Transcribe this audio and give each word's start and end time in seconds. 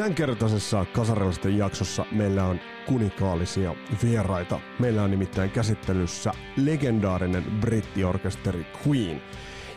Tämänkertaisessa 0.00 0.86
kasarillisten 0.92 1.58
jaksossa 1.58 2.04
meillä 2.12 2.44
on 2.44 2.60
kunikaalisia 2.86 3.74
vieraita. 4.02 4.60
Meillä 4.78 5.02
on 5.02 5.10
nimittäin 5.10 5.50
käsittelyssä 5.50 6.32
legendaarinen 6.56 7.44
brittiorkesteri 7.60 8.66
Queen. 8.86 9.22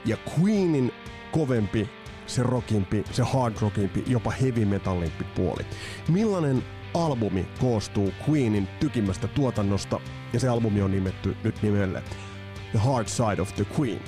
Ja 0.05 0.17
Queenin 0.39 0.91
kovempi, 1.31 1.89
se 2.25 2.43
rockimpi, 2.43 3.03
se 3.11 3.23
hard 3.23 3.55
rockimpi, 3.61 4.03
jopa 4.07 4.31
heavy 4.31 4.65
metallimpi 4.65 5.23
puoli. 5.35 5.65
Millainen 6.09 6.63
albumi 6.93 7.45
koostuu 7.59 8.13
Queenin 8.29 8.67
tykimmästä 8.79 9.27
tuotannosta 9.27 9.99
ja 10.33 10.39
se 10.39 10.47
albumi 10.47 10.81
on 10.81 10.91
nimetty 10.91 11.35
nyt 11.43 11.61
nimelle 11.61 12.03
The 12.71 12.79
Hard 12.79 13.07
Side 13.07 13.41
of 13.41 13.55
the 13.55 13.65
Queen. 13.79 14.01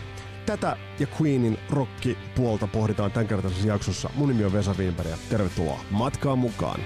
Tätä 0.45 0.77
ja 0.99 1.07
Queenin 1.21 1.57
rockipuolta 1.69 2.67
pohditaan 2.67 3.11
tämänkertaisessa 3.11 3.67
jaksossa. 3.67 4.09
Mun 4.15 4.29
nimi 4.29 4.45
on 4.45 4.53
Vesa 4.53 4.75
Wienberg 4.77 5.09
ja 5.09 5.17
tervetuloa 5.29 5.79
matkaan 5.91 6.39
mukaan. 6.39 6.79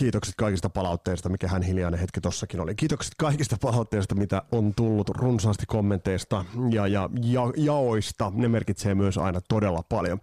Kiitokset 0.00 0.34
kaikista 0.36 0.70
palautteista, 0.70 1.28
mikä 1.28 1.48
hän 1.48 1.62
hiljainen 1.62 2.00
hetki 2.00 2.20
tossakin 2.20 2.60
oli. 2.60 2.74
Kiitokset 2.74 3.14
kaikista 3.18 3.56
palautteista, 3.60 4.14
mitä 4.14 4.42
on 4.52 4.74
tullut 4.74 5.08
runsaasti 5.08 5.66
kommenteista 5.66 6.44
ja, 6.70 6.86
ja, 6.86 7.10
ja 7.22 7.42
jaoista. 7.56 8.32
Ne 8.34 8.48
merkitsee 8.48 8.94
myös 8.94 9.18
aina 9.18 9.40
todella 9.48 9.82
paljon. 9.88 10.20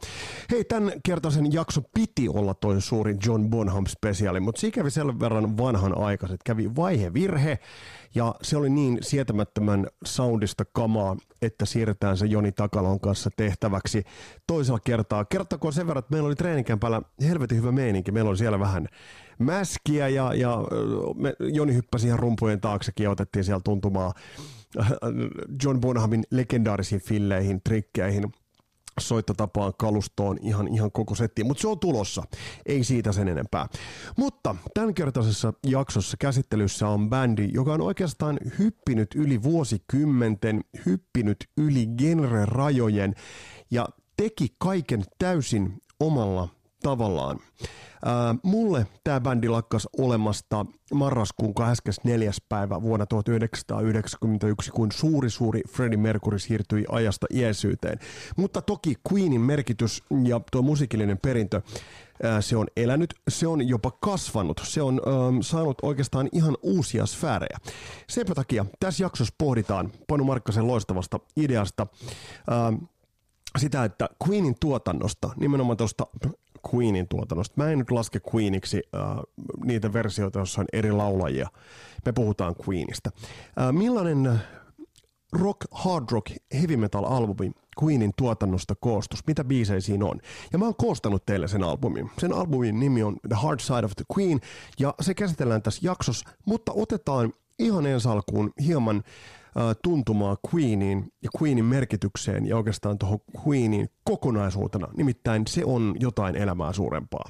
Hei, 0.51 0.63
tämän 0.63 0.91
kertaisen 1.03 1.53
jakso 1.53 1.81
piti 1.93 2.29
olla 2.29 2.53
toi 2.53 2.81
suuri 2.81 3.15
John 3.25 3.49
Bonham 3.49 3.85
spesiaali, 3.85 4.39
mutta 4.39 4.61
siinä 4.61 4.75
kävi 4.75 4.91
sen 4.91 5.19
verran 5.19 5.57
vanhan 5.57 5.97
aikaiset. 5.97 6.43
Kävi 6.43 6.75
vaihevirhe 6.75 7.59
ja 8.17 8.35
se 8.41 8.57
oli 8.57 8.69
niin 8.69 8.97
sietämättömän 9.01 9.87
soundista 10.05 10.65
kamaa, 10.65 11.17
että 11.41 11.65
siirretään 11.65 12.17
se 12.17 12.25
Joni 12.25 12.51
Takalon 12.51 12.99
kanssa 12.99 13.29
tehtäväksi 13.37 14.03
toisella 14.47 14.79
kertaa. 14.79 15.25
Kertakoon 15.25 15.73
sen 15.73 15.87
verran, 15.87 15.99
että 15.99 16.11
meillä 16.11 16.27
oli 16.27 16.35
treenikämpällä 16.35 17.01
helvetin 17.21 17.57
hyvä 17.57 17.71
meininki. 17.71 18.11
Meillä 18.11 18.29
oli 18.29 18.37
siellä 18.37 18.59
vähän 18.59 18.87
mäskiä 19.39 20.07
ja, 20.07 20.33
ja 20.33 20.57
me, 21.15 21.33
Joni 21.39 21.73
hyppäsi 21.73 22.07
ihan 22.07 22.19
rumpujen 22.19 22.61
taaksekin 22.61 23.03
ja 23.03 23.11
otettiin 23.11 23.43
siellä 23.43 23.61
tuntumaan 23.63 24.13
John 25.63 25.81
Bonhamin 25.81 26.23
legendaarisiin 26.31 27.01
filleihin, 27.01 27.61
trikkeihin 27.63 28.31
soittotapaan, 28.99 29.73
kalustoon, 29.77 30.37
ihan, 30.41 30.67
ihan 30.67 30.91
koko 30.91 31.15
setti, 31.15 31.43
mutta 31.43 31.61
se 31.61 31.67
on 31.67 31.79
tulossa, 31.79 32.23
ei 32.65 32.83
siitä 32.83 33.11
sen 33.11 33.27
enempää. 33.27 33.67
Mutta 34.17 34.55
tämänkertaisessa 34.73 35.53
jaksossa 35.67 36.17
käsittelyssä 36.17 36.87
on 36.87 37.09
bändi, 37.09 37.49
joka 37.53 37.73
on 37.73 37.81
oikeastaan 37.81 38.39
hyppinyt 38.59 39.15
yli 39.15 39.43
vuosikymmenten, 39.43 40.63
hyppinyt 40.85 41.37
yli 41.57 41.87
genre-rajojen 41.97 43.15
ja 43.71 43.87
teki 44.17 44.55
kaiken 44.57 45.03
täysin 45.19 45.81
omalla 45.99 46.56
tavallaan. 46.87 47.39
Ää, 48.05 48.35
mulle 48.43 48.87
tämä 49.03 49.19
bändi 49.19 49.49
lakkas 49.49 49.87
olemasta 49.97 50.65
marraskuun 50.93 51.53
24. 51.53 52.31
päivä 52.49 52.81
vuonna 52.81 53.05
1991, 53.05 54.71
kun 54.71 54.91
suuri 54.91 55.29
suuri 55.29 55.61
Freddie 55.69 55.97
Mercury 55.97 56.39
siirtyi 56.39 56.85
ajasta 56.89 57.27
iäisyyteen. 57.33 57.99
Mutta 58.37 58.61
toki 58.61 58.95
Queenin 59.11 59.41
merkitys 59.41 60.03
ja 60.23 60.41
tuo 60.51 60.61
musiikillinen 60.61 61.17
perintö 61.17 61.61
se 62.39 62.57
on 62.57 62.67
elänyt, 62.77 63.13
se 63.29 63.47
on 63.47 63.67
jopa 63.67 63.91
kasvanut, 63.91 64.61
se 64.63 64.81
on 64.81 65.01
ähm, 65.07 65.41
saanut 65.41 65.77
oikeastaan 65.81 66.29
ihan 66.31 66.57
uusia 66.61 67.05
sfäärejä. 67.05 67.57
Senpä 68.09 68.35
takia 68.35 68.65
tässä 68.79 69.03
jaksossa 69.03 69.33
pohditaan 69.37 69.91
Panu 70.07 70.23
Markkasen 70.23 70.67
loistavasta 70.67 71.19
ideasta 71.35 71.87
ähm, 72.51 72.75
sitä, 73.57 73.83
että 73.83 74.09
Queenin 74.27 74.55
tuotannosta, 74.59 75.29
nimenomaan 75.37 75.77
tuosta 75.77 76.07
Queenin 76.73 77.07
tuotannosta. 77.07 77.53
Mä 77.57 77.69
en 77.69 77.79
nyt 77.79 77.91
laske 77.91 78.19
Queeniksi 78.35 78.83
äh, 78.95 79.01
niitä 79.65 79.93
versioita, 79.93 80.39
joissa 80.39 80.61
on 80.61 80.67
eri 80.73 80.91
laulajia. 80.91 81.49
Me 82.05 82.11
puhutaan 82.11 82.55
Queenista. 82.67 83.11
Äh, 83.61 83.73
millainen 83.73 84.39
rock, 85.31 85.59
hard 85.71 86.05
rock, 86.11 86.31
heavy 86.53 86.77
metal 86.77 87.03
albumi 87.03 87.51
Queenin 87.83 88.11
tuotannosta 88.17 88.75
koostus? 88.79 89.27
Mitä 89.27 89.43
biisejä 89.43 89.79
siinä 89.79 90.05
on? 90.05 90.19
Ja 90.53 90.59
mä 90.59 90.65
oon 90.65 90.75
koostanut 90.75 91.25
teille 91.25 91.47
sen 91.47 91.63
albumin. 91.63 92.11
Sen 92.17 92.33
albumin 92.33 92.79
nimi 92.79 93.03
on 93.03 93.17
The 93.27 93.35
Hard 93.35 93.59
Side 93.59 93.85
of 93.85 93.91
the 93.95 94.05
Queen 94.17 94.39
ja 94.79 94.93
se 95.01 95.13
käsitellään 95.13 95.61
tässä 95.61 95.81
jaksossa, 95.83 96.29
mutta 96.45 96.71
otetaan 96.75 97.33
ihan 97.59 97.85
ensi 97.85 98.09
alkuun 98.09 98.53
hieman 98.65 99.03
tuntumaa 99.83 100.37
Queeniin 100.53 101.13
ja 101.23 101.29
Queenin 101.41 101.65
merkitykseen 101.65 102.45
ja 102.45 102.57
oikeastaan 102.57 102.97
tuohon 102.97 103.19
Queenin 103.47 103.89
kokonaisuutena. 104.03 104.87
Nimittäin 104.97 105.47
se 105.47 105.65
on 105.65 105.95
jotain 105.99 106.35
elämää 106.35 106.73
suurempaa. 106.73 107.29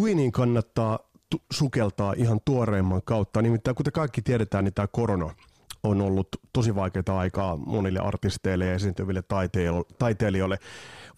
Queenin 0.00 0.32
kannattaa 0.32 0.98
sukeltaa 1.52 2.14
ihan 2.16 2.40
tuoreimman 2.44 3.02
kautta. 3.04 3.42
Nimittäin 3.42 3.74
kuten 3.74 3.92
kaikki 3.92 4.22
tiedetään, 4.22 4.64
niin 4.64 4.74
tämä 4.74 4.86
korona 4.86 5.34
on 5.82 6.00
ollut 6.00 6.28
tosi 6.52 6.74
vaikeaa 6.74 7.18
aikaa 7.18 7.56
monille 7.56 7.98
artisteille 7.98 8.66
ja 8.66 8.74
esiintyville 8.74 9.22
taiteilijoille, 9.98 10.56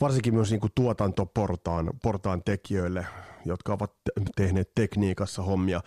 varsinkin 0.01 0.35
myös 0.35 0.51
niin 0.51 0.61
kuin 0.61 0.73
tuotantoportaan 0.75 1.91
portaan 2.03 2.43
tekijöille, 2.45 3.07
jotka 3.45 3.73
ovat 3.73 3.93
tehneet 4.37 4.71
tekniikassa 4.75 5.43
hommia. 5.43 5.81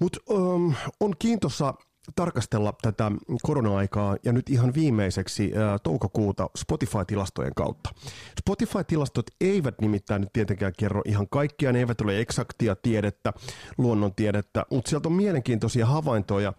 Mutta 0.00 0.18
um, 0.30 0.74
on 1.00 1.12
kiintossa 1.18 1.74
tarkastella 2.14 2.74
tätä 2.82 3.12
korona-aikaa 3.42 4.16
ja 4.24 4.32
nyt 4.32 4.50
ihan 4.50 4.74
viimeiseksi 4.74 5.52
toukokuuta 5.82 6.50
Spotify-tilastojen 6.58 7.52
kautta. 7.56 7.90
Spotify-tilastot 8.40 9.26
eivät 9.40 9.80
nimittäin 9.80 10.20
nyt 10.20 10.32
tietenkään 10.32 10.72
kerro 10.78 11.02
ihan 11.04 11.28
kaikkia, 11.28 11.72
ne 11.72 11.78
eivät 11.78 12.00
ole 12.00 12.20
eksaktia 12.20 12.76
tiedettä, 12.76 13.32
luonnontiedettä, 13.78 14.66
mutta 14.70 14.88
sieltä 14.88 15.08
on 15.08 15.12
mielenkiintoisia 15.12 15.86
havaintoja 15.86 16.52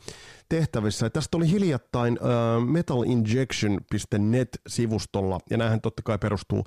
tehtävissä. 0.49 1.09
Tästä 1.09 1.37
oli 1.37 1.49
hiljattain 1.49 2.19
metalinjection.net-sivustolla, 2.65 5.39
ja 5.49 5.57
nämähän 5.57 5.81
totta 5.81 6.01
kai 6.01 6.17
perustuu 6.17 6.65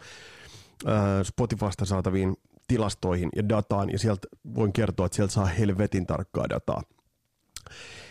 Spotifysta 1.23 1.85
saataviin 1.85 2.37
tilastoihin 2.69 3.29
ja 3.37 3.49
dataan, 3.49 3.93
ja 3.93 3.99
sieltä 3.99 4.29
voin 4.55 4.73
kertoa, 4.73 5.07
että 5.07 5.17
sieltä 5.17 5.33
saa 5.33 5.47
helvetin 5.47 6.07
tarkkaa 6.07 6.49
dataa 6.49 6.83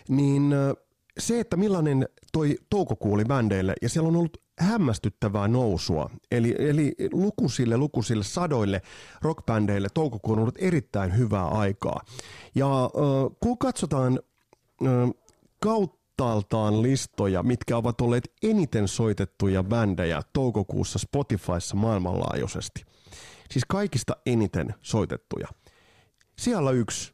niin 0.09 0.53
se, 1.19 1.39
että 1.39 1.57
millainen 1.57 2.09
toi 2.33 2.57
toukokuu 2.69 3.13
oli 3.13 3.25
bändeille, 3.25 3.73
ja 3.81 3.89
siellä 3.89 4.07
on 4.07 4.15
ollut 4.15 4.41
hämmästyttävää 4.59 5.47
nousua. 5.47 6.09
Eli, 6.31 6.55
eli 6.59 6.95
lukuisille, 7.11 7.77
lukuisille 7.77 8.23
sadoille 8.23 8.81
rockbändeille 9.21 9.87
toukokuu 9.93 10.33
on 10.33 10.39
ollut 10.39 10.57
erittäin 10.57 11.17
hyvää 11.17 11.47
aikaa. 11.47 12.01
Ja 12.55 12.83
äh, 12.83 12.91
kun 13.39 13.57
katsotaan 13.57 14.19
äh, 14.85 15.09
kauttaaltaan 15.59 16.81
listoja, 16.81 17.43
mitkä 17.43 17.77
ovat 17.77 18.01
olleet 18.01 18.31
eniten 18.43 18.87
soitettuja 18.87 19.63
bändejä 19.63 20.21
toukokuussa 20.33 20.99
Spotifyssa 20.99 21.75
maailmanlaajuisesti, 21.75 22.85
siis 23.51 23.65
kaikista 23.67 24.15
eniten 24.25 24.75
soitettuja, 24.81 25.47
siellä 26.37 26.71
yksi, 26.71 27.13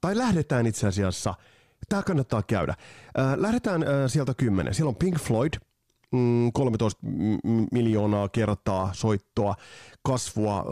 tai 0.00 0.16
lähdetään 0.18 0.66
itse 0.66 0.86
asiassa– 0.86 1.34
Tämä 1.88 2.02
kannattaa 2.02 2.42
käydä. 2.42 2.74
Äh, 3.18 3.34
lähdetään 3.36 3.82
äh, 3.82 3.88
sieltä 4.06 4.34
kymmenen. 4.34 4.74
Siellä 4.74 4.88
on 4.88 4.96
Pink 4.96 5.18
Floyd, 5.18 5.52
13 6.52 7.00
mm, 7.02 7.66
miljoonaa 7.72 8.28
kertaa 8.28 8.90
soittoa, 8.92 9.54
kasvua, 10.02 10.64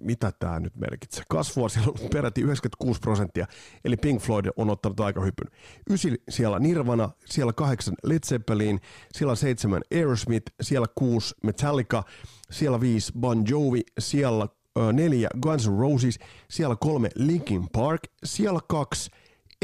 mitä 0.00 0.32
tämä 0.38 0.60
nyt 0.60 0.76
merkitsee? 0.76 1.24
Kasvua 1.28 1.68
siellä 1.68 1.92
on 2.02 2.08
peräti 2.12 2.40
96 2.40 3.00
prosenttia, 3.00 3.46
eli 3.84 3.96
Pink 3.96 4.20
Floyd 4.22 4.46
on 4.56 4.70
ottanut 4.70 5.00
aika 5.00 5.20
hypyn. 5.20 5.50
Ysi 5.90 6.22
siellä 6.28 6.58
Nirvana, 6.58 7.10
siellä 7.24 7.52
kahdeksan 7.52 7.94
Led 8.04 8.26
Zeppelin, 8.26 8.80
siellä 9.12 9.34
seitsemän 9.34 9.82
Aerosmith, 9.94 10.52
siellä 10.60 10.86
kuusi 10.94 11.34
Metallica, 11.42 12.02
siellä 12.50 12.80
viisi 12.80 13.12
Bon 13.18 13.44
Jovi, 13.48 13.82
siellä 13.98 14.48
neljä 14.92 15.28
Guns 15.42 15.68
N' 15.68 15.78
Roses, 15.78 16.18
siellä 16.50 16.76
kolme 16.80 17.08
Linkin 17.14 17.68
Park, 17.72 18.00
siellä 18.24 18.60
kaksi 18.68 19.10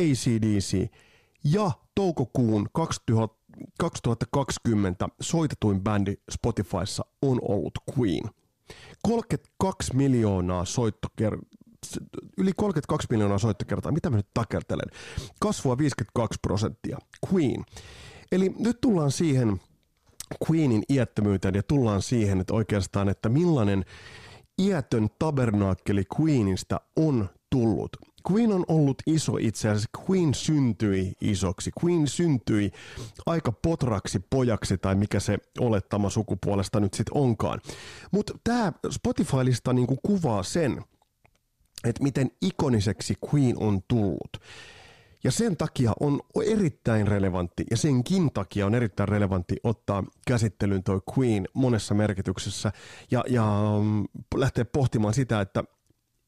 ACDC 0.00 0.92
ja 1.44 1.70
toukokuun 1.94 2.68
2000, 2.72 3.36
2020 3.78 5.08
soitetuin 5.20 5.80
bändi 5.80 6.14
Spotifyssa 6.30 7.04
on 7.22 7.38
ollut 7.42 7.72
Queen. 7.98 8.30
32 9.02 9.96
miljoonaa 9.96 10.64
soittokertaa 10.64 11.60
yli 12.38 12.52
32 12.56 13.06
miljoonaa 13.10 13.38
soittokertaa. 13.38 13.92
Mitä 13.92 14.10
mä 14.10 14.16
nyt 14.16 14.28
takertelen? 14.34 14.90
Kasvua 15.40 15.78
52 15.78 16.38
prosenttia. 16.42 16.98
Queen. 17.32 17.64
Eli 18.32 18.54
nyt 18.58 18.80
tullaan 18.80 19.10
siihen 19.10 19.60
Queenin 20.50 20.82
iättömyyteen 20.88 21.54
ja 21.54 21.62
tullaan 21.62 22.02
siihen, 22.02 22.40
että 22.40 22.54
oikeastaan, 22.54 23.08
että 23.08 23.28
millainen 23.28 23.84
iätön 24.62 25.08
tabernaakkeli 25.18 26.04
Queenista 26.20 26.80
on 26.96 27.28
tullut. 27.50 27.96
Queen 28.30 28.52
on 28.52 28.64
ollut 28.68 29.02
iso 29.06 29.36
itse 29.36 29.68
asiassa. 29.68 29.88
Queen 30.10 30.34
syntyi 30.34 31.12
isoksi. 31.20 31.70
Queen 31.84 32.08
syntyi 32.08 32.70
aika 33.26 33.52
potraksi 33.52 34.20
pojaksi 34.30 34.78
tai 34.78 34.94
mikä 34.94 35.20
se 35.20 35.38
olettama 35.58 36.10
sukupuolesta 36.10 36.80
nyt 36.80 36.94
sitten 36.94 37.16
onkaan. 37.16 37.60
Mutta 38.10 38.32
tämä 38.44 38.72
Spotify-lista 38.90 39.72
niinku 39.72 39.96
kuvaa 40.02 40.42
sen, 40.42 40.84
että 41.84 42.02
miten 42.02 42.30
ikoniseksi 42.42 43.14
Queen 43.34 43.58
on 43.58 43.80
tullut. 43.88 44.36
Ja 45.24 45.30
sen 45.30 45.56
takia 45.56 45.92
on 46.00 46.20
erittäin 46.44 47.08
relevantti, 47.08 47.64
ja 47.70 47.76
senkin 47.76 48.32
takia 48.32 48.66
on 48.66 48.74
erittäin 48.74 49.08
relevantti 49.08 49.56
ottaa 49.64 50.04
käsittelyyn 50.26 50.82
toi 50.82 51.00
Queen 51.18 51.48
monessa 51.54 51.94
merkityksessä 51.94 52.72
ja, 53.10 53.24
ja 53.28 53.44
mm, 53.82 54.04
lähteä 54.34 54.64
pohtimaan 54.64 55.14
sitä, 55.14 55.40
että 55.40 55.64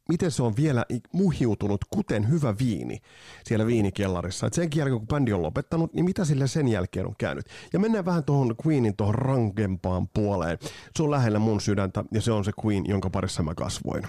miten 0.08 0.31
se 0.31 0.43
on 0.43 0.56
vielä 0.56 0.84
muhiutunut, 1.12 1.84
kuten 1.90 2.31
hyvä 2.31 2.54
viini 2.58 2.99
siellä 3.44 3.66
viinikellarissa. 3.66 4.46
Et 4.46 4.52
sen 4.52 4.69
jälkeen, 4.75 4.99
kun 4.99 5.08
bändi 5.08 5.32
on 5.32 5.43
lopettanut, 5.43 5.94
niin 5.94 6.04
mitä 6.04 6.25
sille 6.25 6.46
sen 6.46 6.69
jälkeen 6.69 7.06
on 7.06 7.14
käynyt? 7.19 7.46
Ja 7.72 7.78
mennään 7.78 8.04
vähän 8.04 8.25
tuohon 8.25 8.54
Queenin 8.66 8.96
tuohon 8.96 9.14
rankempaan 9.14 10.08
puoleen. 10.08 10.58
Se 10.96 11.02
on 11.02 11.10
lähellä 11.10 11.38
mun 11.38 11.60
sydäntä, 11.60 12.04
ja 12.12 12.20
se 12.20 12.32
on 12.32 12.44
se 12.44 12.52
Queen, 12.64 12.87
jonka 12.87 13.10
parissa 13.10 13.43
mä 13.43 13.54
kasvoin. 13.54 14.02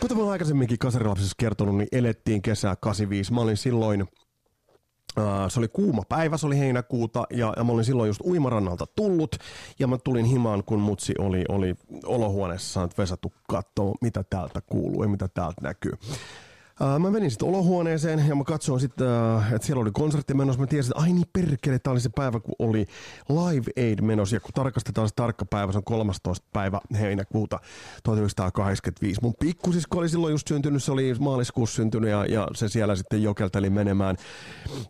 Kuten 0.00 0.16
mä 0.16 0.30
aikaisemminkin 0.30 0.78
kasarilapsissa 0.78 1.34
kertonut, 1.38 1.76
niin 1.76 1.88
elettiin 1.92 2.42
kesää 2.42 2.76
85. 2.76 3.32
Mä 3.32 3.40
olin 3.40 3.56
silloin 3.56 4.04
se 5.48 5.60
oli 5.60 5.68
kuuma 5.68 6.02
päivä, 6.08 6.36
se 6.36 6.46
oli 6.46 6.58
heinäkuuta 6.58 7.26
ja, 7.30 7.54
ja 7.56 7.64
mä 7.64 7.72
olin 7.72 7.84
silloin 7.84 8.08
just 8.08 8.20
uimarannalta 8.20 8.86
tullut 8.86 9.36
ja 9.78 9.86
mä 9.86 9.98
tulin 9.98 10.24
himaan, 10.24 10.64
kun 10.64 10.80
mutsi 10.80 11.14
oli, 11.18 11.44
oli 11.48 11.74
olohuoneessa 12.04 12.72
sanonut 12.72 12.98
Vesatu 12.98 13.32
katsoa, 13.48 13.94
mitä 14.00 14.24
täältä 14.30 14.60
kuuluu 14.60 15.02
ja 15.02 15.08
mitä 15.08 15.28
täältä 15.28 15.60
näkyy. 15.62 15.92
Uh, 16.80 16.98
mä 16.98 17.10
menin 17.10 17.30
sitten 17.30 17.48
olohuoneeseen 17.48 18.28
ja 18.28 18.34
mä 18.34 18.44
katsoin 18.44 18.80
sitten, 18.80 19.06
että 19.54 19.66
siellä 19.66 19.82
oli 19.82 19.90
konsertti 19.90 20.34
menossa. 20.34 20.60
Mä 20.60 20.66
tiesin, 20.66 20.92
että 20.92 21.02
ai 21.02 21.12
niin 21.12 21.26
perkele, 21.32 21.78
tää 21.78 21.90
oli 21.90 22.00
se 22.00 22.08
päivä, 22.08 22.40
kun 22.40 22.54
oli 22.58 22.86
Live 23.28 23.70
Aid 23.76 24.00
menossa. 24.00 24.36
Ja 24.36 24.40
kun 24.40 24.50
tarkastetaan 24.54 25.08
se 25.08 25.14
tarkka 25.14 25.44
päivä, 25.44 25.72
se 25.72 25.78
on 25.78 25.84
13. 25.84 26.46
päivä 26.52 26.80
heinäkuuta 27.00 27.60
1985. 28.02 29.20
Mun 29.22 29.34
pikkusisko 29.40 29.98
oli 29.98 30.08
silloin 30.08 30.32
just 30.32 30.48
syntynyt, 30.48 30.84
se 30.84 30.92
oli 30.92 31.14
maaliskuussa 31.20 31.76
syntynyt 31.76 32.10
ja, 32.10 32.26
ja 32.26 32.48
se 32.54 32.68
siellä 32.68 32.96
sitten 32.96 33.22
jokelteli 33.22 33.70
menemään. 33.70 34.16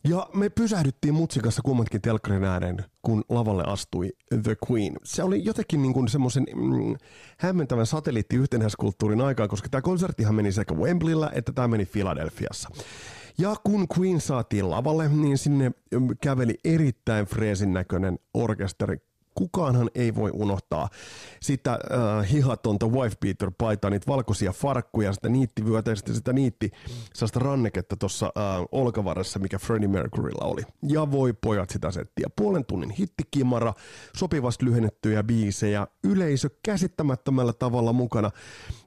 Ja 0.05 0.29
me 0.35 0.49
pysähdyttiin 0.49 1.15
mutsikassa 1.15 1.63
kummatkin 1.63 2.01
telkkarin 2.01 2.45
ääreen, 2.45 2.85
kun 3.03 3.25
lavalle 3.29 3.65
astui 3.67 4.13
The 4.43 4.57
Queen. 4.71 4.97
Se 5.05 5.23
oli 5.23 5.45
jotenkin 5.45 5.83
niin 5.83 5.93
kuin 5.93 6.09
semmoisen 6.09 6.47
mm, 6.55 6.97
hämmentävän 7.39 7.87
satelliittiyhtenäiskulttuurin 7.87 9.21
aikaa, 9.21 9.49
koska 9.49 9.69
tämä 9.69 9.83
konserttihan 9.83 10.35
meni 10.35 10.53
sekä 10.53 10.75
Wembleyllä 10.75 11.31
että 11.35 11.53
tämä 11.53 11.74
meni 11.75 11.87
Filadelfiassa. 11.87 12.69
Ja 13.39 13.57
kun 13.65 13.87
Queen 13.99 14.21
saatiin 14.21 14.71
lavalle, 14.71 15.09
niin 15.09 15.39
sinne 15.39 15.73
käveli 16.21 16.55
erittäin 16.65 17.27
freesin 17.27 17.73
näköinen 17.73 18.19
orkesteri 18.35 18.99
kukaanhan 19.35 19.91
ei 19.95 20.15
voi 20.15 20.31
unohtaa 20.35 20.89
sitä 21.43 21.73
äh, 21.73 22.31
hihatonta 22.33 22.87
wife 22.87 23.17
beater 23.21 23.51
paitaa, 23.59 23.91
niitä 23.91 24.07
valkoisia 24.07 24.53
farkkuja, 24.53 25.13
sitä 25.13 25.29
niittivyötä 25.29 25.91
ja 25.91 25.97
sitä 25.97 26.33
niitti 26.33 26.71
sellaista 27.15 27.41
ranneketta 27.41 27.97
tuossa 27.97 28.27
äh, 28.27 28.67
olkavarressa, 28.73 29.39
mikä 29.39 29.59
Freddie 29.59 29.89
Mercurylla 29.89 30.45
oli. 30.45 30.63
Ja 30.83 31.11
voi 31.11 31.33
pojat 31.33 31.71
sitä 31.71 31.91
settiä. 31.91 32.27
Puolen 32.37 32.65
tunnin 32.65 32.91
hittikimara, 32.91 33.75
sopivasti 34.17 34.65
lyhennettyjä 34.65 35.23
biisejä, 35.23 35.87
yleisö 36.05 36.51
käsittämättömällä 36.63 37.53
tavalla 37.53 37.93
mukana. 37.93 38.31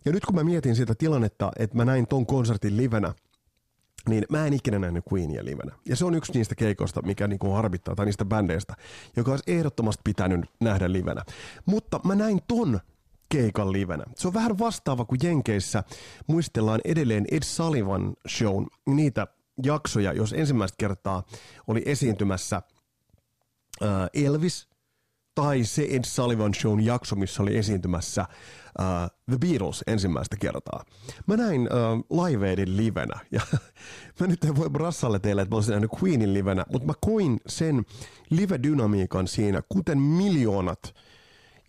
Ja 0.05 0.11
nyt 0.11 0.25
kun 0.25 0.35
mä 0.35 0.43
mietin 0.43 0.75
sitä 0.75 0.95
tilannetta, 0.95 1.51
että 1.59 1.77
mä 1.77 1.85
näin 1.85 2.07
ton 2.07 2.25
konsertin 2.25 2.77
livenä, 2.77 3.13
niin 4.07 4.25
mä 4.29 4.47
en 4.47 4.53
ikinä 4.53 4.79
nähnyt 4.79 5.03
Queenia 5.13 5.45
livenä. 5.45 5.75
Ja 5.85 5.95
se 5.95 6.05
on 6.05 6.15
yksi 6.15 6.31
niistä 6.33 6.55
keikoista, 6.55 7.01
mikä 7.01 7.27
niin 7.27 7.39
kuin 7.39 7.53
harvittaa, 7.53 7.95
tai 7.95 8.05
niistä 8.05 8.25
bändeistä, 8.25 8.73
joka 9.15 9.31
olisi 9.31 9.51
ehdottomasti 9.51 10.01
pitänyt 10.03 10.45
nähdä 10.59 10.91
livenä. 10.91 11.23
Mutta 11.65 11.99
mä 12.03 12.15
näin 12.15 12.39
ton 12.47 12.79
keikan 13.29 13.71
livenä. 13.71 14.03
Se 14.15 14.27
on 14.27 14.33
vähän 14.33 14.59
vastaava 14.59 15.05
kuin 15.05 15.19
Jenkeissä 15.23 15.83
muistellaan 16.27 16.81
edelleen 16.85 17.25
Ed 17.31 17.43
Sullivan 17.43 18.13
shown 18.27 18.67
niitä 18.85 19.27
jaksoja, 19.63 20.13
jos 20.13 20.33
ensimmäistä 20.33 20.75
kertaa 20.77 21.23
oli 21.67 21.81
esiintymässä 21.85 22.61
Elvis 24.13 24.67
tai 25.37 25.63
se 25.63 25.87
Ed 25.89 26.03
Sullivan 26.05 26.53
shown 26.53 26.85
jakso, 26.85 27.15
missä 27.15 27.43
oli 27.43 27.57
esiintymässä 27.57 28.25
uh, 28.79 28.85
The 29.29 29.37
Beatles 29.37 29.83
ensimmäistä 29.87 30.35
kertaa. 30.39 30.83
Mä 31.27 31.37
näin 31.37 31.61
uh, 31.61 32.23
Live 32.25 32.49
Aidin 32.49 32.77
livenä, 32.77 33.19
ja 33.31 33.41
mä 34.19 34.27
nyt 34.27 34.43
en 34.43 34.55
voi 34.55 34.69
brassalle 34.69 35.19
teille, 35.19 35.41
että 35.41 35.53
mä 35.53 35.57
olisin 35.57 35.71
nähnyt 35.71 35.91
Queenin 36.03 36.33
livenä, 36.33 36.65
mutta 36.71 36.87
mä 36.87 36.93
koin 37.01 37.39
sen 37.47 37.85
live-dynamiikan 38.29 39.27
siinä, 39.27 39.61
kuten 39.69 39.97
miljoonat 39.97 40.95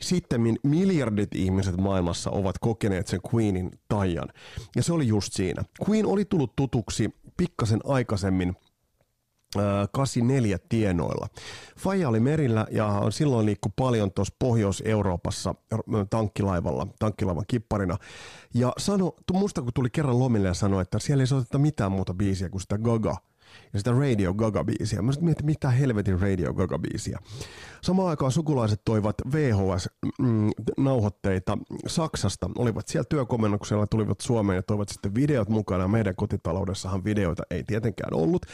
sitten 0.01 0.41
miljardit 0.63 1.35
ihmiset 1.35 1.77
maailmassa 1.77 2.31
ovat 2.31 2.59
kokeneet 2.61 3.07
sen 3.07 3.21
Queenin 3.35 3.71
tajan. 3.89 4.29
Ja 4.77 4.83
se 4.83 4.93
oli 4.93 5.09
just 5.09 5.33
siinä. 5.33 5.63
Queen 5.89 6.07
oli 6.07 6.25
tullut 6.25 6.57
tutuksi 6.57 7.11
pikkasen 7.37 7.81
aikaisemmin– 7.85 8.57
84 9.93 10.59
tienoilla. 10.69 11.29
Faija 11.79 12.09
oli 12.09 12.21
merillä 12.21 12.67
ja 12.71 13.03
silloin 13.11 13.47
liikkui 13.47 13.73
paljon 13.77 14.13
tuossa 14.13 14.35
Pohjois-Euroopassa 14.39 15.55
tankkilaivalla, 16.11 16.87
tankkilaivan 16.99 17.45
kipparina. 17.49 17.97
Ja 18.55 18.73
sano, 18.79 19.15
musta 19.33 19.63
kun 19.63 19.73
tuli 19.75 19.91
kerran 19.91 20.19
lomille 20.19 20.49
ja 20.49 20.55
sanoi, 20.55 20.83
että 20.83 20.99
siellä 20.99 21.23
ei 21.23 21.27
soiteta 21.27 21.59
mitään 21.59 21.93
muuta 21.93 22.15
biisiä 22.15 22.49
kuin 22.49 22.61
sitä 22.61 22.79
Gaga 22.79 23.17
ja 23.73 23.79
sitä 23.79 23.93
Radio 23.93 24.35
Gaga-biisiä. 24.35 25.03
Mä 25.03 25.13
mietin, 25.21 25.47
mitä 25.47 25.71
helvetin 25.71 26.21
Radio 26.21 26.55
Gaga-biisiä. 26.55 27.19
Samaan 27.83 28.09
aikaan 28.09 28.33
sukulaiset 28.33 28.81
toivat 28.85 29.17
VHS-nauhoitteita 29.33 31.57
mm, 31.57 31.65
Saksasta. 31.87 32.51
Olivat 32.59 32.89
siellä 32.89 33.07
työkomennuksella, 33.09 33.87
tulivat 33.87 34.21
Suomeen 34.21 34.57
ja 34.57 34.63
toivat 34.63 34.89
sitten 34.89 35.15
videot 35.15 35.49
mukana. 35.49 35.89
Meidän 35.89 36.17
kotitaloudessahan 36.17 37.05
videoita 37.05 37.43
ei 37.51 37.65
tietenkään 37.65 38.15
ollut. 38.15 38.47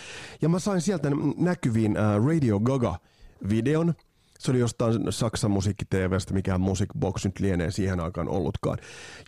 Ja 0.43 0.49
mä 0.49 0.59
sain 0.59 0.81
sieltä 0.81 1.11
näkyviin 1.37 1.97
Radio 2.27 2.61
Gaga-videon. 2.61 3.95
Se 4.39 4.51
oli 4.51 4.59
jostain 4.59 4.95
Saksan 5.11 5.51
musiikki-TVstä, 5.51 6.35
mikään 6.35 6.61
Music 6.61 6.89
Box 6.99 7.25
nyt 7.25 7.41
lienee 7.41 7.71
siihen 7.71 8.01
aikaan 8.01 8.29
ollutkaan. 8.29 8.79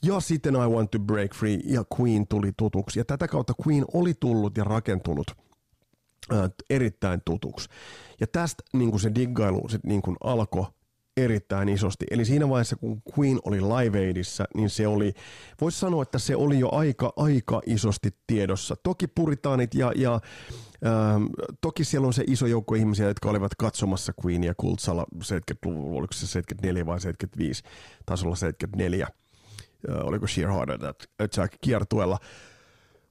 Ja 0.02 0.20
sitten 0.20 0.54
I 0.54 0.58
Want 0.58 0.90
to 0.90 0.98
Break 0.98 1.34
Free 1.34 1.60
ja 1.64 1.84
Queen 2.00 2.26
tuli 2.26 2.52
tutuksi. 2.56 3.00
Ja 3.00 3.04
tätä 3.04 3.28
kautta 3.28 3.52
Queen 3.66 3.84
oli 3.94 4.14
tullut 4.20 4.56
ja 4.56 4.64
rakentunut– 4.64 5.26
erittäin 6.70 7.20
tutuksi. 7.24 7.68
Ja 8.20 8.26
tästä 8.26 8.62
niin 8.72 8.90
kuin 8.90 9.00
se 9.00 9.14
diggailu 9.14 9.68
sit, 9.68 9.84
niin 9.84 10.02
kuin 10.02 10.16
alkoi 10.24 10.66
erittäin 11.16 11.68
isosti. 11.68 12.06
Eli 12.10 12.24
siinä 12.24 12.48
vaiheessa, 12.48 12.76
kun 12.76 13.02
Queen 13.18 13.38
oli 13.44 13.60
Live 13.60 14.06
Aidissä, 14.06 14.44
niin 14.54 14.70
se 14.70 14.86
oli, 14.86 15.14
voisi 15.60 15.78
sanoa, 15.78 16.02
että 16.02 16.18
se 16.18 16.36
oli 16.36 16.58
jo 16.58 16.68
aika, 16.72 17.12
aika 17.16 17.62
isosti 17.66 18.10
tiedossa. 18.26 18.76
Toki 18.76 19.06
puritaanit 19.06 19.74
ja, 19.74 19.92
ja 19.96 20.20
ähm, 20.86 21.24
toki 21.60 21.84
siellä 21.84 22.06
on 22.06 22.12
se 22.12 22.24
iso 22.26 22.46
joukko 22.46 22.74
ihmisiä, 22.74 23.08
jotka 23.08 23.30
olivat 23.30 23.54
katsomassa 23.54 24.12
Queenia 24.24 24.54
Kultsalla 24.56 25.06
70-luvulla, 25.14 25.98
oliko 25.98 26.12
se 26.12 26.26
74 26.26 26.86
vai 26.86 27.00
75, 27.00 27.62
taisi 28.06 28.26
olla 28.26 28.36
74, 28.36 29.06
äh, 29.90 30.06
oliko 30.06 30.26
Sheer 30.26 30.50
Heart 30.50 30.70
Attack 31.18 31.54
kiertuella. 31.60 32.18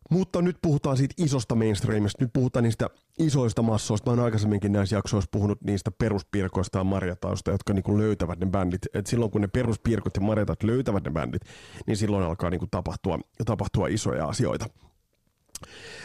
Mutta 0.09 0.41
nyt 0.41 0.57
puhutaan 0.61 0.97
siitä 0.97 1.13
isosta 1.17 1.55
mainstreamista, 1.55 2.23
nyt 2.23 2.33
puhutaan 2.33 2.63
niistä 2.63 2.89
isoista 3.19 3.61
massoista. 3.61 4.11
Mä 4.11 4.17
oon 4.17 4.25
aikaisemminkin 4.25 4.71
näissä 4.71 4.95
jaksoissa 4.95 5.29
puhunut 5.31 5.61
niistä 5.61 5.91
peruspiirkoista 5.91 6.77
ja 6.77 6.83
marjatausta, 6.83 7.51
jotka 7.51 7.73
niinku 7.73 7.97
löytävät 7.97 8.39
ne 8.39 8.45
bändit. 8.45 8.81
Et 8.93 9.07
silloin 9.07 9.31
kun 9.31 9.41
ne 9.41 9.47
peruspiirkot 9.47 10.15
ja 10.15 10.21
marjatat 10.21 10.63
löytävät 10.63 11.03
ne 11.03 11.11
bändit, 11.11 11.41
niin 11.87 11.97
silloin 11.97 12.23
alkaa 12.23 12.49
niinku 12.49 12.67
tapahtua, 12.71 13.19
tapahtua 13.45 13.87
isoja 13.87 14.27
asioita. 14.27 14.65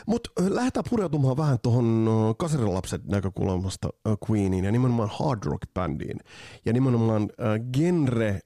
Mutta 0.07 0.31
lähdetään 0.49 0.85
pureutumaan 0.91 1.37
vähän 1.37 1.59
tuohon 1.63 2.09
kaserilapset 2.39 3.05
näkökulmasta 3.05 3.89
Queeniin 4.31 4.65
ja 4.65 4.73
nimenomaan 4.73 5.11
hard 5.13 5.39
rock 5.45 5.63
bändiin. 5.75 6.19
Ja 6.65 6.73
nimenomaan 6.73 7.31
genre 7.73 8.41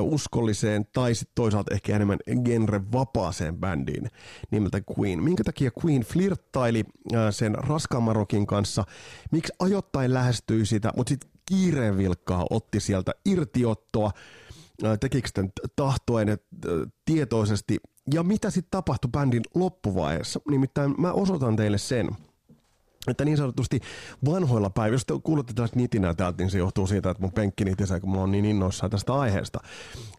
uskolliseen 0.00 0.86
tai 0.92 1.14
sitten 1.14 1.32
toisaalta 1.34 1.74
ehkä 1.74 1.96
enemmän 1.96 2.18
genre-vapaaseen 2.44 3.56
bändiin 3.56 4.10
nimeltä 4.50 4.80
Queen. 4.98 5.22
Minkä 5.22 5.44
takia 5.44 5.70
Queen 5.84 6.02
flirttaili 6.02 6.84
sen 7.30 7.54
raskaamman 7.54 8.16
rockin 8.16 8.46
kanssa, 8.46 8.84
miksi 9.30 9.52
ajoittain 9.58 10.14
lähestyi 10.14 10.66
sitä, 10.66 10.92
mutta 10.96 11.08
sitten 11.10 11.30
kiireen 11.46 11.98
vilkkaa 11.98 12.46
otti 12.50 12.80
sieltä 12.80 13.12
irtiottoa, 13.24 14.10
tekikö 15.00 15.28
sitten 15.28 15.52
tahtoen 15.76 16.38
tietoisesti 17.04 17.78
ja 18.14 18.22
mitä 18.22 18.50
sitten 18.50 18.70
tapahtui 18.70 19.10
bändin 19.10 19.42
loppuvaiheessa? 19.54 20.40
Nimittäin 20.50 20.94
mä 20.98 21.12
osoitan 21.12 21.56
teille 21.56 21.78
sen, 21.78 22.08
että 23.08 23.24
niin 23.24 23.36
sanotusti 23.36 23.80
vanhoilla 24.24 24.70
päivillä, 24.70 24.94
jos 24.94 25.06
te 25.06 25.14
kuulette 25.22 25.52
tällaista 25.52 25.76
nitinää 25.76 26.14
täältä, 26.14 26.42
niin 26.42 26.50
se 26.50 26.58
johtuu 26.58 26.86
siitä, 26.86 27.10
että 27.10 27.20
mun 27.20 27.32
penkki 27.32 27.64
nitisee, 27.64 28.00
kun 28.00 28.10
mä 28.10 28.18
oon 28.18 28.32
niin 28.32 28.44
innoissaan 28.44 28.90
tästä 28.90 29.14
aiheesta. 29.14 29.60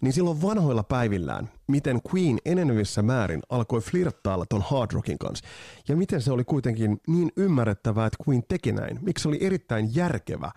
Niin 0.01 0.13
silloin 0.13 0.42
vanhoilla 0.42 0.84
päivillään, 0.84 1.50
miten 1.68 2.01
Queen 2.13 2.38
enenevissä 2.46 3.01
määrin 3.01 3.42
alkoi 3.50 3.82
flirttailla 3.82 4.46
ton 4.46 4.62
hard 4.62 4.92
rockin 4.92 5.18
kanssa. 5.18 5.46
Ja 5.88 5.96
miten 5.96 6.22
se 6.22 6.32
oli 6.32 6.44
kuitenkin 6.44 7.01
niin 7.08 7.32
ymmärrettävää, 7.38 8.06
että 8.06 8.24
Queen 8.27 8.44
teki 8.48 8.72
näin. 8.72 9.00
Miksi 9.01 9.22
se 9.22 9.27
oli 9.27 9.38
erittäin 9.42 9.96
järkevä 9.96 10.51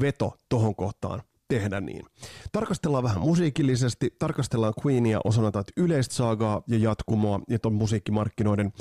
veto 0.00 0.36
tohon 0.48 0.74
kohtaan 0.74 1.22
tehdä 1.48 1.80
niin. 1.80 2.06
Tarkastellaan 2.52 3.04
vähän 3.04 3.20
musiikillisesti, 3.20 4.16
tarkastellaan 4.18 4.74
Queenia 4.86 5.20
osana 5.24 5.50
tätä 5.50 5.72
yleistä 5.76 6.14
saagaa 6.14 6.62
ja 6.66 6.78
jatkumoa 6.78 7.40
ja 7.48 7.58
ton 7.58 7.72
musiikkimarkkinoiden 7.72 8.72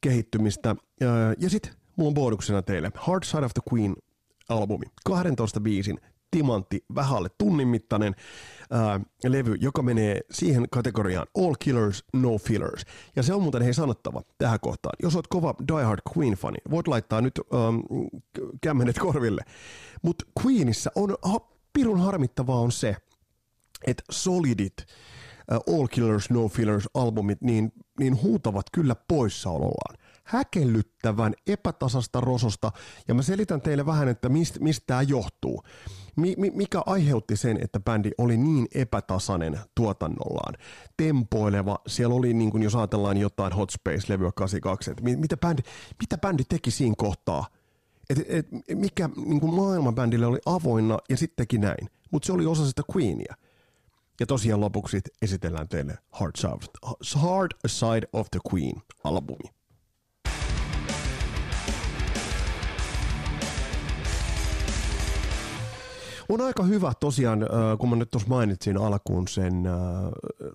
kehittymistä. 0.00 0.76
Ja 1.38 1.50
sitten 1.50 1.72
mulla 2.00 2.10
on 2.10 2.14
bonuksena 2.14 2.62
teille 2.62 2.90
Hard 2.94 3.24
Side 3.24 3.44
of 3.44 3.52
the 3.54 3.62
Queen 3.72 3.96
albumi. 4.48 4.86
12 5.04 5.60
biisin 5.60 6.00
timantti, 6.30 6.84
vähälle 6.94 7.28
tunnin 7.38 7.68
mittainen 7.68 8.14
ää, 8.70 9.00
levy, 9.24 9.54
joka 9.60 9.82
menee 9.82 10.20
siihen 10.30 10.66
kategoriaan 10.70 11.26
All 11.38 11.54
Killers, 11.58 12.04
No 12.12 12.38
Fillers. 12.38 12.84
Ja 13.16 13.22
se 13.22 13.34
on 13.34 13.42
muuten 13.42 13.62
hei 13.62 13.74
sanottava 13.74 14.22
tähän 14.38 14.60
kohtaan. 14.60 14.94
Jos 15.02 15.16
oot 15.16 15.26
kova 15.26 15.54
Die 15.68 15.84
Hard 15.84 16.00
Queen-fani, 16.16 16.58
voit 16.70 16.88
laittaa 16.88 17.20
nyt 17.20 17.40
ähm, 17.54 17.76
kämmenet 18.60 18.98
korville. 18.98 19.42
Mutta 20.02 20.24
Queenissa 20.44 20.90
on, 20.94 21.16
ha, 21.22 21.40
pirun 21.72 22.00
harmittavaa 22.00 22.60
on 22.60 22.72
se, 22.72 22.96
että 23.86 24.02
Solidit, 24.10 24.74
uh, 25.68 25.74
All 25.76 25.86
Killers, 25.86 26.30
No 26.30 26.48
Fillers 26.48 26.88
albumit, 26.94 27.40
niin, 27.40 27.72
niin 27.98 28.22
huutavat 28.22 28.66
kyllä 28.72 28.96
poissaolollaan 29.08 29.99
häkellyttävän 30.30 31.34
epätasasta 31.46 32.20
rososta, 32.20 32.72
ja 33.08 33.14
mä 33.14 33.22
selitän 33.22 33.60
teille 33.60 33.86
vähän, 33.86 34.08
että 34.08 34.28
mistä, 34.28 34.60
mistä 34.60 34.84
tämä 34.86 35.02
johtuu. 35.02 35.62
Mi, 36.16 36.34
mi, 36.38 36.50
mikä 36.54 36.82
aiheutti 36.86 37.36
sen, 37.36 37.58
että 37.62 37.80
bändi 37.80 38.10
oli 38.18 38.36
niin 38.36 38.68
epätasainen 38.74 39.58
tuotannollaan? 39.74 40.54
Tempoileva, 40.96 41.78
siellä 41.86 42.14
oli, 42.14 42.34
niin 42.34 42.50
kuin 42.50 42.62
jos 42.62 42.74
ajatellaan 42.74 43.16
jotain 43.16 43.52
Hot 43.52 43.70
Space-levyä 43.70 44.30
82, 44.34 44.90
että 44.90 45.02
mitä 45.02 45.36
bändi, 45.36 45.62
mitä 46.00 46.18
bändi 46.18 46.44
teki 46.48 46.70
siinä 46.70 46.94
kohtaa? 46.98 47.46
Et, 48.10 48.18
et, 48.28 48.48
mikä 48.74 49.08
niin 49.16 49.40
kuin 49.40 49.54
maailmanbändille 49.54 50.26
oli 50.26 50.38
avoinna 50.46 50.98
ja 51.08 51.16
sittenkin 51.16 51.60
näin, 51.60 51.88
mutta 52.10 52.26
se 52.26 52.32
oli 52.32 52.46
osa 52.46 52.66
sitä 52.66 52.82
Queenia. 52.96 53.34
Ja 54.20 54.26
tosiaan 54.26 54.60
lopuksi 54.60 55.00
esitellään 55.22 55.68
teille 55.68 55.98
Hard 56.10 56.32
Side, 57.66 58.08
of 58.12 58.26
the 58.30 58.40
Queen-albumi. 58.52 59.59
On 66.30 66.40
aika 66.40 66.62
hyvä 66.62 66.92
tosiaan, 67.00 67.46
kun 67.78 67.90
mä 67.90 67.96
nyt 67.96 68.10
tuossa 68.10 68.28
mainitsin 68.28 68.76
alkuun 68.76 69.28
sen 69.28 69.64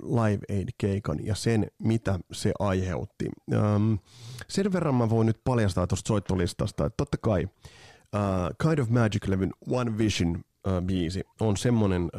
Live 0.01 0.39
Aid-keikan 0.51 1.25
ja 1.25 1.36
sen, 1.36 1.67
mitä 1.79 2.20
se 2.32 2.51
aiheutti. 2.60 3.29
Sen 4.48 4.74
verran 4.74 4.96
mä 4.96 5.10
voin 5.10 5.25
nyt 5.27 5.41
paljastaa 5.44 5.88
tuosta 5.88 6.08
soittolistasta, 6.08 6.86
että 6.86 6.98
totta 6.98 7.17
kai 7.17 7.48
Kind 8.62 8.79
of 8.79 8.89
Magic-levyn 8.89 9.51
One 9.70 9.98
Vision 9.98 10.44
biisi 10.86 11.24
on 11.41 11.58
semmoinen 11.58 12.10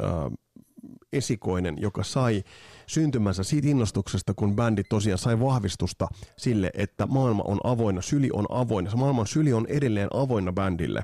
esikoinen, 1.13 1.75
joka 1.79 2.03
sai 2.03 2.43
syntymänsä 2.87 3.43
siitä 3.43 3.67
innostuksesta, 3.67 4.33
kun 4.33 4.55
bändi 4.55 4.83
tosiaan 4.83 5.17
sai 5.17 5.39
vahvistusta 5.39 6.07
sille, 6.37 6.71
että 6.73 7.05
maailma 7.05 7.43
on 7.43 7.59
avoinna, 7.63 8.01
syli 8.01 8.29
on 8.33 8.45
avoinna. 8.49 8.91
Se 8.91 8.97
maailman 8.97 9.27
syli 9.27 9.53
on 9.53 9.65
edelleen 9.69 10.09
avoinna 10.13 10.53
bändille. 10.53 11.03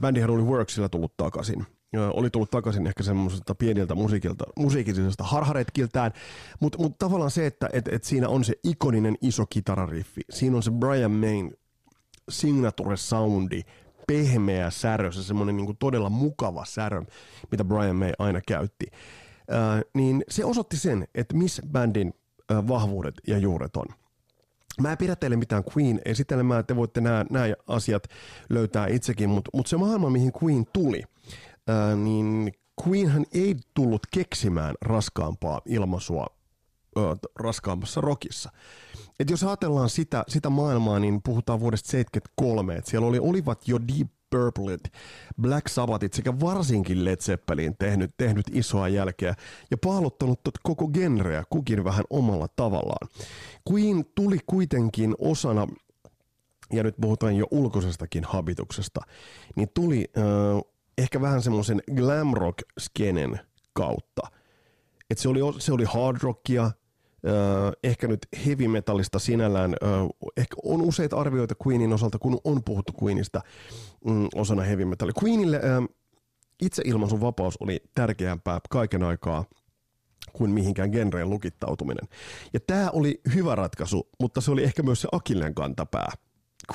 Bändihän 0.00 0.30
oli 0.30 0.42
Worksilla 0.42 0.88
tullut 0.88 1.16
takaisin. 1.16 1.66
Oli 2.12 2.30
tullut 2.30 2.50
takaisin 2.50 2.86
ehkä 2.86 3.02
semmoiselta 3.02 3.54
pieniltä 3.54 3.94
musiikilta, 3.94 4.44
musiikillisesta 4.56 5.24
harharetkiltään, 5.24 6.12
mutta 6.60 6.78
mut 6.78 6.98
tavallaan 6.98 7.30
se, 7.30 7.46
että 7.46 7.68
et, 7.72 7.88
et 7.88 8.04
siinä 8.04 8.28
on 8.28 8.44
se 8.44 8.54
ikoninen 8.64 9.16
iso 9.20 9.46
kitarariffi, 9.46 10.20
siinä 10.30 10.56
on 10.56 10.62
se 10.62 10.70
Brian 10.70 11.10
Main 11.10 11.54
signature 12.28 12.96
soundi, 12.96 13.62
pehmeä 14.06 14.70
särö, 14.70 15.12
se 15.12 15.22
semmoinen 15.22 15.56
niin 15.56 15.76
todella 15.76 16.10
mukava 16.10 16.64
särö, 16.64 17.02
mitä 17.50 17.64
Brian 17.64 17.96
May 17.96 18.12
aina 18.18 18.40
käytti, 18.46 18.86
äh, 19.52 19.80
niin 19.94 20.24
se 20.28 20.44
osoitti 20.44 20.76
sen, 20.76 21.08
että 21.14 21.36
missä 21.36 21.62
bändin 21.72 22.14
äh, 22.52 22.68
vahvuudet 22.68 23.14
ja 23.26 23.38
juuret 23.38 23.76
on. 23.76 23.86
Mä 24.80 24.92
en 24.92 24.98
pidä 24.98 25.16
teille 25.16 25.36
mitään 25.36 25.64
Queen 25.76 26.00
esitelmää, 26.04 26.62
te 26.62 26.76
voitte 26.76 27.00
nämä, 27.00 27.24
nämä 27.30 27.44
asiat 27.66 28.02
löytää 28.50 28.86
itsekin, 28.86 29.30
mutta, 29.30 29.50
mutta 29.54 29.70
se 29.70 29.76
maailma, 29.76 30.10
mihin 30.10 30.32
Queen 30.42 30.64
tuli, 30.72 31.02
ää, 31.68 31.96
niin 31.96 32.52
Queenhän 32.86 33.24
ei 33.34 33.56
tullut 33.74 34.06
keksimään 34.12 34.74
raskaampaa 34.82 35.60
ilmaisua 35.66 36.26
ää, 36.96 37.16
raskaammassa 37.38 38.00
rockissa. 38.00 38.50
Et 39.20 39.30
jos 39.30 39.44
ajatellaan 39.44 39.90
sitä, 39.90 40.24
sitä 40.28 40.50
maailmaa, 40.50 40.98
niin 40.98 41.20
puhutaan 41.24 41.60
vuodesta 41.60 41.90
73, 41.90 42.76
että 42.76 42.90
siellä 42.90 43.06
oli, 43.06 43.18
olivat 43.18 43.68
jo 43.68 43.78
Deep 43.88 44.08
Purpleit, 44.32 44.80
Black 45.40 45.68
Sabbathit 45.68 46.12
sekä 46.12 46.40
varsinkin 46.40 47.04
Led 47.04 47.16
Zeppelin 47.16 47.76
tehnyt, 47.78 48.14
tehnyt 48.16 48.46
isoa 48.52 48.88
jälkeä 48.88 49.34
ja 49.70 49.76
paaluttanut 49.76 50.42
tot 50.42 50.54
koko 50.62 50.88
genreä 50.88 51.44
kukin 51.50 51.84
vähän 51.84 52.04
omalla 52.10 52.48
tavallaan. 52.48 53.08
Queen 53.70 54.04
tuli 54.14 54.38
kuitenkin 54.46 55.14
osana 55.18 55.66
ja 56.72 56.82
nyt 56.82 56.94
puhutaan 57.00 57.36
jo 57.36 57.46
ulkoisestakin 57.50 58.24
habituksesta, 58.24 59.00
niin 59.56 59.68
tuli 59.74 60.04
äh, 60.18 60.24
ehkä 60.98 61.20
vähän 61.20 61.42
semmoisen 61.42 61.82
glam 61.96 62.34
rock 62.34 62.58
skenen 62.78 63.40
kautta. 63.72 64.22
Et 65.10 65.18
se 65.18 65.28
oli, 65.28 65.40
se 65.58 65.72
oli 65.72 65.84
hard 65.84 66.18
rockia, 66.22 66.70
ehkä 67.84 68.08
nyt 68.08 68.26
heavy 68.46 68.68
metallista 68.68 69.18
sinällään, 69.18 69.74
ehkä 70.36 70.56
on 70.62 70.82
useita 70.82 71.16
arvioita 71.16 71.54
Queenin 71.66 71.92
osalta, 71.92 72.18
kun 72.18 72.40
on 72.44 72.64
puhuttu 72.64 72.92
Queenista 73.02 73.40
mm, 74.04 74.28
osana 74.34 74.62
heavy 74.62 74.84
metallia. 74.84 75.14
Queenille 75.24 75.60
itseilmaisun 76.62 77.20
vapaus 77.20 77.56
oli 77.60 77.82
tärkeämpää 77.94 78.60
kaiken 78.70 79.02
aikaa 79.02 79.44
kuin 80.32 80.50
mihinkään 80.50 80.90
genreen 80.90 81.30
lukittautuminen. 81.30 82.08
Ja 82.52 82.60
tämä 82.60 82.90
oli 82.90 83.20
hyvä 83.34 83.54
ratkaisu, 83.54 84.08
mutta 84.20 84.40
se 84.40 84.50
oli 84.50 84.64
ehkä 84.64 84.82
myös 84.82 85.00
se 85.00 85.08
Akilleen 85.12 85.54
kantapää 85.54 86.12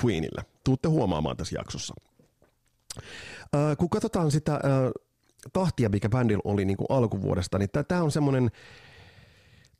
Queenille. 0.04 0.44
Tuutte 0.64 0.88
huomaamaan 0.88 1.36
tässä 1.36 1.56
jaksossa. 1.58 1.94
kun 3.78 3.90
katsotaan 3.90 4.30
sitä 4.30 4.60
tahtia, 5.52 5.88
mikä 5.88 6.08
bändillä 6.08 6.42
oli 6.44 6.64
niin 6.64 6.76
kuin 6.76 6.86
alkuvuodesta, 6.90 7.58
niin 7.58 7.70
tämä 7.88 8.02
on 8.02 8.10
semmoinen 8.10 8.50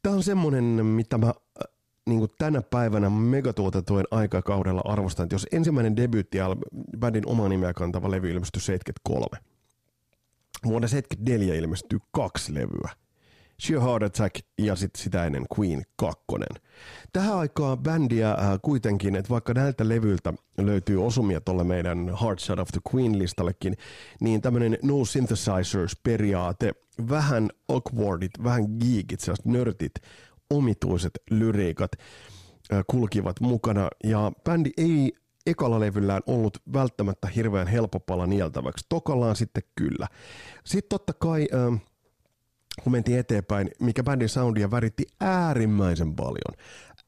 Tämä 0.03 0.17
on 0.17 0.23
semmoinen, 0.23 0.65
mitä 0.87 1.19
mä 1.19 1.27
äh, 1.27 1.35
niin 2.07 2.19
kuin 2.19 2.31
tänä 2.39 2.63
päivänä 2.63 3.11
megatuotetuen 3.11 4.05
aikakaudella 4.11 4.83
arvostan, 4.85 5.25
että 5.25 5.35
jos 5.35 5.47
ensimmäinen 5.53 5.97
debyytti 5.97 6.39
bändin 6.99 7.27
oma 7.27 7.49
nimeä 7.49 7.75
kantava 7.75 8.11
levy 8.11 8.31
ilmestyi 8.31 8.63
73, 8.63 9.27
vuonna 10.65 10.89
74 10.89 11.55
ilmestyy 11.55 11.99
kaksi 12.11 12.55
levyä. 12.55 12.91
Sheer 13.63 13.81
Heart 13.81 14.03
Attack 14.03 14.37
ja 14.59 14.77
sitten 14.77 15.03
sitä 15.03 15.25
ennen 15.25 15.47
Queen 15.59 15.83
2. 15.97 16.19
Tähän 17.13 17.39
aikaan 17.39 17.79
bändiä 17.79 18.31
äh, 18.31 18.39
kuitenkin, 18.63 19.17
että 19.17 19.31
vaikka 19.31 19.55
näiltä 19.55 19.89
levyiltä 19.89 20.33
löytyy 20.59 21.07
osumia 21.07 21.41
tuolle 21.41 21.65
meidän 21.65 22.11
Hard 22.13 22.39
Side 22.39 22.61
of 22.63 22.69
the 22.69 22.81
Queen-listallekin, 22.95 23.75
niin 24.21 24.41
tämmöinen 24.41 24.79
No 24.83 24.95
Synthesizers-periaate, 25.05 26.73
vähän 27.11 27.51
awkwardit, 27.69 28.31
vähän 28.45 28.65
geekit, 28.81 29.21
sellaiset 29.21 29.47
nörtit, 29.47 29.95
omituiset 30.51 31.13
lyriikat 31.31 31.91
äh, 32.73 32.85
kulkivat 32.87 33.41
mukana, 33.41 33.89
ja 34.05 34.33
bändi 34.45 34.71
ei 34.77 35.13
ekalla 35.47 35.81
levyllään 35.81 36.23
ollut 36.27 36.59
välttämättä 36.73 37.29
hirveän 37.29 37.67
helppo 37.67 38.01
pala 38.01 38.27
nieltäväksi. 38.27 38.87
Tokallaan 38.89 39.37
sitten 39.37 39.63
kyllä. 39.77 40.07
Sitten 40.65 40.89
totta 40.89 41.13
kai... 41.13 41.49
Äh, 41.55 41.81
kun 42.83 42.93
mentiin 42.93 43.19
eteenpäin, 43.19 43.71
mikä 43.81 44.03
bändin 44.03 44.29
soundia 44.29 44.71
väritti 44.71 45.07
äärimmäisen 45.21 46.15
paljon. 46.15 46.55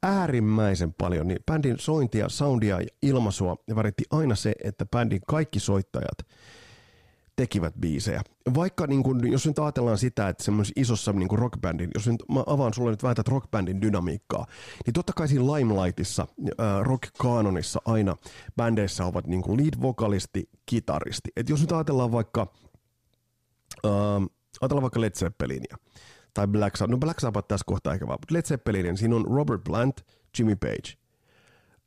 Äärimmäisen 0.03 0.95
paljon, 0.95 1.29
niin 1.29 1.39
bändin 1.47 1.79
sointia, 1.79 2.29
soundia 2.29 2.81
ja 2.81 2.87
ilmaisua 3.03 3.57
väritti 3.77 4.05
aina 4.11 4.35
se, 4.35 4.53
että 4.65 4.87
bändin 4.87 5.21
kaikki 5.27 5.61
soittajat 5.61 6.19
tekivät 7.41 7.75
biisejä. 7.81 8.23
Vaikka 8.55 8.87
niin 8.87 9.03
kun, 9.03 9.33
jos 9.33 9.47
nyt 9.47 9.59
ajatellaan 9.59 9.99
sitä, 9.99 10.29
että 10.29 10.45
semmoisessa 10.45 10.81
isossa 10.81 11.13
niin 11.13 11.39
rockbändin, 11.39 11.91
jos 11.95 12.07
nyt 12.07 12.23
mä 12.29 12.45
avaan 12.47 12.75
sulle 12.75 12.91
nyt 12.91 13.03
väität 13.03 13.29
rockbändin 13.29 13.81
dynamiikkaa, 13.81 14.47
niin 14.87 14.95
totta 14.95 15.13
kai 15.13 15.29
siinä 15.29 15.45
Limelightissa, 15.45 16.27
äh, 16.61 16.81
rock-kaanonissa 16.83 17.81
aina 17.85 18.17
bändeissä 18.57 19.05
ovat 19.05 19.27
niin 19.27 19.43
lead-vokalisti, 19.43 20.49
kitaristi. 20.67 21.31
Et 21.37 21.49
jos 21.49 21.61
nyt 21.61 21.73
ajatellaan 21.73 22.13
vaikka 22.13 22.47
äh, 23.85 23.91
ajatellaan 24.61 24.83
vaikka 24.83 25.01
Led 25.01 25.13
Zeppelinia. 25.13 25.77
tai 26.35 26.47
Black 26.47 26.77
Sabbath, 26.77 26.91
no 26.91 26.99
Black 26.99 27.21
Sabbath 27.21 27.49
tässä 27.49 27.65
kohtaa 27.67 27.93
ehkä 27.95 28.07
vaan, 28.07 28.19
Led 28.31 28.43
Zeppelin, 28.43 28.97
siinä 28.97 29.17
on 29.17 29.25
Robert 29.25 29.65
Plant, 29.65 30.07
Jimmy 30.39 30.57
Page. 30.57 30.95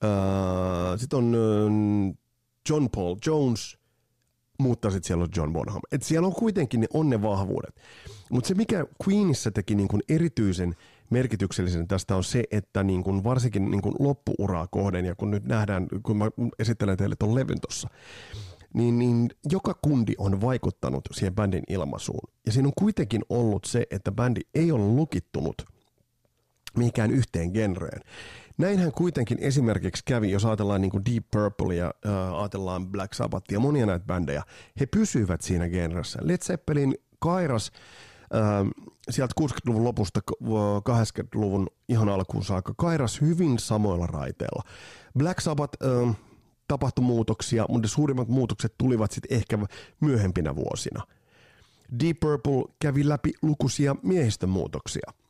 Uh, 0.04 1.00
sitten 1.00 1.18
on 1.18 1.36
uh, 1.36 2.18
John 2.70 2.88
Paul 2.96 3.16
Jones, 3.26 3.78
mutta 4.60 4.92
sitten 4.92 5.08
siellä 5.08 5.24
on 5.24 5.30
John 5.36 5.54
Bonham. 5.54 5.82
Et 5.92 6.04
siellä 6.04 6.28
on 6.28 6.34
kuitenkin 6.34 6.80
ne 6.80 6.88
on 6.94 7.10
ne 7.10 7.22
vahvuudet. 7.22 7.76
Mutta 8.32 8.48
se, 8.48 8.54
mikä 8.54 8.86
Queenissa 9.08 9.52
teki 9.52 9.76
niin 9.76 9.88
kuin 9.88 10.02
erityisen 10.10 10.76
merkityksellisen 11.10 11.88
tästä 11.88 12.16
on 12.16 12.24
se, 12.24 12.44
että 12.52 12.84
niin 12.84 13.04
kuin 13.04 13.24
varsinkin 13.24 13.72
niin 13.72 13.82
kuin 13.82 13.96
loppuuraa 14.00 14.68
kohden, 14.68 15.06
ja 15.06 15.16
kun 15.16 15.32
nyt 15.32 15.46
nähdään, 15.46 15.88
kun 16.04 16.18
mä 16.18 16.30
esittelen 16.60 16.98
teille 16.98 17.16
tuon 17.20 17.36
levyn 17.36 17.62
tuossa, 17.62 17.90
niin, 18.74 19.00
niin 19.00 19.30
joka 19.52 19.74
kundi 19.82 20.14
on 20.18 20.42
vaikuttanut 20.42 21.10
siihen 21.12 21.36
bändin 21.36 21.64
ilmaisuun. 21.70 22.30
Ja 22.46 22.52
siinä 22.52 22.68
on 22.68 22.74
kuitenkin 22.78 23.22
ollut 23.30 23.66
se, 23.66 23.86
että 23.92 24.12
bändi 24.12 24.42
ei 24.56 24.72
ole 24.72 24.84
lukittunut 24.84 25.56
mihinkään 26.78 27.12
yhteen 27.12 27.52
genreen. 27.52 28.02
Näinhän 28.58 28.92
kuitenkin 28.92 29.38
esimerkiksi 29.42 30.04
kävi, 30.06 30.32
jos 30.32 30.46
ajatellaan 30.46 30.82
niin 30.82 30.92
kuin 30.92 31.06
Deep 31.06 31.26
Purple 31.32 31.76
ja 31.76 31.94
äh, 32.06 32.34
ajatellaan 32.40 32.88
Black 32.88 33.14
Sabbath 33.14 33.54
ja 33.54 33.60
monia 33.60 33.86
näitä 33.86 34.06
bändejä. 34.06 34.44
He 34.80 34.86
pysyvät 34.86 35.42
siinä 35.42 35.70
genressä. 35.70 36.20
Led 36.22 36.38
Zeppelin 36.38 36.96
kairas 37.20 37.72
äh, 38.36 38.68
sieltä 39.10 39.34
60-luvun 39.42 39.84
lopusta 39.84 40.20
80-luvun 40.90 41.68
ihan 41.90 42.10
alkuun 42.10 42.44
saakka 42.44 42.74
kairas 42.78 43.22
hyvin 43.22 43.60
samoilla 43.60 44.08
raiteilla. 44.08 44.64
Black 45.18 45.42
Sabbath 45.42 45.78
äh, 45.84 46.16
tapahtui 46.68 47.06
muutoksia, 47.06 47.66
mutta 47.70 47.88
suurimmat 47.88 48.28
muutokset 48.28 48.74
tulivat 48.78 49.12
sitten 49.12 49.38
ehkä 49.38 49.60
myöhempinä 50.00 50.56
vuosina. 50.56 51.04
Deep 52.00 52.20
Purple 52.20 52.64
kävi 52.80 53.10
läpi 53.10 53.34
lukuisia 53.42 53.96
miehistön 54.04 54.50
muutoksia– 54.50 55.14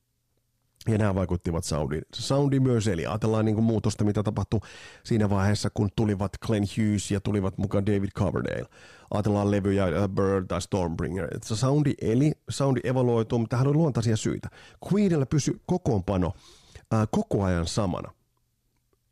ja 0.87 0.97
nämä 0.97 1.15
vaikuttivat 1.15 1.63
soundiin. 1.63 2.01
Soundi 2.15 2.59
myös, 2.59 2.87
eli 2.87 3.05
ajatellaan 3.05 3.45
niin 3.45 3.55
kuin 3.55 3.65
muutosta, 3.65 4.03
mitä 4.03 4.23
tapahtui 4.23 4.59
siinä 5.03 5.29
vaiheessa, 5.29 5.69
kun 5.73 5.89
tulivat 5.95 6.31
Glenn 6.45 6.67
Hughes 6.77 7.11
ja 7.11 7.21
tulivat 7.21 7.57
mukaan 7.57 7.85
David 7.85 8.09
Coverdale. 8.17 8.65
Ajatellaan 9.11 9.51
levyjä 9.51 9.85
uh, 9.85 10.09
Bird 10.09 10.47
tai 10.47 10.61
Stormbringer. 10.61 11.27
Se 11.43 11.55
soundi 11.55 11.93
eli, 12.01 12.31
soundi 12.49 12.79
evaluoituu, 12.83 13.39
mutta 13.39 13.53
tähän 13.53 13.67
on 13.67 13.77
luontaisia 13.77 14.17
syitä. 14.17 14.49
Queenilla 14.91 15.25
pysyi 15.25 15.61
kokoonpano 15.65 16.27
uh, 16.27 17.07
koko 17.11 17.43
ajan 17.43 17.67
samana. 17.67 18.11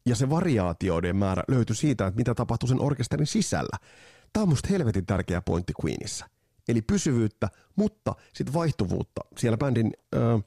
Ja 0.05 0.15
se 0.15 0.29
variaatioiden 0.29 1.15
määrä 1.15 1.43
löytyi 1.48 1.75
siitä, 1.75 2.08
että 2.08 2.17
mitä 2.17 2.36
tapahtui 2.36 2.70
sen 2.70 2.81
orkesterin 2.81 3.27
sisällä. 3.27 3.77
Tämä 4.34 4.41
on 4.41 4.50
musta 4.50 4.67
helvetin 4.72 5.05
tärkeä 5.05 5.41
pointti 5.41 5.74
Queenissa. 5.86 6.25
Eli 6.67 6.81
pysyvyyttä, 6.81 7.50
mutta 7.75 8.15
sitten 8.34 8.53
vaihtuvuutta 8.53 9.22
siellä 9.38 9.58
bändin... 9.58 9.93
Uh, 10.15 10.43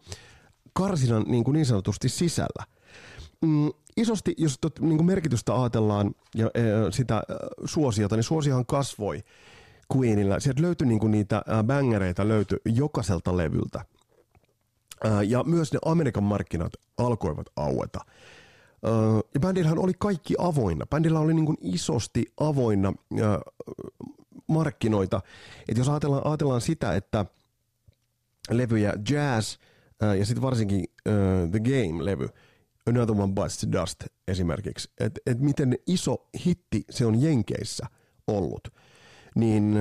karsinan 0.75 1.25
niin, 1.26 1.44
kuin 1.44 1.52
niin 1.52 1.66
sanotusti 1.66 2.08
sisällä. 2.08 2.64
Mm, 3.40 3.70
isosti, 3.96 4.34
jos 4.38 4.58
tot, 4.61 4.80
niin 4.80 4.96
kuin 4.96 5.06
merkitystä 5.06 5.61
ajatellaan 5.61 6.14
ja 6.34 6.50
e, 6.54 6.62
sitä 6.90 7.23
e, 7.28 7.34
suosiota, 7.64 8.16
niin 8.16 8.25
suosiohan 8.25 8.66
kasvoi 8.66 9.23
Queenillä. 9.96 10.40
Sieltä 10.40 10.62
löytyi 10.62 10.87
niin 10.87 10.99
kuin 10.99 11.11
niitä 11.11 11.42
bangereita 11.66 12.28
löytyi 12.28 12.58
jokaiselta 12.64 13.37
levyltä. 13.37 13.84
Ja 15.26 15.42
myös 15.42 15.73
ne 15.73 15.78
Amerikan 15.84 16.25
markkinat 16.25 16.73
alkoivat 16.99 17.46
aueta. 17.56 18.00
Ja 19.35 19.41
bändillähän 19.41 19.79
oli 19.79 19.93
kaikki 19.99 20.35
avoinna. 20.38 20.87
Bändillä 20.87 21.21
oli 21.21 21.35
niin 21.35 21.47
kuin 21.47 21.59
isosti 21.61 22.26
avoinna 22.41 22.93
markkinoita. 24.47 25.21
Et 25.69 25.79
jos 25.79 25.88
ajatellaan, 25.88 26.26
ajatellaan 26.26 26.61
sitä, 26.61 26.95
että 26.95 27.26
levyjä 28.50 28.93
jazz– 29.09 29.57
ja 30.19 30.26
sitten 30.26 30.43
varsinkin 30.43 30.85
The 31.50 31.59
Game-levy, 31.59 32.29
Another 32.87 33.21
One 33.21 33.33
Bites 33.33 33.59
the 33.59 33.73
Dust 33.73 34.05
esimerkiksi, 34.29 34.91
että 35.00 35.21
et 35.26 35.41
miten 35.41 35.79
iso 35.87 36.29
hitti 36.47 36.85
se 36.90 37.07
on 37.07 37.23
Jenkeissä 37.23 37.87
ollut, 38.27 38.68
niin 39.35 39.77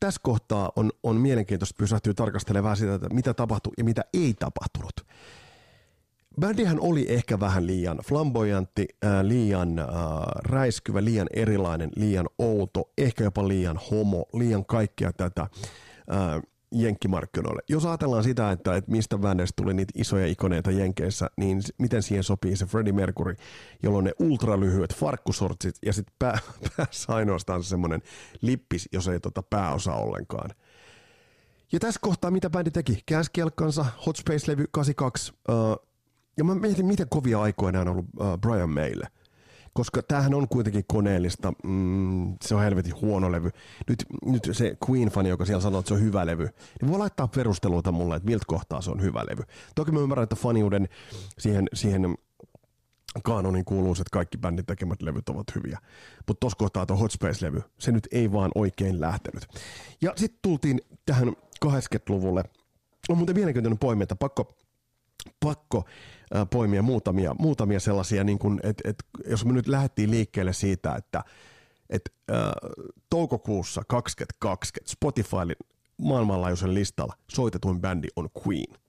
tässä 0.00 0.20
kohtaa 0.24 0.72
on, 0.76 0.90
on 1.02 1.16
mielenkiintoista 1.16 1.74
pysähtyä 1.78 2.14
tarkastelemaan 2.14 2.76
sitä, 2.76 2.94
että 2.94 3.08
mitä 3.08 3.34
tapahtui 3.34 3.72
ja 3.78 3.84
mitä 3.84 4.04
ei 4.14 4.34
tapahtunut. 4.34 5.06
Bändihän 6.40 6.80
oli 6.80 7.06
ehkä 7.08 7.40
vähän 7.40 7.66
liian 7.66 7.98
flamboyantti, 8.08 8.86
äh, 9.04 9.22
liian 9.22 9.78
äh, 9.78 9.86
räiskyvä, 10.44 11.04
liian 11.04 11.26
erilainen, 11.34 11.90
liian 11.96 12.28
outo, 12.38 12.90
ehkä 12.98 13.24
jopa 13.24 13.48
liian 13.48 13.80
homo, 13.90 14.24
liian 14.32 14.66
kaikkea 14.66 15.12
tätä. 15.12 15.42
Äh, 15.42 16.42
jenkkimarkkinoille. 16.74 17.62
Jos 17.68 17.86
ajatellaan 17.86 18.24
sitä, 18.24 18.50
että, 18.50 18.76
että 18.76 18.90
mistä 18.90 19.18
bändeistä 19.18 19.62
tuli 19.62 19.74
niitä 19.74 19.92
isoja 19.94 20.26
ikoneita 20.26 20.70
jenkeissä, 20.70 21.30
niin 21.36 21.60
miten 21.78 22.02
siihen 22.02 22.24
sopii 22.24 22.56
se 22.56 22.66
Freddie 22.66 22.92
Mercury, 22.92 23.36
jolloin 23.82 24.04
ne 24.04 24.12
ultralyhyet 24.18 24.94
farkkusortsit 24.94 25.74
ja 25.86 25.92
sitten 25.92 26.14
pää, 26.18 26.38
päässä 26.76 27.14
ainoastaan 27.14 27.62
se 27.62 27.68
semmoinen 27.68 28.02
lippis, 28.40 28.88
jos 28.92 29.08
ei 29.08 29.20
tota 29.20 29.42
pääosa 29.42 29.94
ollenkaan. 29.94 30.50
Ja 31.72 31.80
tässä 31.80 32.00
kohtaa 32.02 32.30
mitä 32.30 32.50
bändi 32.50 32.70
teki? 32.70 33.02
Käänsi 33.06 33.30
kelkkansa, 33.32 33.86
Hot 34.06 34.16
Space-levy 34.16 34.64
82, 34.72 35.32
uh, 35.48 35.93
ja 36.36 36.44
mä 36.44 36.54
mietin, 36.54 36.86
miten 36.86 37.08
kovia 37.08 37.40
aikoja 37.40 37.72
nämä 37.72 37.82
on 37.82 37.88
ollut 37.88 38.06
uh, 38.20 38.38
Brian 38.38 38.70
Maylle– 38.70 39.06
koska 39.74 40.02
tämähän 40.02 40.34
on 40.34 40.48
kuitenkin 40.48 40.84
koneellista, 40.86 41.52
mm, 41.64 42.34
se 42.44 42.54
on 42.54 42.62
helvetin 42.62 43.00
huono 43.00 43.32
levy. 43.32 43.50
Nyt, 43.88 44.04
nyt 44.24 44.48
se 44.52 44.76
Queen-fani, 44.90 45.28
joka 45.28 45.44
siellä 45.44 45.60
sanoo, 45.60 45.80
että 45.80 45.88
se 45.88 45.94
on 45.94 46.00
hyvä 46.00 46.26
levy, 46.26 46.48
niin 46.80 46.90
voi 46.90 46.98
laittaa 46.98 47.28
perusteluita 47.28 47.92
mulle, 47.92 48.16
että 48.16 48.26
miltä 48.26 48.44
kohtaa 48.46 48.80
se 48.80 48.90
on 48.90 49.02
hyvä 49.02 49.24
levy. 49.30 49.42
Toki 49.74 49.92
mä 49.92 50.00
ymmärrän, 50.00 50.22
että 50.22 50.36
faniuden 50.36 50.88
siihen, 51.38 51.68
siihen 51.74 52.14
kaanonin 53.24 53.64
kuuluu, 53.64 53.92
että 53.92 54.04
kaikki 54.12 54.38
bändin 54.38 54.66
tekemät 54.66 55.02
levyt 55.02 55.28
ovat 55.28 55.54
hyviä. 55.54 55.78
Mutta 56.26 56.40
tuossa 56.40 56.56
kohtaa 56.56 56.86
tuo 56.86 56.96
Hot 56.96 57.12
Space-levy, 57.12 57.62
se 57.78 57.92
nyt 57.92 58.08
ei 58.12 58.32
vaan 58.32 58.50
oikein 58.54 59.00
lähtenyt. 59.00 59.46
Ja 60.00 60.12
sitten 60.16 60.38
tultiin 60.42 60.80
tähän 61.06 61.28
80-luvulle. 61.64 62.44
On 63.08 63.16
muuten 63.16 63.36
mielenkiintoinen 63.36 63.78
poiminta, 63.78 64.16
pakko, 64.16 64.56
pakko 65.40 65.84
poimia 66.50 66.82
muutamia, 66.82 67.34
muutamia 67.38 67.80
sellaisia, 67.80 68.24
niin 68.24 68.38
kuin, 68.38 68.60
että, 68.62 68.90
että 68.90 69.04
jos 69.30 69.44
me 69.44 69.52
nyt 69.52 69.68
lähdettiin 69.68 70.10
liikkeelle 70.10 70.52
siitä, 70.52 70.94
että 70.94 71.24
että 71.90 72.10
äh, 72.30 72.52
toukokuussa 73.10 73.82
2020 73.88 74.92
Spotifyn 74.92 75.56
maailmanlaajuisen 75.96 76.74
listalla 76.74 77.14
soitetuin 77.28 77.80
bändi 77.80 78.08
on 78.16 78.28
Queen. 78.46 78.80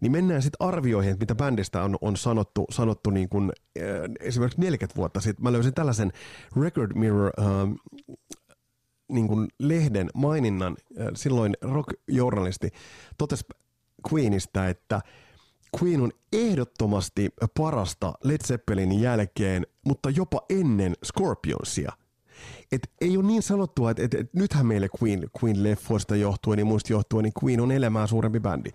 Niin 0.00 0.12
mennään 0.12 0.42
sitten 0.42 0.66
arvioihin, 0.66 1.12
että 1.12 1.22
mitä 1.22 1.34
bändistä 1.34 1.82
on, 1.82 1.96
on 2.00 2.16
sanottu, 2.16 2.66
sanottu 2.70 3.10
niin 3.10 3.28
kuin, 3.28 3.52
äh, 3.78 3.84
esimerkiksi 4.20 4.60
40 4.60 4.96
vuotta 4.96 5.20
sitten. 5.20 5.42
Mä 5.42 5.52
löysin 5.52 5.74
tällaisen 5.74 6.12
Record 6.62 6.92
Mirror 6.94 7.32
äh, 7.38 7.46
niin 9.08 9.28
kuin 9.28 9.48
lehden 9.58 10.10
maininnan. 10.14 10.76
Äh, 11.00 11.06
silloin 11.14 11.56
rock-journalisti 11.62 12.70
totesi 13.18 13.44
Queenista, 14.12 14.68
että 14.68 15.00
Queen 15.82 16.00
on 16.00 16.12
ehdottomasti 16.32 17.28
parasta 17.56 18.12
Led 18.24 18.40
Zeppelinin 18.44 19.00
jälkeen, 19.00 19.66
mutta 19.86 20.10
jopa 20.10 20.40
ennen 20.50 20.94
Scorpionsia. 21.04 21.92
Et 22.72 22.90
ei 23.00 23.16
ole 23.16 23.26
niin 23.26 23.42
sanottua, 23.42 23.90
että 23.90 24.02
et, 24.02 24.14
et, 24.14 24.34
nythän 24.34 24.66
meille 24.66 24.88
Queen, 25.02 25.30
Queen-leffoista 25.38 26.16
johtuen 26.16 26.58
ja 26.58 26.64
muista 26.64 26.92
johtuen, 26.92 27.22
niin 27.22 27.32
Queen 27.44 27.60
on 27.60 27.72
elämää 27.72 28.06
suurempi 28.06 28.40
bändi. 28.40 28.70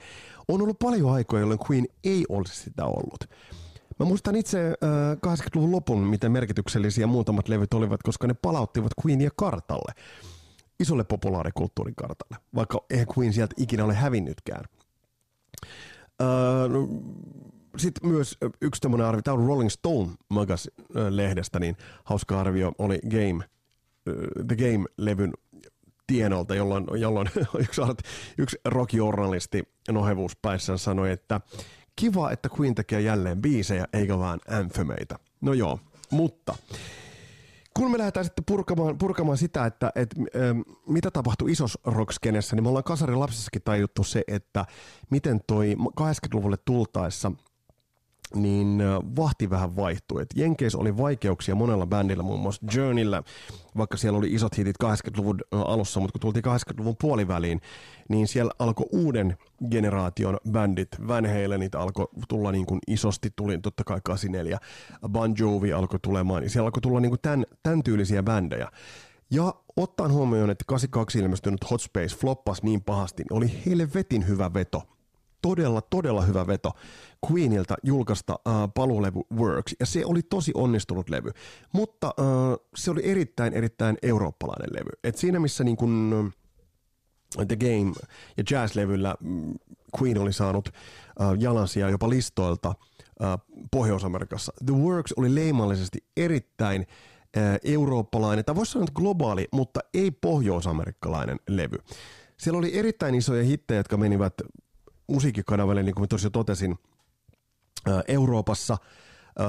On 0.48 0.62
ollut 0.62 0.80
paljon 0.80 1.14
aikoja, 1.14 1.40
jolloin 1.40 1.60
Queen 1.72 1.88
ei 2.04 2.26
olisi 2.30 2.56
sitä 2.56 2.86
ollut. 2.86 3.30
Mä 4.00 4.06
muistan 4.06 4.36
itse 4.36 4.68
äh, 4.68 5.34
80-luvun 5.38 5.72
lopun, 5.72 6.00
miten 6.00 6.32
merkityksellisiä 6.32 7.08
muutamat 7.08 7.50
levyt 7.50 7.74
olivat, 7.74 8.04
koska 8.04 8.28
ne 8.28 8.34
palauttivat 8.34 8.92
Queenia 9.06 9.30
kartalle. 9.36 9.92
Isolle 10.80 11.04
populaarikulttuurin 11.04 11.96
kartalle, 11.96 12.38
vaikka 12.56 12.86
eihän 12.90 13.08
Queen 13.18 13.34
sieltä 13.34 13.56
ikinä 13.58 13.86
ole 13.86 13.94
hävinnytkään. 13.94 14.66
Uh, 16.22 16.72
no, 16.74 16.88
sitten 17.78 18.10
myös 18.10 18.38
yksi 18.62 18.82
tämmöinen 18.82 19.08
arvio, 19.08 19.22
tämä 19.22 19.38
on 19.38 19.48
Rolling 19.48 19.70
Stone 19.70 20.12
Magazine-lehdestä, 20.30 21.60
niin 21.60 21.78
hauska 22.04 22.40
arvio 22.40 22.72
oli 22.78 23.00
Game, 23.00 23.46
The 24.48 24.56
Game-levyn 24.56 25.34
tienolta, 26.08 26.56
jolloin, 26.56 26.86
jolloin 26.96 27.30
yksi, 27.60 27.82
yksi 28.38 28.58
rock-journalisti 28.66 29.64
nohevuuspäissään 29.92 30.80
sanoi, 30.80 31.12
että 31.12 31.42
kiva, 31.96 32.32
että 32.32 32.50
Queen 32.60 32.76
tekee 32.76 33.02
jälleen 33.02 33.42
biisejä, 33.42 33.88
eikä 33.94 34.20
vaan 34.20 34.40
anthemeita. 34.50 35.20
No 35.42 35.54
joo, 35.54 35.80
mutta 36.12 36.56
kun 37.74 37.92
me 37.92 37.98
lähdetään 37.98 38.26
sitten 38.26 38.46
purkamaan, 38.46 38.98
purkamaan 38.98 39.38
sitä, 39.38 39.66
että, 39.66 39.92
että 39.96 40.16
ähm, 40.36 40.60
mitä 40.88 41.12
tapahtui 41.12 41.52
isos 41.52 41.80
rockskenessä, 41.84 42.56
niin 42.56 42.64
me 42.64 42.70
ollaan 42.70 42.84
kasarin 42.84 43.20
lapsissakin 43.20 43.62
tajuttu 43.66 44.04
se, 44.04 44.24
että 44.28 44.66
miten 45.10 45.42
toi 45.48 45.76
80-luvulle 46.02 46.58
tultaessa 46.66 47.32
niin 48.36 48.84
vahti 49.16 49.50
vähän 49.50 49.76
vaihtui. 49.76 50.22
Et 50.22 50.30
Jenkeissä 50.36 50.78
oli 50.78 50.98
vaikeuksia 50.98 51.56
monella 51.56 51.88
bändillä, 51.88 52.24
muun 52.24 52.40
muassa 52.40 52.66
Journeyllä, 52.76 53.24
vaikka 53.78 53.98
siellä 53.98 54.18
oli 54.18 54.34
isot 54.34 54.58
hitit 54.58 54.76
80-luvun 54.84 55.40
alussa, 55.52 56.00
mutta 56.00 56.12
kun 56.12 56.22
tultiin 56.22 56.46
80-luvun 56.46 56.96
puoliväliin, 57.02 57.62
niin 58.10 58.28
siellä 58.28 58.52
alkoi 58.60 58.86
uuden 58.92 59.38
generaation 59.72 60.38
bändit. 60.52 60.90
Van 61.08 61.26
Halenit 61.26 61.76
alkoi 61.76 62.08
tulla 62.28 62.52
niin 62.52 62.66
kuin 62.66 62.80
isosti, 62.88 63.30
tuli 63.36 63.58
totta 63.58 63.84
kai 63.84 64.00
84, 64.04 64.58
Bon 65.10 65.34
Jovi 65.38 65.74
alkoi 65.74 66.00
tulemaan, 66.02 66.42
niin 66.42 66.50
siellä 66.50 66.68
alkoi 66.68 66.82
tulla 66.82 67.00
niin 67.00 67.12
kuin 67.12 67.22
tämän, 67.22 67.46
tämän 67.64 67.84
tyylisiä 67.84 68.24
bändejä. 68.24 68.72
Ja 69.32 69.54
ottaen 69.76 70.12
huomioon, 70.12 70.50
että 70.50 70.64
82 70.68 71.20
ilmestynyt 71.20 71.70
Hot 71.72 71.82
Space 71.82 72.18
floppas 72.18 72.64
niin 72.64 72.84
pahasti, 72.84 73.24
niin 73.24 73.34
oli 73.38 73.62
helvetin 73.66 74.28
hyvä 74.28 74.54
veto 74.54 74.84
todella, 75.44 75.82
todella 75.82 76.22
hyvä 76.22 76.48
veto 76.48 76.72
Queenilta 77.32 77.76
julkaista 77.84 78.34
uh, 78.34 78.54
palulevy 78.76 79.22
Works, 79.36 79.76
ja 79.80 79.86
se 79.86 80.06
oli 80.06 80.22
tosi 80.22 80.52
onnistunut 80.56 81.10
levy, 81.10 81.32
mutta 81.72 82.14
uh, 82.20 82.68
se 82.76 82.92
oli 82.92 83.02
erittäin, 83.04 83.54
erittäin 83.54 83.98
eurooppalainen 84.02 84.70
levy. 84.74 84.90
Et 85.04 85.18
siinä 85.18 85.40
missä 85.40 85.64
niin 85.64 85.78
kun, 85.78 86.14
uh, 87.38 87.46
The 87.48 87.56
Game 87.56 87.94
ja 88.38 88.44
Jazz-levyllä 88.52 89.16
mm, 89.20 89.54
Queen 90.02 90.18
oli 90.18 90.34
saanut 90.34 90.68
uh, 90.68 91.42
jalansia 91.42 91.90
jopa 91.90 92.10
listoilta 92.10 92.70
uh, 92.70 93.66
Pohjois-Amerikassa, 93.72 94.54
The 94.66 94.76
Works 94.76 95.14
oli 95.18 95.36
leimallisesti 95.36 96.00
erittäin 96.18 96.82
uh, 96.82 97.42
eurooppalainen, 97.64 98.46
tai 98.46 98.56
voisi 98.56 98.72
sanoa 98.72 98.88
globaali, 98.96 99.48
mutta 99.52 99.80
ei 99.94 100.12
pohjoisamerikkalainen 100.12 101.40
levy. 101.50 101.78
Siellä 102.38 102.58
oli 102.58 102.78
erittäin 102.78 103.16
isoja 103.16 103.44
hittejä, 103.44 103.80
jotka 103.80 103.98
menivät 103.98 104.34
musiikkikanavalle, 105.08 105.84
niin 105.84 105.96
kuin 105.96 106.10
tuossa 106.10 106.26
jo 106.26 106.30
totesin, 106.30 106.76
Euroopassa 108.08 108.78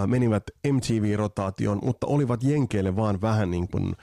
menivät 0.07 0.43
MTV-rotaation, 0.73 1.79
mutta 1.83 2.07
olivat 2.07 2.43
Jenkeille 2.43 2.97
vaan 2.97 3.21
vähän 3.21 3.51
niin 3.51 3.69
kuin 3.69 3.95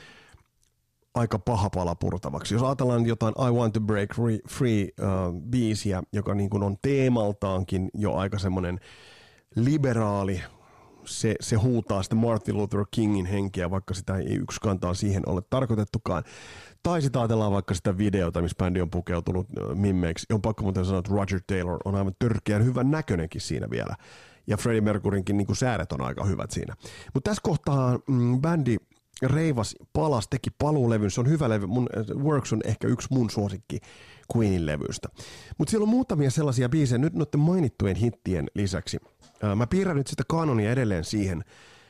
aika 1.16 1.40
paha 1.40 1.70
pala 1.70 1.96
purtavaksi. 1.96 2.54
Jos 2.54 2.64
ajatellaan 2.64 3.06
jotain 3.06 3.34
I 3.48 3.52
Want 3.52 3.74
to 3.74 3.82
Break 3.82 4.10
Free 4.50 4.84
uh, 4.84 5.42
biisiä, 5.50 6.04
joka 6.14 6.36
niin 6.36 6.50
kuin 6.50 6.64
on 6.64 6.78
teemaltaankin 6.82 7.90
jo 7.94 8.16
aika 8.16 8.40
semmoinen 8.40 8.80
liberaali, 9.56 10.42
se, 11.12 11.36
se 11.42 11.56
huutaa 11.56 12.04
sitten 12.04 12.20
Martin 12.20 12.58
Luther 12.58 12.86
Kingin 12.92 13.26
henkeä, 13.26 13.70
vaikka 13.70 13.94
sitä 13.94 14.16
ei 14.16 14.36
yksi 14.36 14.62
kantaa 14.62 14.94
siihen 14.94 15.30
ole 15.30 15.42
tarkoitettukaan. 15.50 16.24
Tai 16.84 17.02
sitten 17.02 17.22
ajatellaan 17.22 17.52
vaikka 17.52 17.74
sitä 17.74 17.98
videota, 17.98 18.42
missä 18.42 18.58
bändi 18.58 18.82
on 18.82 18.90
pukeutunut 18.90 19.48
mimmeiksi. 19.76 20.34
On 20.34 20.42
pakko 20.42 20.64
muuten 20.64 20.86
sanoa, 20.86 21.00
että 21.00 21.12
Roger 21.14 21.42
Taylor 21.48 21.80
on 21.86 21.96
aivan 21.96 22.14
törkeän 22.20 22.66
hyvän 22.66 22.92
näköinenkin 22.92 23.42
siinä 23.42 23.70
vielä. 23.70 23.96
Ja 24.48 24.58
Freddie 24.58 24.82
Mercurynkin 24.82 25.38
niin 25.38 25.56
sääret 25.56 25.92
on 25.92 26.02
aika 26.02 26.26
hyvät 26.26 26.52
siinä. 26.52 26.76
Mutta 27.14 27.30
tässä 27.30 27.42
kohtaa 27.44 28.00
mm, 28.08 28.42
bändi 28.42 28.78
reivas, 29.22 29.76
palas, 29.94 30.28
teki 30.28 30.50
paluulevyn. 30.50 31.12
Se 31.12 31.20
on 31.20 31.30
hyvä 31.30 31.50
levy. 31.50 31.66
Mun, 31.68 31.90
Works 32.24 32.54
on 32.54 32.62
ehkä 32.66 32.88
yksi 32.88 33.08
mun 33.12 33.30
suosikki 33.30 33.80
Queenin 34.36 34.66
levystä. 34.66 35.10
Mutta 35.58 35.72
siellä 35.72 35.84
on 35.84 35.90
muutamia 35.90 36.32
sellaisia 36.32 36.70
biisejä 36.70 36.98
nyt 36.98 37.14
noiden 37.14 37.40
mainittujen 37.40 37.96
hittien 37.96 38.48
lisäksi. 38.56 38.98
Mä 39.56 39.68
piirrän 39.68 39.98
nyt 39.98 40.08
sitä 40.08 40.24
kanonia 40.28 40.72
edelleen 40.72 41.04
siihen. 41.04 41.44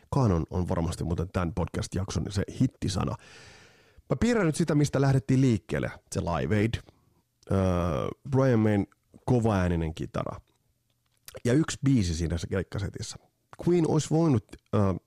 Kanon 0.09 0.43
on 0.49 0.69
varmasti 0.69 1.03
muuten 1.03 1.29
tämän 1.33 1.53
podcast-jakson 1.53 2.25
se 2.29 2.43
hittisana. 2.61 3.15
Mä 4.09 4.15
piirrän 4.19 4.45
nyt 4.45 4.55
sitä, 4.55 4.75
mistä 4.75 5.01
lähdettiin 5.01 5.41
liikkeelle. 5.41 5.91
Se 6.11 6.21
Live 6.21 6.57
Aid, 6.57 6.73
uh, 6.75 7.59
Brian 8.29 8.59
Mayn 8.59 8.87
kovaääninen 9.25 9.93
kitara 9.93 10.41
ja 11.45 11.53
yksi 11.53 11.79
biisi 11.83 12.15
siinä 12.15 12.35
keikkasetissä. 12.49 13.17
Queen 13.67 13.89
olisi 13.89 14.09
voinut 14.09 14.43
uh, 14.75 15.01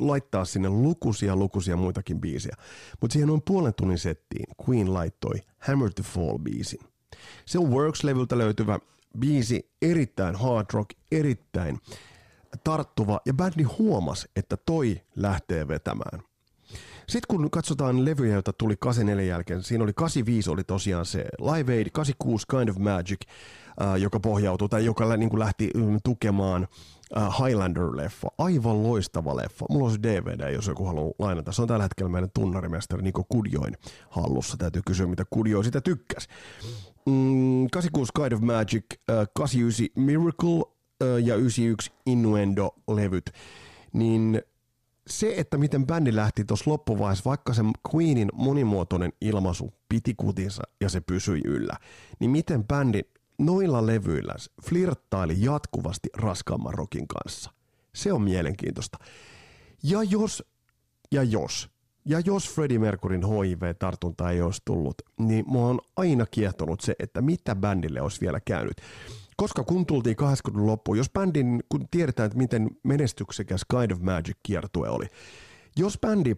laittaa 0.00 0.44
sinne 0.44 0.68
lukuisia 0.68 1.36
lukuisia 1.36 1.76
muitakin 1.76 2.20
biisiä, 2.20 2.56
mutta 3.00 3.12
siihen 3.12 3.30
on 3.30 3.42
puolen 3.42 3.74
tunnin 3.74 3.98
settiin 3.98 4.46
Queen 4.68 4.94
laittoi 4.94 5.34
Hammer 5.58 5.90
to 5.94 6.02
Fall-biisin. 6.02 6.88
Se 7.46 7.58
on 7.58 7.70
Works-levyltä 7.70 8.38
löytyvä 8.38 8.78
biisi, 9.20 9.70
erittäin 9.82 10.36
hard 10.36 10.66
rock, 10.72 10.90
erittäin 11.12 11.78
tarttuva, 12.64 13.20
ja 13.26 13.34
bändi 13.34 13.62
huomasi, 13.62 14.28
että 14.36 14.56
toi 14.56 15.00
lähtee 15.16 15.68
vetämään. 15.68 16.22
Sitten 17.08 17.26
kun 17.28 17.50
katsotaan 17.50 18.04
levyjä, 18.04 18.34
joita 18.34 18.52
tuli 18.52 18.76
84 18.80 19.34
jälkeen, 19.34 19.62
siinä 19.62 19.84
oli 19.84 19.92
85 19.92 20.50
oli 20.50 20.64
tosiaan 20.64 21.06
se 21.06 21.24
Live 21.40 21.76
Aid, 21.76 21.86
86 21.92 22.46
Kind 22.50 22.68
of 22.68 22.76
Magic, 22.76 23.20
äh, 23.82 23.96
joka 23.96 24.20
pohjautuu 24.20 24.68
tai 24.68 24.84
joka 24.84 25.16
niin 25.16 25.30
kuin 25.30 25.40
lähti 25.40 25.70
mm, 25.74 25.98
tukemaan 26.04 26.68
äh, 27.16 27.22
Highlander-leffa. 27.22 28.28
Aivan 28.38 28.82
loistava 28.82 29.36
leffa. 29.36 29.66
Mulla 29.70 29.84
on 29.84 29.92
se 29.92 29.98
DVD, 30.02 30.52
jos 30.52 30.66
joku 30.66 30.84
haluaa 30.84 31.12
lainata. 31.18 31.52
Se 31.52 31.62
on 31.62 31.68
tällä 31.68 31.82
hetkellä 31.82 32.10
meidän 32.10 32.30
tunnarimestari 32.34 33.02
Niko 33.02 33.24
Kudjoin 33.28 33.76
hallussa. 34.10 34.56
Täytyy 34.56 34.82
kysyä, 34.86 35.06
mitä 35.06 35.24
Kudjoi 35.30 35.64
sitä 35.64 35.80
tykkäs. 35.80 36.28
Mm, 37.08 37.66
86 37.72 38.12
Kind 38.12 38.32
of 38.32 38.40
Magic, 38.40 38.84
äh, 39.10 39.26
89 39.34 39.88
Miracle 39.96 40.64
äh, 41.02 41.24
ja 41.24 41.36
91 41.36 41.92
Innuendo-levyt. 42.06 43.30
Niin 43.92 44.42
se, 45.06 45.34
että 45.36 45.58
miten 45.58 45.86
bändi 45.86 46.16
lähti 46.16 46.44
tuossa 46.44 46.70
loppuvaiheessa, 46.70 47.30
vaikka 47.30 47.54
se 47.54 47.62
Queenin 47.94 48.28
monimuotoinen 48.32 49.12
ilmaisu 49.20 49.74
piti 49.88 50.14
kutinsa 50.14 50.62
ja 50.80 50.88
se 50.88 51.00
pysyi 51.00 51.40
yllä, 51.44 51.74
niin 52.20 52.30
miten 52.30 52.64
bändi 52.64 53.00
noilla 53.38 53.86
levyillä 53.86 54.34
flirttaili 54.62 55.34
jatkuvasti 55.38 56.08
raskaamman 56.16 56.74
rokin 56.74 57.08
kanssa. 57.08 57.50
Se 57.94 58.12
on 58.12 58.22
mielenkiintoista. 58.22 58.98
Ja 59.82 60.02
jos, 60.02 60.44
ja 61.12 61.22
jos, 61.22 61.70
ja 62.08 62.20
jos 62.20 62.54
Freddie 62.54 62.78
Mercuryn 62.78 63.22
HIV-tartunta 63.24 64.30
ei 64.30 64.42
olisi 64.42 64.62
tullut, 64.64 65.02
niin 65.18 65.44
mua 65.48 65.68
on 65.68 65.80
aina 65.96 66.26
kiehtonut 66.26 66.80
se, 66.80 66.94
että 66.98 67.22
mitä 67.22 67.56
bändille 67.56 68.00
olisi 68.00 68.20
vielä 68.20 68.40
käynyt. 68.40 68.76
Koska 69.36 69.64
kun 69.64 69.86
tultiin 69.86 70.16
80-luvun 70.20 70.66
loppuun, 70.66 70.98
jos 70.98 71.10
bändin, 71.10 71.62
kun 71.68 71.88
tiedetään, 71.90 72.26
että 72.26 72.38
miten 72.38 72.70
menestyksekäs 72.82 73.64
Kind 73.70 73.90
of 73.90 74.00
Magic 74.00 74.36
kiertue 74.42 74.88
oli, 74.88 75.06
jos 75.76 75.98
bändi 75.98 76.34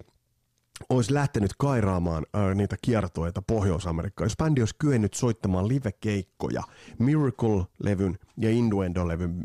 olisi 0.89 1.15
lähtenyt 1.15 1.51
kairaamaan 1.59 2.27
äh, 2.37 2.55
niitä 2.55 2.77
kiertoita 2.83 3.43
Pohjois-Amerikkaan, 3.43 4.27
jos 4.27 4.37
bändi 4.37 4.61
olisi 4.61 4.75
kyennyt 4.79 5.15
soittamaan 5.15 5.69
live-keikkoja 5.69 6.63
Miracle-levyn 6.99 8.19
ja 8.37 8.51
Innuendo-levyn 8.51 9.45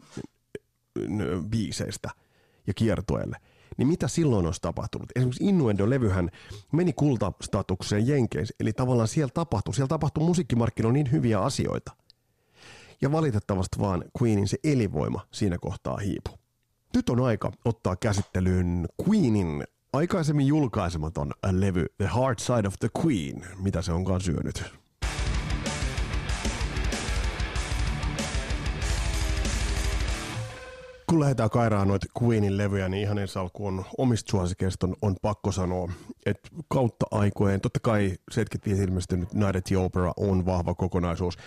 äh, 0.99 1.45
biiseistä 1.49 2.09
ja 2.67 2.73
kiertueelle, 2.73 3.37
niin 3.77 3.87
mitä 3.87 4.07
silloin 4.07 4.45
olisi 4.45 4.61
tapahtunut? 4.61 5.09
Esimerkiksi 5.15 5.43
Innuendo-levyhän 5.43 6.29
meni 6.71 6.93
kultastatukseen 6.93 8.07
Jenkeissä, 8.07 8.55
eli 8.59 8.73
tavallaan 8.73 9.07
siellä 9.07 9.31
tapahtui, 9.33 9.75
siellä 9.75 9.87
tapahtui 9.87 10.23
musiikkimarkkinoilla 10.23 10.93
niin 10.93 11.11
hyviä 11.11 11.41
asioita– 11.41 11.91
ja 13.01 13.11
valitettavasti 13.11 13.79
vaan 13.79 14.03
Queenin 14.21 14.47
se 14.47 14.57
elinvoima 14.63 15.21
siinä 15.31 15.57
kohtaa 15.57 15.97
hiipu. 15.97 16.31
Nyt 16.95 17.09
on 17.09 17.19
aika 17.19 17.51
ottaa 17.65 17.95
käsittelyyn 17.95 18.87
Queenin 19.07 19.63
aikaisemmin 19.93 20.47
julkaisematon 20.47 21.31
levy 21.51 21.85
The 21.97 22.05
Hard 22.05 22.39
Side 22.39 22.67
of 22.67 22.73
the 22.79 22.89
Queen, 23.03 23.45
mitä 23.59 23.81
se 23.81 23.91
onkaan 23.91 24.21
syönyt. 24.21 24.63
Kun 31.15 31.21
lähdetään 31.21 31.49
kairaan 31.49 31.87
noita 31.87 32.05
Queenin 32.23 32.57
levyjä, 32.57 32.89
niin 32.89 33.03
ihan 33.03 33.17
ensi 33.17 33.39
alkuun 33.39 33.85
omista 33.97 34.31
suosikeista 34.31 34.87
on, 34.87 34.95
on 35.01 35.15
pakko 35.21 35.51
sanoa, 35.51 35.91
että 36.25 36.49
kautta 36.67 37.05
aikojen, 37.11 37.61
totta 37.61 37.79
kai 37.79 38.13
75 38.31 38.83
ilmestynyt 38.83 39.33
Night 39.33 39.55
at 39.55 39.63
the 39.63 39.77
Opera 39.77 40.13
on 40.17 40.45
vahva 40.45 40.73
kokonaisuus. 40.75 41.37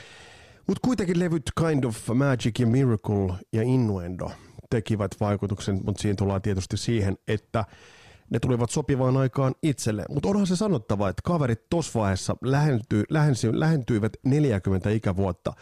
Mutta 0.67 0.81
kuitenkin 0.85 1.19
levyt 1.19 1.43
Kind 1.59 1.85
of 1.85 2.09
Magic 2.15 2.61
ja 2.61 2.67
Miracle 2.67 3.35
ja 3.53 3.63
Innuendo 3.63 4.31
tekivät 4.71 5.11
vaikutuksen, 5.21 5.81
mutta 5.85 6.03
siinä 6.03 6.17
tullaan 6.17 6.43
tietysti 6.43 6.77
siihen, 6.77 7.17
että 7.29 7.65
ne 8.31 8.39
tulivat 8.39 8.71
sopivaan 8.71 9.17
aikaan 9.17 9.55
itselle. 9.63 10.05
Mutta 10.09 10.29
onhan 10.29 10.47
se 10.47 10.57
sanottava, 10.57 11.09
että 11.09 11.23
kaverit 11.25 11.69
tuossa 11.71 11.99
vaiheessa 11.99 12.37
lähenty, 12.43 13.05
lähensy, 13.11 13.61
lähentyivät 13.61 14.13
40 14.25 14.91
ikävuotta 14.91 15.53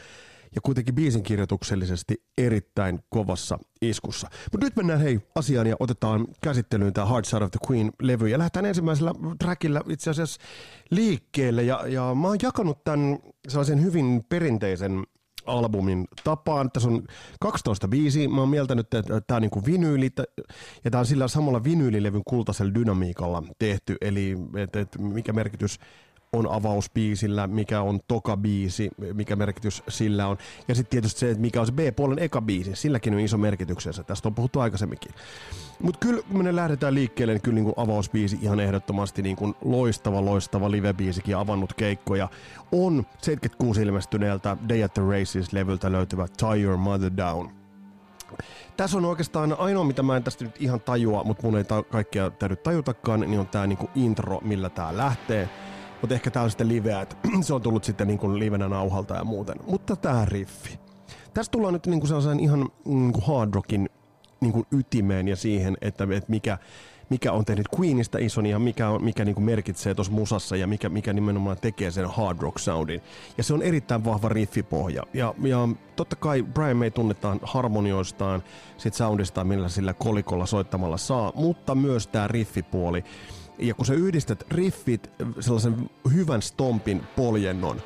ja 0.55 0.61
kuitenkin 0.61 0.95
biisin 0.95 1.23
kirjoituksellisesti 1.23 2.23
erittäin 2.39 3.01
kovassa 3.09 3.59
iskussa. 3.83 4.29
Mutta 4.53 4.67
nyt 4.67 4.77
mennään 4.77 5.01
hei 5.01 5.21
asiaan 5.35 5.67
ja 5.67 5.77
otetaan 5.81 6.27
käsittelyyn 6.43 6.93
tämä 6.93 7.07
Hard 7.07 7.25
Side 7.25 7.45
of 7.45 7.51
the 7.51 7.59
Queen-levy 7.71 8.29
ja 8.29 8.39
lähdetään 8.39 8.67
ensimmäisellä 8.67 9.13
trackillä 9.39 9.83
itse 9.89 10.11
asiassa 10.11 10.41
liikkeelle 10.91 11.63
ja, 11.63 11.85
ja 11.87 12.15
mä 12.15 12.29
oon 12.29 12.39
jakanut 12.43 12.85
tämän 12.85 13.19
sellaisen 13.49 13.83
hyvin 13.83 14.25
perinteisen 14.29 15.07
albumin 15.47 16.09
tapaan. 16.25 16.71
Tässä 16.71 16.89
on 16.89 17.03
12 17.41 17.89
biisiä. 17.89 18.29
Mä 18.29 18.41
oon 18.41 18.49
mieltänyt, 18.49 18.95
että 18.95 19.21
tämä 19.27 19.37
on 19.37 19.43
niin 19.43 19.67
vinyyli, 19.67 20.11
ja 20.85 20.91
tämä 20.91 21.01
on 21.01 21.07
sillä 21.07 21.29
samalla 21.29 21.65
vinyylilevyn 21.65 22.23
kultaisella 22.25 22.75
dynamiikalla 22.75 23.43
tehty, 23.59 23.97
eli 24.01 24.37
että, 24.57 24.81
että 24.81 24.99
mikä 24.99 25.33
merkitys 25.33 25.79
on 26.37 26.51
avausbiisillä, 26.51 27.47
mikä 27.47 27.81
on 27.81 28.01
toka 28.09 28.37
biisi, 28.37 28.91
mikä 29.13 29.37
merkitys 29.37 29.83
sillä 29.89 30.27
on. 30.27 30.37
Ja 30.69 30.75
sitten 30.75 30.91
tietysti 30.91 31.21
se, 31.21 31.31
että 31.31 31.41
mikä 31.41 31.61
on 31.61 31.67
se 31.67 31.73
B-puolen 31.73 32.19
eka 32.19 32.43
biisi, 32.43 32.71
silläkin 32.75 33.15
on 33.15 33.21
iso 33.21 33.39
merkityksensä. 33.39 34.05
Tästä 34.05 34.29
on 34.29 34.35
puhuttu 34.35 34.61
aikaisemminkin. 34.61 35.13
Mutta 35.83 35.99
kyllä 35.99 36.23
kun 36.23 36.45
me 36.45 36.57
lähdetään 36.57 36.95
liikkeelle, 36.95 37.33
niin 37.33 37.43
kyllä 37.43 37.55
niin 37.55 37.65
kuin 37.65 37.75
avausbiisi 37.77 38.39
ihan 38.43 38.61
ehdottomasti 38.61 39.23
niin 39.23 39.37
kuin 39.37 39.55
loistava, 39.65 40.25
loistava 40.25 40.71
live-biisikin 40.71 41.37
avannut 41.37 41.73
keikkoja. 41.73 42.29
On 42.73 43.07
76 43.19 43.83
ilmestyneeltä 43.83 44.57
Day 44.69 44.83
at 44.83 44.95
the 44.95 45.03
Races-levyltä 45.03 45.93
löytyvä 45.93 46.27
Tie 46.37 46.63
Your 46.63 46.77
Mother 46.77 47.11
Down. 47.17 47.51
Tässä 48.77 48.99
on 48.99 49.05
oikeastaan 49.05 49.57
ainoa, 49.59 49.85
mitä 49.85 50.03
mä 50.03 50.17
en 50.17 50.23
tästä 50.23 50.45
nyt 50.45 50.63
ihan 50.63 50.81
tajua, 50.81 51.25
mutta 51.25 51.43
mun 51.43 51.57
ei 51.57 51.65
ta- 51.65 51.83
kaikkea 51.83 52.31
täydy 52.31 52.57
tajutakaan, 52.57 53.21
niin 53.21 53.41
on 53.41 53.47
tää 53.47 53.67
niinku 53.67 53.91
intro, 53.95 54.41
millä 54.43 54.71
tää 54.71 54.97
lähtee. 54.97 55.49
Mutta 56.07 56.15
ehkä 56.15 56.31
tää 56.31 56.43
on 56.43 56.51
sitten 56.51 56.69
liveä, 56.69 57.01
että 57.01 57.17
se 57.41 57.55
on 57.55 57.63
tullut 57.63 57.85
sitten 57.85 58.07
niinku 58.09 58.39
livenä 58.39 58.69
nauhalta 58.69 59.15
ja 59.15 59.25
muuten. 59.25 59.57
Mutta 59.67 59.97
tää 59.97 60.25
riffi. 60.25 60.79
Tässä 61.35 61.53
tullaan 61.53 61.73
nyt 61.75 61.87
niinku 61.87 62.07
sellaisen 62.07 62.41
ihan 62.41 62.69
niinku 62.85 63.21
hard 63.21 63.55
rockin 63.55 63.89
niinku 64.41 64.67
ytimeen 64.73 65.29
ja 65.29 65.37
siihen, 65.37 65.77
että, 65.81 66.07
että 66.11 66.31
mikä, 66.31 66.59
mikä 67.11 67.33
on 67.33 67.45
tehnyt 67.45 67.67
Queenista 67.79 68.19
ison 68.19 68.47
ja 68.47 68.59
mikä, 68.59 68.89
on, 68.89 69.05
mikä 69.05 69.25
niinku 69.25 69.41
merkitsee 69.41 69.95
tuossa 69.95 70.13
musassa 70.13 70.57
ja 70.57 70.67
mikä, 70.67 70.89
mikä 70.89 71.13
nimenomaan 71.13 71.57
tekee 71.61 71.91
sen 71.91 72.07
hard 72.07 72.39
rock 72.41 72.59
soundin. 72.59 73.01
Ja 73.39 73.45
se 73.45 73.55
on 73.55 73.63
erittäin 73.63 74.05
vahva 74.05 74.29
riffipohja. 74.29 75.03
Ja, 75.15 75.35
ja 75.43 75.69
totta 75.97 76.17
kai 76.17 76.43
Brian 76.43 76.77
May 76.77 76.91
tunnetaan 76.91 77.41
harmonioistaan, 77.43 78.43
sit 78.77 78.95
soundistaan, 78.95 79.47
millä 79.47 79.69
sillä 79.69 79.95
kolikolla 79.95 80.47
soittamalla 80.47 80.97
saa, 80.97 81.33
mutta 81.35 81.75
myös 81.75 82.07
tämä 82.07 82.29
riffipuoli. 82.29 83.05
Ja 83.59 83.75
kun 83.75 83.87
sä 83.87 83.95
yhdistät 83.95 84.45
riffit 84.51 85.11
sellaisen 85.41 85.91
hyvän 86.15 86.43
stompin 86.43 87.03
poljennon, 87.17 87.83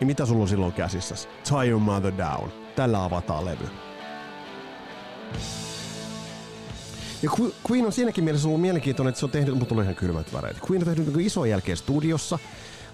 niin 0.00 0.06
mitä 0.06 0.26
sulla 0.26 0.42
on 0.42 0.48
silloin 0.48 0.72
käsissä? 0.72 1.14
Tie 1.48 1.68
Your 1.68 1.82
Mother 1.82 2.12
Down. 2.18 2.50
Tällä 2.76 3.04
avataan 3.04 3.44
levy. 3.44 3.68
Ja 7.22 7.30
Queen 7.70 7.86
on 7.86 7.92
siinäkin 7.92 8.24
mielessä 8.24 8.48
ollut 8.48 8.60
mielenkiintoinen, 8.60 9.08
että 9.08 9.18
se 9.18 9.26
on 9.26 9.30
tehnyt, 9.30 9.54
mutta 9.54 9.68
tulee 9.68 9.82
ihan 9.84 9.94
kylmät 9.94 10.32
väreet. 10.32 10.56
Queen 10.70 10.82
on 10.82 10.96
tehnyt 10.96 11.14
niin 11.14 11.26
ison 11.26 11.50
jälkeen 11.50 11.76
studiossa, 11.76 12.38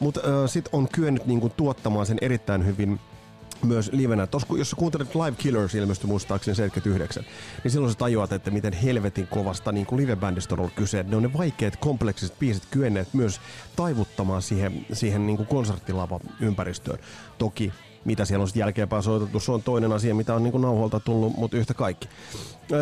mutta 0.00 0.20
äh, 0.20 0.50
sitten 0.50 0.74
on 0.74 0.88
kyennyt 0.88 1.26
niin 1.26 1.40
kuin, 1.40 1.52
tuottamaan 1.56 2.06
sen 2.06 2.18
erittäin 2.20 2.66
hyvin 2.66 3.00
myös 3.64 3.90
livenä. 3.92 4.26
Tos, 4.26 4.46
jos 4.58 4.70
sä 4.70 4.76
kuuntelet 4.76 5.14
Live 5.14 5.36
Killers 5.38 5.74
ilmestyi 5.74 6.08
muistaakseni 6.08 6.54
79, 6.54 7.24
niin 7.64 7.72
silloin 7.72 7.92
sä 7.92 7.98
tajuat, 7.98 8.32
että 8.32 8.50
miten 8.50 8.72
helvetin 8.72 9.26
kovasta 9.26 9.72
niin 9.72 9.86
kuin 9.86 10.02
live-bändistä 10.02 10.54
on 10.54 10.58
ollut 10.58 10.74
kyse. 10.74 11.02
Ne 11.02 11.16
on 11.16 11.22
ne 11.22 11.32
vaikeat, 11.32 11.76
kompleksiset 11.76 12.38
biisit 12.38 12.66
kyenneet 12.70 13.14
myös 13.14 13.40
taivuttamaan 13.76 14.42
siihen, 14.42 14.86
siihen 14.92 15.26
niin 15.26 15.36
kuin 15.36 15.46
konserttilava 15.46 16.20
ympäristöön. 16.40 16.98
Toki 17.38 17.72
mitä 18.04 18.24
siellä 18.24 18.42
on 18.42 18.48
sitten 18.48 18.60
jälkeenpäin 18.60 19.02
soitettu, 19.02 19.40
se 19.40 19.52
on 19.52 19.62
toinen 19.62 19.92
asia, 19.92 20.14
mitä 20.14 20.34
on 20.34 20.42
niin 20.42 20.60
nauholta 20.60 21.00
tullut, 21.00 21.36
mutta 21.36 21.56
yhtä 21.56 21.74
kaikki. 21.74 22.08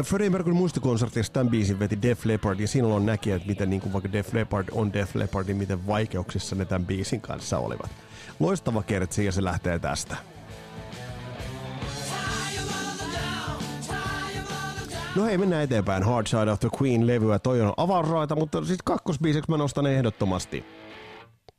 Freddie 0.04 0.30
Mercury 0.30 0.54
muistokonsertissa 0.54 1.32
tämän 1.32 1.50
biisin 1.50 1.78
veti 1.78 2.02
Def 2.02 2.24
Leppard 2.24 2.60
ja 2.60 2.68
silloin 2.68 3.06
näki, 3.06 3.30
että 3.30 3.48
miten 3.48 3.70
niin 3.70 3.80
kuin 3.80 3.92
vaikka 3.92 4.12
Def 4.12 4.34
Leppard 4.34 4.68
on 4.72 4.92
Def 4.92 5.14
Leppard, 5.14 5.46
niin 5.46 5.56
miten 5.56 5.86
vaikeuksissa 5.86 6.56
ne 6.56 6.64
tämän 6.64 6.86
biisin 6.86 7.20
kanssa 7.20 7.58
olivat. 7.58 7.90
Loistava 8.40 8.82
kertsi 8.82 9.24
ja 9.24 9.32
se 9.32 9.44
lähtee 9.44 9.78
tästä. 9.78 10.16
No 15.16 15.24
hei, 15.24 15.38
mennään 15.38 15.62
eteenpäin. 15.62 16.02
Hard 16.02 16.26
Side 16.26 16.50
of 16.50 16.60
the 16.60 16.68
Queen-levyä. 16.82 17.38
Toi 17.38 17.60
on 17.60 17.72
avarraita, 17.76 18.36
mutta 18.36 18.58
sitten 18.58 18.84
kakkosbiiseksi 18.84 19.50
mä 19.50 19.56
nostan 19.56 19.86
ehdottomasti. 19.86 20.64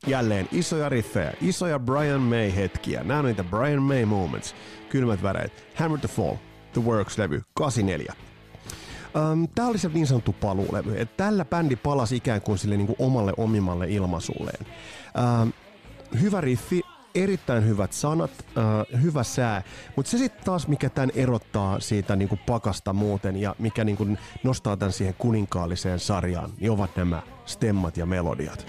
Jälleen 0.06 0.48
isoja 0.52 0.88
riffejä, 0.88 1.32
isoja 1.40 1.78
Brian 1.78 2.20
May-hetkiä. 2.20 3.04
Nämä 3.04 3.18
on 3.18 3.24
niitä 3.24 3.44
Brian 3.44 3.82
May 3.82 4.04
moments. 4.04 4.54
Kylmät 4.88 5.22
väreet. 5.22 5.66
Hammer 5.74 6.00
to 6.00 6.08
Fall, 6.08 6.36
The 6.72 6.82
Works-levy, 6.82 7.42
84. 7.54 8.14
Um, 9.32 9.48
Tämä 9.54 9.68
oli 9.68 9.78
se 9.78 9.88
niin 9.88 10.06
sanottu 10.06 10.32
paluulevy. 10.32 11.06
Tällä 11.16 11.44
bändi 11.44 11.76
palasi 11.76 12.16
ikään 12.16 12.40
kuin 12.40 12.58
sille 12.58 12.76
niin 12.76 12.86
kuin 12.86 12.96
omalle 12.98 13.32
omimalle 13.36 13.86
ilmaisulleen. 13.88 14.66
Um, 15.42 15.52
hyvä 16.20 16.40
riffi, 16.40 16.80
erittäin 17.14 17.66
hyvät 17.66 17.92
sanat, 17.92 18.30
uh, 18.30 19.02
hyvä 19.02 19.22
sää, 19.22 19.62
mutta 19.96 20.10
se 20.10 20.18
sitten 20.18 20.44
taas, 20.44 20.68
mikä 20.68 20.90
tämän 20.90 21.10
erottaa 21.14 21.80
siitä 21.80 22.16
niinku 22.16 22.38
pakasta 22.46 22.92
muuten 22.92 23.36
ja 23.36 23.54
mikä 23.58 23.84
niinku 23.84 24.06
nostaa 24.42 24.76
tämän 24.76 24.92
siihen 24.92 25.14
kuninkaalliseen 25.18 25.98
sarjaan, 25.98 26.50
niin 26.60 26.70
ovat 26.70 26.96
nämä 26.96 27.22
stemmat 27.46 27.96
ja 27.96 28.06
melodiat. 28.06 28.66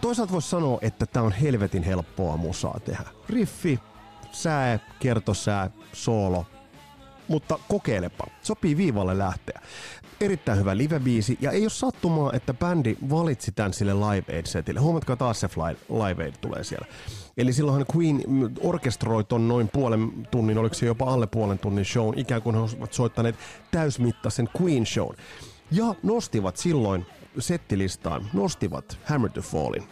Toisaalta 0.00 0.32
voisi 0.32 0.48
sanoa, 0.48 0.78
että 0.82 1.06
tämä 1.06 1.26
on 1.26 1.32
helvetin 1.32 1.82
helppoa 1.82 2.36
musaa 2.36 2.80
tehdä. 2.84 3.10
Riffi, 3.28 3.80
sää, 4.32 4.78
kertosää, 5.00 5.70
soolo, 5.92 6.46
mutta 7.28 7.58
kokeilepa. 7.68 8.24
Sopii 8.42 8.76
viivalle 8.76 9.18
lähteä. 9.18 9.60
Erittäin 10.20 10.58
hyvä 10.58 10.76
live-biisi, 10.76 11.38
ja 11.40 11.50
ei 11.50 11.62
ole 11.62 11.70
sattumaa, 11.70 12.32
että 12.32 12.54
bändi 12.54 12.96
valitsi 13.10 13.52
tämän 13.52 13.72
sille 13.72 13.94
Live 13.94 14.36
Aid-setille. 14.36 14.80
Huomatkaa 14.80 15.16
taas 15.16 15.40
se 15.40 15.48
Live 15.88 16.24
Aid 16.24 16.34
tulee 16.40 16.64
siellä. 16.64 16.86
Eli 17.36 17.52
silloinhan 17.52 17.86
Queen 17.96 18.22
orkestroi 18.62 19.24
ton 19.24 19.48
noin 19.48 19.68
puolen 19.68 20.28
tunnin, 20.30 20.58
oliko 20.58 20.74
se 20.74 20.86
jopa 20.86 21.12
alle 21.12 21.26
puolen 21.26 21.58
tunnin 21.58 21.84
show, 21.84 22.12
ikään 22.16 22.42
kuin 22.42 22.54
he 22.54 22.60
olisivat 22.60 22.92
soittaneet 22.92 23.34
täysmittaisen 23.70 24.48
Queen 24.62 24.86
show. 24.86 25.08
Ja 25.70 25.94
nostivat 26.02 26.56
silloin 26.56 27.06
settilistaan, 27.38 28.26
nostivat 28.32 28.98
Hammer 29.04 29.30
to 29.30 29.42
Fallin. 29.42 29.84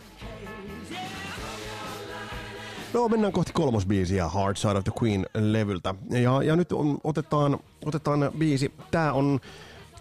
No, 2.95 3.09
mennään 3.09 3.33
kohti 3.33 3.53
kolmosbiisiä 3.53 4.29
Hard 4.29 4.57
Side 4.57 4.79
of 4.79 4.85
the 4.85 4.93
Queen-levyltä. 5.03 5.95
Ja, 6.11 6.43
ja 6.43 6.57
nyt 6.57 6.73
on, 6.73 6.99
otetaan, 7.05 7.59
otetaan 7.85 8.31
biisi. 8.39 8.73
Tää 8.91 9.12
on 9.12 9.41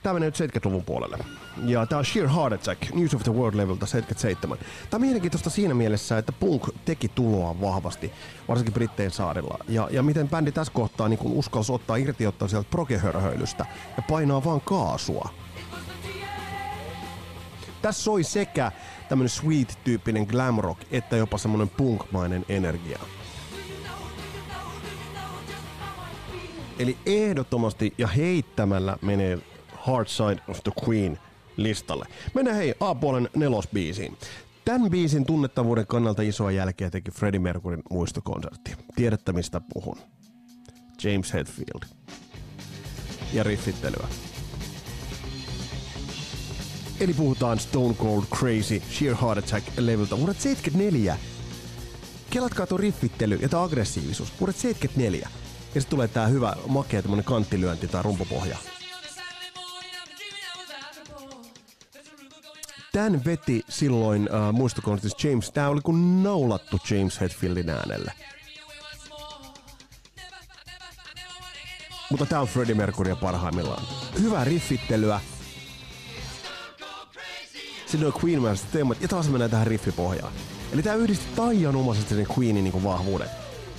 Tää 0.06 0.14
menee 0.14 0.28
nyt 0.28 0.56
70-luvun 0.56 0.84
puolelle. 0.84 1.18
Ja 1.66 1.86
tää 1.86 1.98
on 1.98 2.06
Sheer 2.06 2.30
Heart 2.30 2.54
Attack, 2.54 2.94
News 2.94 3.16
of 3.16 3.24
the 3.24 3.32
World-levyltä 3.32 3.86
77. 3.86 4.58
Tää 4.58 4.68
on 4.94 5.02
mielenkiintoista 5.02 5.50
siinä 5.50 5.74
mielessä, 5.74 6.18
että 6.18 6.32
punk 6.32 6.64
teki 6.86 7.08
tuloa 7.08 7.62
vahvasti, 7.62 8.12
varsinkin 8.48 8.74
Brittein 8.74 9.12
saarilla. 9.12 9.58
Ja, 9.68 9.88
ja 9.92 10.04
miten 10.04 10.30
bändi 10.30 10.52
tässä 10.52 10.74
kohtaa 10.74 11.10
niin 11.10 11.20
uskalsi 11.24 11.72
ottaa 11.72 11.96
irti 11.96 12.28
ottaa 12.28 12.48
sieltä 12.48 12.70
progehörhöilystä 12.70 13.66
ja 13.98 14.04
painaa 14.10 14.44
vaan 14.44 14.62
kaasua. 14.62 15.30
Tässä 17.82 18.04
soi 18.04 18.24
sekä 18.24 18.72
tämmönen 19.10 19.30
sweet-tyyppinen 19.30 20.26
glam 20.30 20.58
rock, 20.60 20.82
että 20.92 21.16
jopa 21.16 21.38
semmonen 21.38 21.70
punkmainen 21.70 22.46
energia. 22.50 23.00
Eli 26.80 26.98
ehdottomasti 27.06 27.94
ja 27.98 28.08
heittämällä 28.08 28.98
menee 29.02 29.40
Hard 29.86 30.08
Side 30.08 30.42
of 30.48 30.64
the 30.64 30.72
Queen 30.88 31.20
listalle. 31.58 32.06
Mennään 32.34 32.58
hei 32.58 32.76
A-puolen 32.80 33.30
nelosbiisiin. 33.36 34.18
Tämän 34.66 34.92
biisin 34.92 35.26
tunnettavuuden 35.26 35.88
kannalta 35.88 36.22
isoa 36.22 36.52
jälkeä 36.52 36.90
teki 36.90 37.12
Freddie 37.12 37.40
Mercuryn 37.40 37.84
muistokonsertti. 37.90 38.72
Tiedätte 38.96 39.34
mistä 39.34 39.62
puhun. 39.74 39.98
James 41.04 41.34
Hetfield. 41.34 41.84
Ja 43.34 43.44
riffittelyä. 43.44 44.08
Eli 47.00 47.14
puhutaan 47.14 47.60
Stone 47.60 47.94
Cold 47.94 48.24
Crazy 48.24 48.82
Sheer 48.98 49.16
Heart 49.16 49.38
Attack-levyltä 49.38 50.18
vuodet 50.18 50.42
74. 50.42 51.18
Kelatkaa 52.30 52.68
tuo 52.68 52.78
riffittely 52.78 53.36
ja 53.42 53.50
tuo 53.50 53.60
aggressiivisuus. 53.60 54.34
Vuodet 54.40 54.56
74. 54.56 55.30
Ja 55.76 55.82
sitten 55.82 55.90
tulee 55.90 56.08
tää 56.08 56.28
hyvä 56.28 56.56
makea 56.68 57.02
tämmönen 57.02 57.26
kanttilyönti 57.26 57.88
tai 57.88 58.04
rumpupohja. 58.04 58.58
Tän 62.96 63.26
veti 63.26 63.62
silloin 63.70 64.22
uh, 64.22 64.54
muistokonsertissa 64.54 65.28
James. 65.28 65.52
Tää 65.52 65.70
oli 65.70 65.82
kuin 65.82 66.24
naulattu 66.24 66.78
James 66.90 67.22
Hetfieldin 67.22 67.70
äänelle. 67.70 68.12
Mutta 72.12 72.26
tää 72.26 72.42
on 72.42 72.48
Freddie 72.48 72.76
Mercury 72.76 73.16
parhaimmillaan. 73.16 73.84
Hyvää 74.20 74.44
riffittelyä, 74.44 75.20
Siinä 77.86 78.08
on 78.08 78.14
Queen 78.24 78.42
Masters 78.42 78.72
teemat 78.72 79.02
ja 79.02 79.08
taas 79.08 79.30
mennään 79.30 79.52
tähän 79.52 79.68
riffipohjaan. 79.68 80.34
Eli 80.74 80.84
tää 80.84 80.96
yhdisti 80.96 81.26
taianomaisesti 81.36 82.16
sen 82.16 82.28
Queenin 82.38 82.64
niinku 82.64 82.84
vahvuuden. 82.84 83.30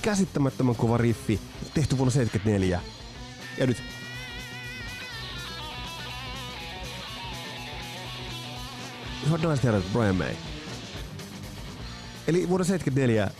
Käsittämättömän 0.01 0.75
kova 0.75 0.97
riffi, 0.97 1.39
tehty 1.73 1.97
vuonna 1.97 2.11
74. 2.11 2.81
Ja 3.57 3.67
nyt 3.67 3.77
Herrat, 9.63 9.83
Brian 9.93 10.15
May. 10.15 10.35
Eli 12.27 12.49
vuonna 12.49 12.65
74, 12.65 13.31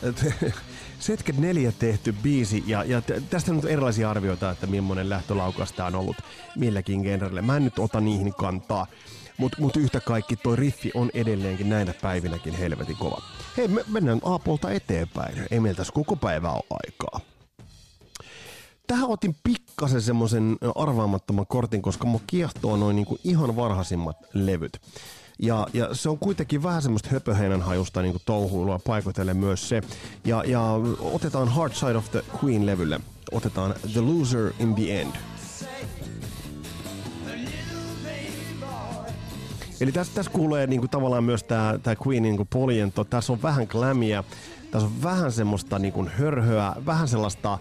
74 1.00 1.72
tehty 1.80 2.16
biisi, 2.24 2.64
ja, 2.68 2.84
ja 2.84 3.02
tästä 3.30 3.52
on 3.52 3.68
erilaisia 3.68 4.10
arvioita, 4.10 4.52
että 4.52 4.68
millainen 4.68 5.10
lähtölaukas 5.10 5.72
tämä 5.72 5.88
on 5.88 5.96
ollut 5.96 6.18
milläkin 6.56 7.02
genrelle. 7.02 7.42
Mä 7.42 7.58
en 7.58 7.64
nyt 7.64 7.80
ota 7.80 8.02
niihin 8.02 8.34
kantaa, 8.34 8.88
mutta 9.38 9.58
mut 9.62 9.76
yhtä 9.76 10.00
kaikki 10.00 10.36
toi 10.36 10.56
riffi 10.56 10.92
on 10.94 11.10
edelleenkin 11.14 11.70
näinä 11.70 11.94
päivinäkin 12.02 12.54
helvetin 12.54 12.98
kova. 12.98 13.22
Hei, 13.58 13.68
me 13.68 13.84
mennään 13.88 14.22
A-puolta 14.24 14.72
eteenpäin. 14.72 15.48
Ei 15.52 15.60
meillä 15.60 15.78
tässä 15.78 15.94
koko 15.94 16.16
päivä 16.16 16.52
ole 16.52 16.64
aikaa. 16.70 17.20
Tähän 18.88 19.10
otin 19.10 19.36
pikkasen 19.44 20.02
semmoisen 20.02 20.58
arvaamattoman 20.76 21.48
kortin, 21.48 21.82
koska 21.82 22.08
mua 22.08 22.22
kiehtoo 22.28 22.78
noin 22.78 22.96
niinku 22.96 23.20
ihan 23.24 23.56
varhaisimmat 23.56 24.18
levyt. 24.34 24.82
Ja, 25.40 25.68
ja 25.74 25.96
se 25.96 26.10
on 26.10 26.18
kuitenkin 26.18 26.64
vähän 26.64 26.82
semmoista 26.82 27.10
höpöheinän 27.10 27.62
hajusta 27.62 28.02
niin 28.02 28.16
touhuilua 28.26 28.80
paikoitellen 28.80 29.38
myös 29.38 29.70
se. 29.70 29.82
Ja, 30.26 30.44
ja 30.46 30.62
otetaan 31.00 31.48
Hard 31.48 31.74
Side 31.74 31.96
of 31.96 32.12
the 32.12 32.24
Queen-levylle. 32.44 33.00
Otetaan 33.32 33.76
The 33.94 34.02
Loser 34.02 34.52
in 34.60 34.76
the 34.76 35.02
End. 35.02 35.16
Eli 39.82 39.92
tässä, 39.92 40.14
tässä 40.16 40.32
kuulee 40.32 40.68
niinku 40.68 40.88
tavallaan 40.88 41.24
myös 41.24 41.44
tämä 41.44 41.80
tää 41.84 41.96
Queenin 42.08 42.24
niinku 42.24 42.46
poliento. 42.46 43.04
Tässä 43.04 43.34
on 43.34 43.42
vähän 43.42 43.68
glamia, 43.70 44.24
tässä 44.72 44.88
on 44.88 45.04
vähän 45.04 45.32
semmoista 45.32 45.80
niinku 45.80 46.08
hörhöä, 46.18 46.76
vähän 46.86 47.08
sellaista 47.08 47.60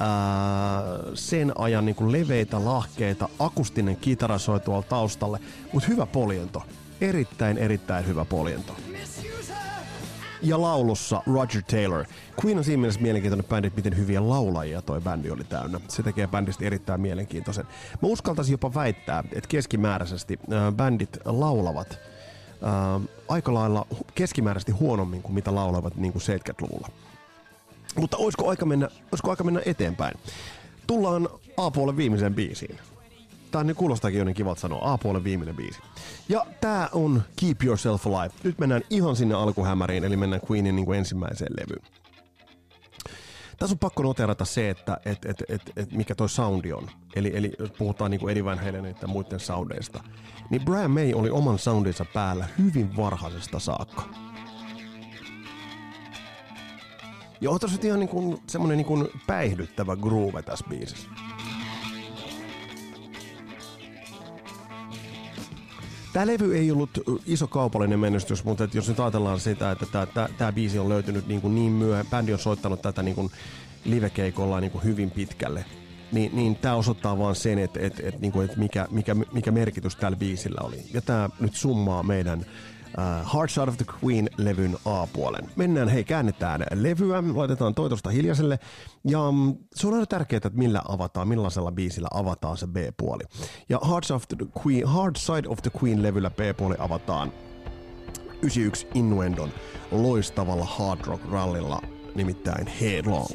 ää, 0.00 0.82
sen 1.14 1.52
ajan 1.58 1.84
niinku 1.86 2.12
leveitä 2.12 2.64
lahkeita, 2.64 3.28
akustinen 3.38 3.96
kitara 3.96 4.38
soi 4.38 4.60
tuolla 4.60 4.82
taustalle, 4.82 5.38
mutta 5.72 5.88
hyvä 5.88 6.06
poliento. 6.06 6.62
Erittäin, 7.00 7.58
erittäin 7.58 8.06
hyvä 8.06 8.24
poljento. 8.24 8.76
Ja 10.42 10.60
laulussa 10.60 11.22
Roger 11.34 11.62
Taylor. 11.62 12.04
Queen 12.44 12.58
on 12.58 12.64
siinä 12.64 12.80
mielessä 12.80 13.00
mielenkiintoinen 13.00 13.48
bändi, 13.48 13.70
miten 13.76 13.96
hyviä 13.96 14.28
laulajia 14.28 14.82
toi 14.82 15.00
bändi 15.00 15.30
oli 15.30 15.44
täynnä. 15.44 15.80
Se 15.88 16.02
tekee 16.02 16.26
bändistä 16.26 16.64
erittäin 16.64 17.00
mielenkiintoisen. 17.00 17.64
Mä 18.02 18.08
uskaltaisin 18.08 18.52
jopa 18.52 18.74
väittää, 18.74 19.24
että 19.32 19.48
keskimääräisesti 19.48 20.38
äh, 20.52 20.72
bändit 20.72 21.18
laulavat 21.24 21.92
äh, 21.92 23.08
aika 23.28 23.54
lailla 23.54 23.86
keskimääräisesti 24.14 24.72
huonommin 24.72 25.22
kuin 25.22 25.34
mitä 25.34 25.54
laulavat 25.54 25.96
niin 25.96 26.12
kuin 26.12 26.22
70-luvulla. 26.22 26.88
Mutta 27.96 28.16
olisiko 28.16 28.48
aika 28.50 28.66
mennä, 28.66 28.88
olisiko 29.12 29.30
aika 29.30 29.44
mennä 29.44 29.60
eteenpäin? 29.66 30.14
Tullaan 30.86 31.28
A-puolen 31.56 31.96
viimeiseen 31.96 32.34
biisiin. 32.34 32.78
Tää 33.56 33.64
niin 33.64 33.76
kuulostaakin 33.76 34.18
jotenkin 34.18 34.44
kivalta 34.44 34.60
sanoa. 34.60 34.92
A-puolen 34.92 35.24
viimeinen 35.24 35.56
biisi. 35.56 35.80
Ja 36.28 36.46
tää 36.60 36.88
on 36.92 37.22
Keep 37.40 37.62
Yourself 37.64 38.06
Alive. 38.06 38.34
Nyt 38.44 38.58
mennään 38.58 38.82
ihan 38.90 39.16
sinne 39.16 39.34
alkuhämäriin, 39.34 40.04
eli 40.04 40.16
mennään 40.16 40.42
Queenin 40.50 40.76
niin 40.76 40.86
kuin 40.86 40.98
ensimmäiseen 40.98 41.52
levyyn. 41.52 41.82
Tässä 43.58 43.74
on 43.74 43.78
pakko 43.78 44.02
noterata 44.02 44.44
se, 44.44 44.70
että 44.70 45.00
et, 45.04 45.24
et, 45.24 45.42
et, 45.48 45.62
et 45.76 45.92
mikä 45.92 46.14
toi 46.14 46.28
soundi 46.28 46.72
on. 46.72 46.90
Eli, 47.14 47.32
eli 47.34 47.52
jos 47.58 47.70
puhutaan 47.70 48.10
niin 48.10 48.30
Eddie 48.30 48.44
Van 48.44 48.58
Halen 48.58 48.96
ja 49.02 49.08
muiden 49.08 49.40
soundeista, 49.40 50.04
niin 50.50 50.64
Brian 50.64 50.90
May 50.90 51.12
oli 51.14 51.30
oman 51.30 51.58
soundinsa 51.58 52.04
päällä 52.14 52.48
hyvin 52.58 52.96
varhaisesta 52.96 53.58
saakka. 53.58 54.02
Ja 57.40 57.50
on 57.50 57.58
ihan 57.82 58.00
niin 58.00 58.08
kuin, 58.08 58.42
semmoinen 58.46 58.78
niin 58.78 58.86
kuin 58.86 59.08
päihdyttävä 59.26 59.96
groove 59.96 60.42
tässä 60.42 60.64
biisissä. 60.68 61.25
Tämä 66.16 66.26
levy 66.26 66.56
ei 66.56 66.70
ollut 66.70 66.90
iso 67.26 67.46
kaupallinen 67.46 67.98
menestys, 67.98 68.44
mutta 68.44 68.68
jos 68.74 68.88
nyt 68.88 69.00
ajatellaan 69.00 69.40
sitä, 69.40 69.70
että 69.70 70.06
tämä, 70.38 70.52
biisi 70.52 70.78
on 70.78 70.88
löytynyt 70.88 71.26
niin, 71.26 71.40
kuin 71.40 71.54
niin 71.54 71.72
myöhään, 71.72 72.06
bändi 72.06 72.32
on 72.32 72.38
soittanut 72.38 72.82
tätä 72.82 73.02
niin 73.02 73.14
kuin 73.14 73.30
livekeikolla 73.84 74.60
niin 74.60 74.70
kuin 74.70 74.84
hyvin 74.84 75.10
pitkälle, 75.10 75.64
niin, 76.12 76.36
niin 76.36 76.56
tämä 76.56 76.74
osoittaa 76.74 77.18
vaan 77.18 77.34
sen, 77.34 77.58
että, 77.58 77.80
että, 77.80 78.02
että, 78.06 78.20
niin 78.20 78.32
kuin, 78.32 78.44
että 78.44 78.58
mikä, 78.58 78.86
mikä, 78.90 79.14
mikä 79.32 79.50
merkitys 79.50 79.96
tällä 79.96 80.16
biisillä 80.16 80.60
oli. 80.60 80.82
Ja 80.94 81.00
tämä 81.00 81.30
nyt 81.40 81.54
summaa 81.54 82.02
meidän 82.02 82.46
uh, 82.96 83.26
Hard 83.26 83.48
Side 83.48 83.68
of 83.68 83.76
the 83.76 83.84
Queen-levyn 84.04 84.76
A-puolen. 84.84 85.50
Mennään, 85.56 85.88
hei, 85.88 86.04
käännetään 86.04 86.66
levyä, 86.74 87.22
laitetaan 87.34 87.74
toitosta 87.74 88.10
hiljaiselle, 88.10 88.58
ja 89.04 89.28
um, 89.28 89.56
se 89.74 89.86
on 89.86 89.94
aina 89.94 90.06
tärkeää, 90.06 90.36
että 90.36 90.50
millä 90.50 90.82
avataan, 90.88 91.28
millaisella 91.28 91.72
biisillä 91.72 92.08
avataan 92.14 92.56
se 92.56 92.66
B-puoli. 92.66 93.22
Ja 93.68 93.78
Hard 93.82 94.04
Side 94.04 94.14
of 94.14 94.28
the 94.28 94.36
Queen, 94.66 94.88
Hard 94.88 95.16
Side 95.16 95.48
of 95.48 95.58
the 95.62 95.70
Queen-levyllä 95.82 96.30
B-puoli 96.30 96.74
avataan 96.78 97.32
91 98.42 98.86
Innuendon 98.94 99.50
loistavalla 99.90 100.64
hard 100.64 101.00
rock 101.06 101.24
rallilla, 101.30 101.82
nimittäin 102.14 102.66
Headlong. 102.66 103.28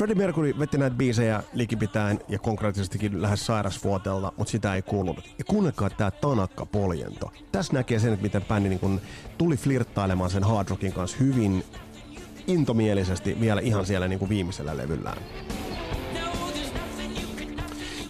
Freddie 0.00 0.16
Mercury 0.16 0.58
vetti 0.58 0.78
näitä 0.78 0.96
biisejä 0.96 1.42
likipitäen 1.52 2.20
ja 2.28 2.38
konkreettisestikin 2.38 3.22
lähes 3.22 3.46
sairasvuotelta, 3.46 4.32
mutta 4.36 4.50
sitä 4.50 4.74
ei 4.74 4.82
kuulunut. 4.82 5.24
Ja 5.38 5.44
kuunnelkaa 5.44 5.90
tää 5.90 6.10
tanakka 6.10 6.66
poljento. 6.66 7.32
Tässä 7.52 7.72
näkee 7.72 7.98
sen, 7.98 8.12
että 8.12 8.22
miten 8.22 8.42
bändi 8.42 8.68
niin 8.68 8.78
kun 8.78 9.00
tuli 9.38 9.56
flirttailemaan 9.56 10.30
sen 10.30 10.44
hard 10.44 10.68
rockin 10.68 10.92
kanssa 10.92 11.16
hyvin 11.20 11.64
intomielisesti 12.46 13.40
vielä 13.40 13.60
ihan 13.60 13.86
siellä 13.86 14.08
niin 14.08 14.18
kuin 14.18 14.28
viimeisellä 14.28 14.76
levyllään. 14.76 15.18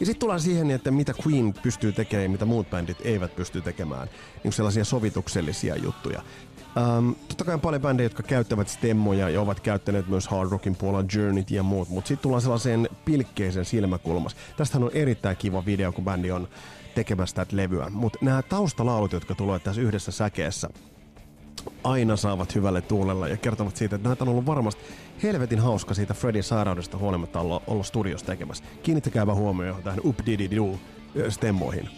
Ja 0.00 0.06
sitten 0.06 0.20
tullaan 0.20 0.40
siihen, 0.40 0.70
että 0.70 0.90
mitä 0.90 1.14
Queen 1.26 1.54
pystyy 1.62 1.92
tekemään 1.92 2.22
ja 2.24 2.28
mitä 2.28 2.44
muut 2.44 2.70
bändit 2.70 2.98
eivät 3.04 3.36
pysty 3.36 3.60
tekemään. 3.60 4.08
Niin 4.44 4.52
sellaisia 4.52 4.84
sovituksellisia 4.84 5.76
juttuja. 5.76 6.22
Um, 6.76 7.14
totta 7.28 7.44
kai 7.44 7.54
on 7.54 7.60
paljon 7.60 7.82
bändejä, 7.82 8.04
jotka 8.04 8.22
käyttävät 8.22 8.68
stemmoja 8.68 9.28
ja 9.28 9.40
ovat 9.40 9.60
käyttäneet 9.60 10.08
myös 10.08 10.28
hard 10.28 10.50
rockin 10.50 10.76
puolella 10.76 11.04
Journeyt 11.14 11.50
ja 11.50 11.62
muut, 11.62 11.88
mutta 11.88 12.08
sitten 12.08 12.22
tullaan 12.22 12.42
sellaiseen 12.42 12.88
pilkkeisen 13.04 13.64
silmäkulmassa. 13.64 14.38
Tästähän 14.56 14.84
on 14.84 14.90
erittäin 14.94 15.36
kiva 15.36 15.64
video, 15.64 15.92
kun 15.92 16.04
bändi 16.04 16.30
on 16.30 16.48
tekemässä 16.94 17.36
tätä 17.36 17.56
levyä, 17.56 17.90
mutta 17.90 18.18
nämä 18.22 18.42
taustalaulut, 18.42 19.12
jotka 19.12 19.34
tulevat 19.34 19.64
tässä 19.64 19.80
yhdessä 19.80 20.12
säkeessä, 20.12 20.68
aina 21.84 22.16
saavat 22.16 22.54
hyvälle 22.54 22.80
tuulella 22.80 23.28
ja 23.28 23.36
kertovat 23.36 23.76
siitä, 23.76 23.96
että 23.96 24.08
näitä 24.08 24.24
on 24.24 24.28
ollut 24.28 24.46
varmasti 24.46 24.82
helvetin 25.22 25.58
hauska 25.58 25.94
siitä 25.94 26.14
Freddin 26.14 26.42
sairaudesta 26.42 26.98
huolimatta 26.98 27.40
olla, 27.40 27.62
olla 27.66 27.82
studiossa 27.82 28.26
tekemässä. 28.26 28.64
Kiinnittäkääpä 28.82 29.34
huomioon 29.34 29.82
tähän 29.82 30.00
up 30.04 30.18
stemmoihin. 31.28 31.88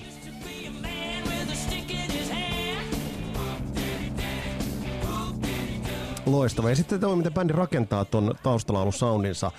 Loistava. 6.27 6.71
Ja 6.71 6.77
sitten 6.77 7.01
tämä, 7.01 7.17
miten 7.17 7.35
bändi 7.35 7.53
rakentaa 7.53 8.05
tuon 8.05 8.35
taustalaulun 8.43 8.93
soundinsa. 8.93 9.51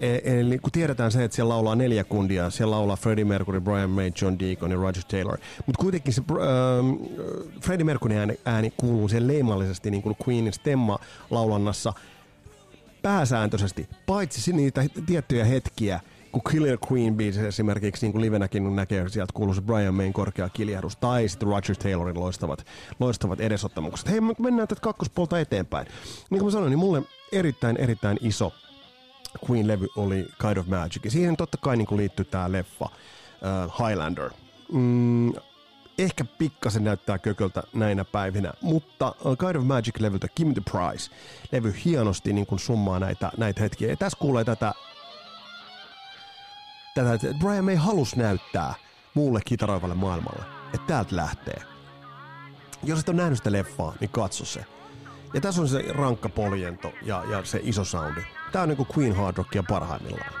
E, 0.00 0.40
eli 0.40 0.58
kun 0.58 0.72
tiedetään 0.72 1.12
se, 1.12 1.24
että 1.24 1.34
siellä 1.34 1.54
laulaa 1.54 1.74
neljä 1.74 2.04
kundia, 2.04 2.50
siellä 2.50 2.76
laulaa 2.76 2.96
Freddie 2.96 3.24
Mercury, 3.24 3.60
Brian 3.60 3.90
May, 3.90 4.10
John 4.22 4.38
Deacon 4.38 4.70
ja 4.70 4.76
Roger 4.76 5.02
Taylor. 5.10 5.38
Mutta 5.66 5.82
kuitenkin 5.82 6.14
se 6.14 6.22
äh, 6.30 6.36
Freddie 7.60 7.84
Mercury 7.84 8.16
ääni, 8.16 8.40
ääni 8.44 8.72
kuuluu 8.76 9.08
sen 9.08 9.26
leimallisesti 9.26 9.90
niin 9.90 10.02
kuin 10.02 10.16
Queenin 10.28 10.52
stemma 10.52 10.98
laulannassa 11.30 11.92
pääsääntöisesti, 13.02 13.88
paitsi 14.06 14.52
niitä 14.52 14.84
tiettyjä 15.06 15.44
hetkiä, 15.44 16.00
kun 16.32 16.42
Killer 16.50 16.78
Queen 16.92 17.14
biisi 17.14 17.46
esimerkiksi 17.46 18.06
niin 18.06 18.12
kuin 18.12 18.22
livenäkin 18.22 18.76
näkee, 18.76 19.08
sieltä 19.08 19.32
kuuluu 19.34 19.54
se 19.54 19.60
Brian 19.60 19.94
Mayn 19.94 20.12
korkea 20.12 20.48
kiljahdus, 20.48 20.96
tai 20.96 21.28
sitten 21.28 21.48
Roger 21.48 21.76
Taylorin 21.76 22.20
loistavat, 22.20 22.66
loistavat 23.00 23.40
edesottamukset. 23.40 24.08
Hei, 24.08 24.20
mennään 24.38 24.68
tätä 24.68 24.80
kakkospolta 24.80 25.40
eteenpäin. 25.40 25.86
Niin 26.30 26.38
kuin 26.38 26.44
mä 26.44 26.50
sanoin, 26.50 26.70
niin 26.70 26.78
mulle 26.78 27.02
erittäin, 27.32 27.76
erittäin 27.76 28.18
iso 28.20 28.52
Queen-levy 29.50 29.86
oli 29.96 30.26
Kind 30.42 30.56
of 30.56 30.66
Magic. 30.66 31.04
Ja 31.04 31.10
siihen 31.10 31.36
totta 31.36 31.58
kai 31.60 31.76
niin 31.76 31.96
liittyy 31.96 32.24
tämä 32.24 32.52
leffa 32.52 32.84
uh, 32.84 33.86
Highlander. 33.86 34.30
Mm, 34.72 35.32
ehkä 35.98 36.24
pikkasen 36.24 36.84
näyttää 36.84 37.18
kököltä 37.18 37.62
näinä 37.74 38.04
päivinä, 38.04 38.52
mutta 38.60 39.14
Kind 39.40 39.56
of 39.56 39.64
Magic-levyltä 39.64 40.28
Kim 40.34 40.54
the 40.54 40.62
Price. 40.70 41.10
Levy 41.52 41.74
hienosti 41.84 42.32
niin 42.32 42.46
kuin 42.46 42.58
summaa 42.58 42.98
näitä, 42.98 43.32
näitä 43.36 43.60
hetkiä. 43.60 43.88
Ja 43.88 43.96
tässä 43.96 44.18
kuulee 44.18 44.44
tätä 44.44 44.74
tätä, 46.96 47.14
että 47.14 47.38
Brian 47.38 47.64
May 47.64 47.74
halus 47.74 48.16
näyttää 48.16 48.74
muulle 49.14 49.40
kitaroivalle 49.44 49.94
maailmalle, 49.94 50.44
että 50.74 50.86
täältä 50.86 51.16
lähtee. 51.16 51.62
Jos 52.82 53.00
et 53.00 53.08
ole 53.08 53.16
nähnyt 53.16 53.38
sitä 53.38 53.52
leffaa, 53.52 53.94
niin 54.00 54.10
katso 54.10 54.44
se. 54.44 54.66
Ja 55.34 55.40
tässä 55.40 55.60
on 55.60 55.68
se 55.68 55.84
rankka 55.88 56.28
poljento 56.28 56.92
ja, 57.02 57.24
ja 57.30 57.44
se 57.44 57.60
iso 57.62 57.84
soundi. 57.84 58.20
Tää 58.52 58.62
on 58.62 58.68
niinku 58.68 58.86
Queen 58.98 59.16
Hard 59.16 59.36
Rockia 59.36 59.62
parhaimmillaan. 59.68 60.32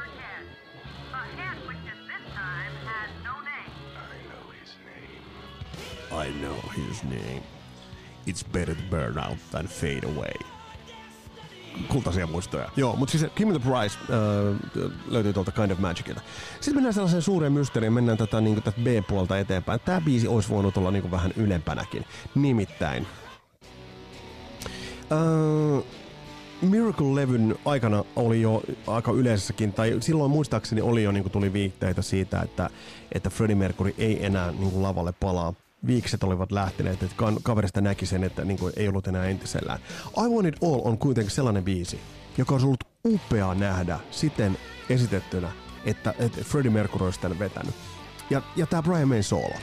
I 6.26 6.30
know 6.30 6.56
his 6.76 7.02
name. 7.02 7.42
It's 8.26 8.52
better 8.52 8.74
to 8.74 8.82
burn 8.90 9.18
out 9.18 9.38
than 9.50 9.66
fade 9.66 10.04
away 10.04 10.55
kultaisia 11.88 12.26
muistoja. 12.26 12.70
Joo, 12.76 12.96
mutta 12.96 13.12
siis 13.18 13.32
Kim 13.34 13.48
the 13.48 13.58
Price 13.58 13.98
äh, 14.00 14.90
löytyy 15.08 15.32
tuolta 15.32 15.52
Kind 15.52 15.70
of 15.70 15.78
Magicilta. 15.78 16.20
Sitten 16.54 16.74
mennään 16.74 16.94
sellaiseen 16.94 17.22
suureen 17.22 17.52
mysteeriin, 17.52 17.92
mennään 17.92 18.18
tätä, 18.18 18.40
niin 18.40 18.62
tätä 18.62 18.72
B-puolta 18.82 19.38
eteenpäin. 19.38 19.80
Tämä 19.84 20.00
biisi 20.00 20.28
olisi 20.28 20.48
voinut 20.48 20.76
olla 20.76 20.90
niin 20.90 21.10
vähän 21.10 21.32
ylempänäkin. 21.36 22.04
Nimittäin 22.34 23.06
Uh, 25.10 25.84
Miracle-levyn 26.62 27.58
aikana 27.64 28.04
oli 28.16 28.40
jo 28.40 28.62
aika 28.86 29.12
yleisessäkin, 29.12 29.72
tai 29.72 29.96
silloin 30.00 30.30
muistaakseni 30.30 30.80
oli 30.80 31.02
jo 31.02 31.12
niin 31.12 31.30
tuli 31.30 31.52
viitteitä 31.52 32.02
siitä, 32.02 32.40
että, 32.40 32.70
että 33.12 33.30
Freddie 33.30 33.56
Mercury 33.56 33.94
ei 33.98 34.26
enää 34.26 34.52
niin 34.52 34.82
lavalle 34.82 35.12
palaa. 35.12 35.54
Viikset 35.86 36.24
olivat 36.24 36.52
lähteneet, 36.52 37.02
että 37.02 37.16
kaverista 37.42 37.80
näki 37.80 38.06
sen, 38.06 38.24
että 38.24 38.44
niin 38.44 38.58
kuin 38.58 38.72
ei 38.76 38.88
ollut 38.88 39.06
enää 39.06 39.24
entisellään. 39.24 39.78
I 40.18 40.28
Want 40.28 40.46
It 40.46 40.62
All 40.62 40.80
on 40.84 40.98
kuitenkin 40.98 41.34
sellainen 41.34 41.64
biisi, 41.64 42.00
joka 42.38 42.54
on 42.54 42.64
ollut 42.64 42.84
upea 43.04 43.54
nähdä 43.54 43.98
siten 44.10 44.58
esitettynä, 44.90 45.52
että, 45.84 46.14
että 46.18 46.44
Freddie 46.44 46.70
Mercury 46.70 47.04
olisi 47.04 47.20
tämän 47.20 47.38
vetänyt. 47.38 47.74
Ja, 48.30 48.42
ja 48.56 48.66
tämä 48.66 48.82
Brian 48.82 49.08
May 49.08 49.22
solo. 49.22 49.54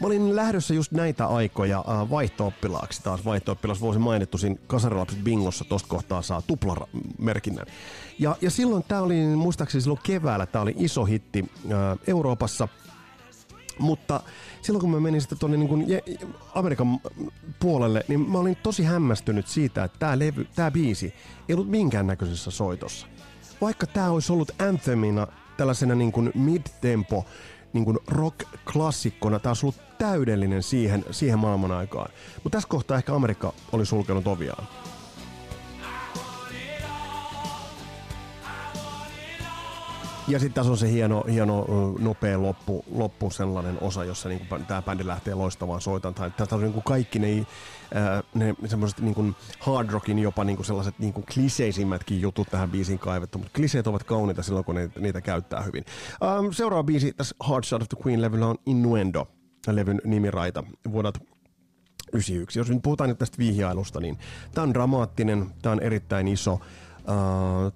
Mä 0.00 0.06
olin 0.06 0.36
lähdössä 0.36 0.74
just 0.74 0.92
näitä 0.92 1.26
aikoja 1.26 1.78
äh, 1.78 2.10
vaihto-oppilaaksi 2.10 3.02
taas. 3.02 3.24
Vaihto-oppilas 3.24 3.80
vuosi 3.80 3.98
mainittu 3.98 4.38
siinä 4.38 4.56
Kasarilapset 4.66 5.24
Bingossa. 5.24 5.64
Tosta 5.64 5.88
kohtaa 5.88 6.22
saa 6.22 6.42
tuplamerkinnän. 6.42 7.66
Ja, 8.18 8.36
ja 8.40 8.50
silloin 8.50 8.84
tää 8.88 9.02
oli, 9.02 9.26
muistaakseni 9.26 9.82
silloin 9.82 10.00
keväällä, 10.02 10.46
tää 10.46 10.62
oli 10.62 10.74
iso 10.76 11.04
hitti 11.04 11.44
äh, 11.64 11.98
Euroopassa. 12.06 12.68
Mutta 13.78 14.20
silloin 14.62 14.80
kun 14.80 14.90
mä 14.90 15.00
menin 15.00 15.20
sitten 15.20 15.38
tuonne 15.38 15.56
niin 15.56 16.02
Amerikan 16.54 17.00
puolelle, 17.60 18.04
niin 18.08 18.30
mä 18.30 18.38
olin 18.38 18.56
tosi 18.62 18.84
hämmästynyt 18.84 19.46
siitä, 19.46 19.84
että 19.84 19.98
tämä 19.98 20.18
levy, 20.18 20.46
tää 20.54 20.70
biisi 20.70 21.14
ei 21.48 21.54
ollut 21.54 21.70
minkäännäköisessä 21.70 22.50
soitossa. 22.50 23.06
Vaikka 23.60 23.86
tämä 23.86 24.10
olisi 24.10 24.32
ollut 24.32 24.52
anthemina 24.58 25.26
tällaisena 25.56 25.94
niin 25.94 26.12
kuin 26.12 26.32
mid-tempo 26.34 27.26
niin 27.72 27.84
kuin 27.84 27.98
rock-klassikkona. 28.08 29.38
Tämä 29.38 29.50
olisi 29.50 29.66
ollut 29.66 29.80
täydellinen 29.98 30.62
siihen, 30.62 31.04
siihen 31.10 31.38
maailman 31.38 31.72
aikaan. 31.72 32.10
Mutta 32.44 32.56
tässä 32.56 32.68
kohtaa 32.68 32.96
ehkä 32.96 33.14
Amerikka 33.14 33.52
oli 33.72 33.86
sulkenut 33.86 34.26
oviaan. 34.26 34.66
Ja 40.28 40.38
sitten 40.38 40.54
tässä 40.54 40.72
on 40.72 40.78
se 40.78 40.90
hieno, 40.90 41.24
hieno 41.30 41.64
nopea 41.98 42.42
loppu, 42.42 42.84
loppu 42.90 43.30
sellainen 43.30 43.78
osa, 43.80 44.04
jossa 44.04 44.28
niin 44.28 44.48
tämä 44.68 44.82
bändi 44.82 45.06
lähtee 45.06 45.34
loistavaan 45.34 45.80
soitantaan. 45.80 46.32
Tästä 46.32 46.54
on 46.54 46.62
niin 46.62 46.82
kaikki 46.84 47.18
ne, 47.18 47.46
ne 48.34 48.54
semmoiset 48.66 49.00
niin 49.00 49.36
hard 49.60 49.90
rockin 49.90 50.18
jopa 50.18 50.44
niin 50.44 50.64
sellaiset 50.64 50.98
niin 50.98 51.12
kliseisimmätkin 51.34 52.20
jutut 52.20 52.48
tähän 52.50 52.70
biisiin 52.70 52.98
kaivettu, 52.98 53.38
mutta 53.38 53.52
kliseet 53.54 53.86
ovat 53.86 54.02
kauniita 54.02 54.42
silloin, 54.42 54.64
kun 54.64 54.74
ne, 54.74 54.90
niitä 54.98 55.20
käyttää 55.20 55.62
hyvin. 55.62 55.84
Ähm, 56.22 56.50
seuraava 56.50 56.84
biisi 56.84 57.12
tässä 57.12 57.36
Hard 57.40 57.64
Shot 57.64 57.82
of 57.82 57.88
the 57.88 57.98
Queen-levyllä 58.06 58.46
on 58.46 58.56
Innuendo, 58.66 59.28
levyn 59.68 60.00
nimiraita 60.04 60.64
vuodelta 60.92 61.20
91. 62.12 62.58
Jos 62.58 62.70
nyt 62.70 62.82
puhutaan 62.82 63.10
nyt 63.10 63.18
tästä 63.18 63.38
vihjailusta, 63.38 64.00
niin 64.00 64.18
tämä 64.54 64.62
on 64.62 64.74
dramaattinen, 64.74 65.46
tämä 65.62 65.72
on 65.72 65.80
erittäin 65.80 66.28
iso. 66.28 66.52
Uh, 66.52 67.72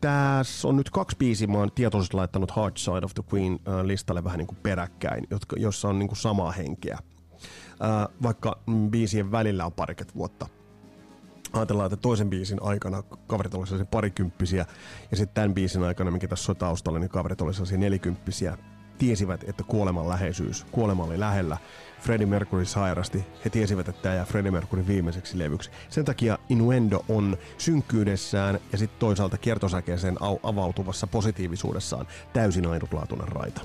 tässä 0.00 0.68
on 0.68 0.76
nyt 0.76 0.90
kaksi 0.90 1.16
biisiä, 1.16 1.46
mä 1.46 1.58
oon 1.58 1.72
tietoisesti 1.72 2.16
laittanut 2.16 2.50
Hard 2.50 2.76
Side 2.76 3.04
of 3.04 3.14
the 3.14 3.22
Queen 3.34 3.58
listalle 3.82 4.24
vähän 4.24 4.38
niin 4.38 4.46
kuin 4.46 4.58
peräkkäin, 4.62 5.26
jotka, 5.30 5.56
jossa 5.58 5.88
on 5.88 5.98
niin 5.98 6.08
kuin 6.08 6.18
samaa 6.18 6.52
henkeä. 6.52 6.98
Äh, 7.84 8.16
vaikka 8.22 8.58
biisien 8.90 9.32
välillä 9.32 9.66
on 9.66 9.72
parikymmentä 9.72 10.18
vuotta. 10.18 10.46
Ajatellaan, 11.52 11.86
että 11.86 11.96
toisen 11.96 12.30
biisin 12.30 12.62
aikana 12.62 13.02
kaverit 13.02 13.54
olivat 13.54 13.68
sellaisia 13.68 13.90
parikymppisiä, 13.90 14.66
ja 15.10 15.16
sitten 15.16 15.34
tämän 15.34 15.54
biisin 15.54 15.82
aikana, 15.82 16.10
mikä 16.10 16.28
tässä 16.28 16.52
on 16.52 16.56
taustalla, 16.56 16.98
niin 16.98 17.10
kaverit 17.10 17.40
olivat 17.40 17.54
sellaisia 17.56 17.78
nelikymppisiä. 17.78 18.58
Tiesivät, 18.98 19.44
että 19.48 19.64
kuoleman 19.64 20.08
läheisyys, 20.08 20.66
kuolema 20.70 21.04
oli 21.04 21.20
lähellä, 21.20 21.56
Freddie 22.06 22.26
Mercury 22.26 22.64
sairasti. 22.64 23.26
He 23.44 23.50
tiesivät, 23.50 23.88
että 23.88 24.02
tämä 24.02 24.14
jää 24.14 24.24
Freddie 24.24 24.50
Mercury 24.50 24.86
viimeiseksi 24.86 25.38
levyksi. 25.38 25.70
Sen 25.88 26.04
takia 26.04 26.38
Innuendo 26.48 27.04
on 27.08 27.36
synkkyydessään 27.58 28.58
ja 28.72 28.78
sitten 28.78 28.98
toisaalta 28.98 29.38
kiertosäkeeseen 29.38 30.16
avautuvassa 30.42 31.06
positiivisuudessaan 31.06 32.06
täysin 32.32 32.66
ainutlaatuinen 32.66 33.28
raita. 33.28 33.60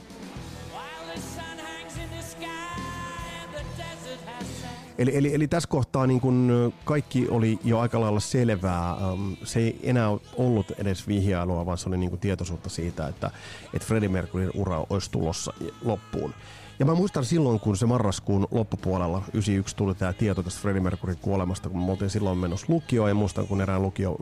Eli, 4.98 5.18
eli, 5.18 5.36
eli 5.36 5.48
tässä 5.48 5.70
kohtaa 5.70 6.08
niin 6.08 6.22
kun 6.22 6.74
kaikki 6.86 7.28
oli 7.30 7.60
jo 7.64 7.80
aika 7.80 8.02
lailla 8.02 8.20
selvää. 8.20 8.96
Se 9.44 9.60
ei 9.60 9.80
enää 9.84 10.08
ollut 10.38 10.72
edes 10.78 11.08
vihjailua, 11.08 11.66
vaan 11.66 11.78
se 11.78 11.90
oli 11.90 11.98
niin 11.98 12.20
tietoisuutta 12.20 12.70
siitä, 12.70 13.08
että, 13.08 13.32
että 13.74 13.88
Freddie 13.88 14.10
Mercuryn 14.10 14.52
ura 14.56 14.86
olisi 14.90 15.12
tulossa 15.12 15.54
loppuun. 15.82 16.34
Ja 16.82 16.86
mä 16.86 16.96
muistan 16.96 17.26
silloin, 17.26 17.60
kun 17.60 17.78
se 17.78 17.86
marraskuun 17.86 18.48
loppupuolella 18.52 19.18
91 19.18 19.76
tuli 19.76 19.96
tämä 19.96 20.14
tieto 20.14 20.44
tästä 20.44 20.62
Freddie 20.62 20.82
Mercuryn 20.82 21.18
kuolemasta, 21.22 21.70
kun 21.70 21.84
me 21.84 21.92
oltiin 21.92 22.10
silloin 22.10 22.38
menossa 22.38 22.66
lukioon 22.70 23.10
ja 23.10 23.16
muistan, 23.16 23.48
kun 23.48 23.62
erään, 23.62 23.82
lukio, 23.82 24.16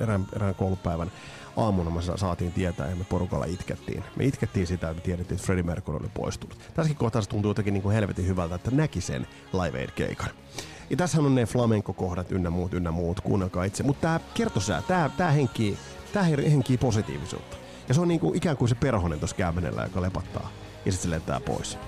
erään, 0.00 0.26
erään 0.36 0.54
koulupäivän 0.54 1.12
aamuna 1.56 1.90
me 1.90 2.00
saatiin 2.16 2.52
tietää 2.52 2.90
ja 2.90 2.96
me 2.96 3.04
porukalla 3.04 3.44
itkettiin. 3.44 4.04
Me 4.16 4.24
itkettiin 4.24 4.66
sitä, 4.66 4.90
että 4.90 5.00
me 5.00 5.04
tiedettiin, 5.04 5.36
että 5.36 5.46
Freddie 5.46 5.62
Mercury 5.62 5.98
oli 5.98 6.10
poistunut. 6.14 6.58
Tässäkin 6.74 6.96
kohtaa 6.96 7.22
se 7.22 7.28
tuntuu 7.28 7.50
jotenkin 7.50 7.74
niin 7.74 7.82
kuin 7.82 7.94
helvetin 7.94 8.26
hyvältä, 8.26 8.54
että 8.54 8.70
näki 8.70 9.00
sen 9.00 9.26
Live 9.52 9.78
Aid-keikan. 9.78 10.30
Ja 10.90 10.96
tässä 10.96 11.20
on 11.20 11.34
ne 11.34 11.46
flamenco-kohdat 11.46 12.32
ynnä 12.32 12.50
muut, 12.50 12.74
ynnä 12.74 12.90
muut, 12.90 13.20
kuunnelkaa 13.20 13.64
itse. 13.64 13.82
Mutta 13.82 14.00
tämä 14.00 14.20
kertosää, 14.34 14.82
tämä, 14.82 15.10
tämä 15.16 15.30
henkii, 15.30 15.78
tämä 16.12 16.24
henkii 16.24 16.78
positiivisuutta. 16.78 17.56
Ja 17.88 17.94
se 17.94 18.00
on 18.00 18.08
niin 18.08 18.20
kuin, 18.20 18.36
ikään 18.36 18.56
kuin 18.56 18.68
se 18.68 18.74
perhonen 18.74 19.18
tuossa 19.18 19.36
kämmenellä, 19.36 19.82
joka 19.82 20.02
lepattaa. 20.02 20.50
Ja 20.86 20.92
sitten 20.92 21.10
se 21.10 21.14
lentää 21.14 21.40
pois. 21.40 21.78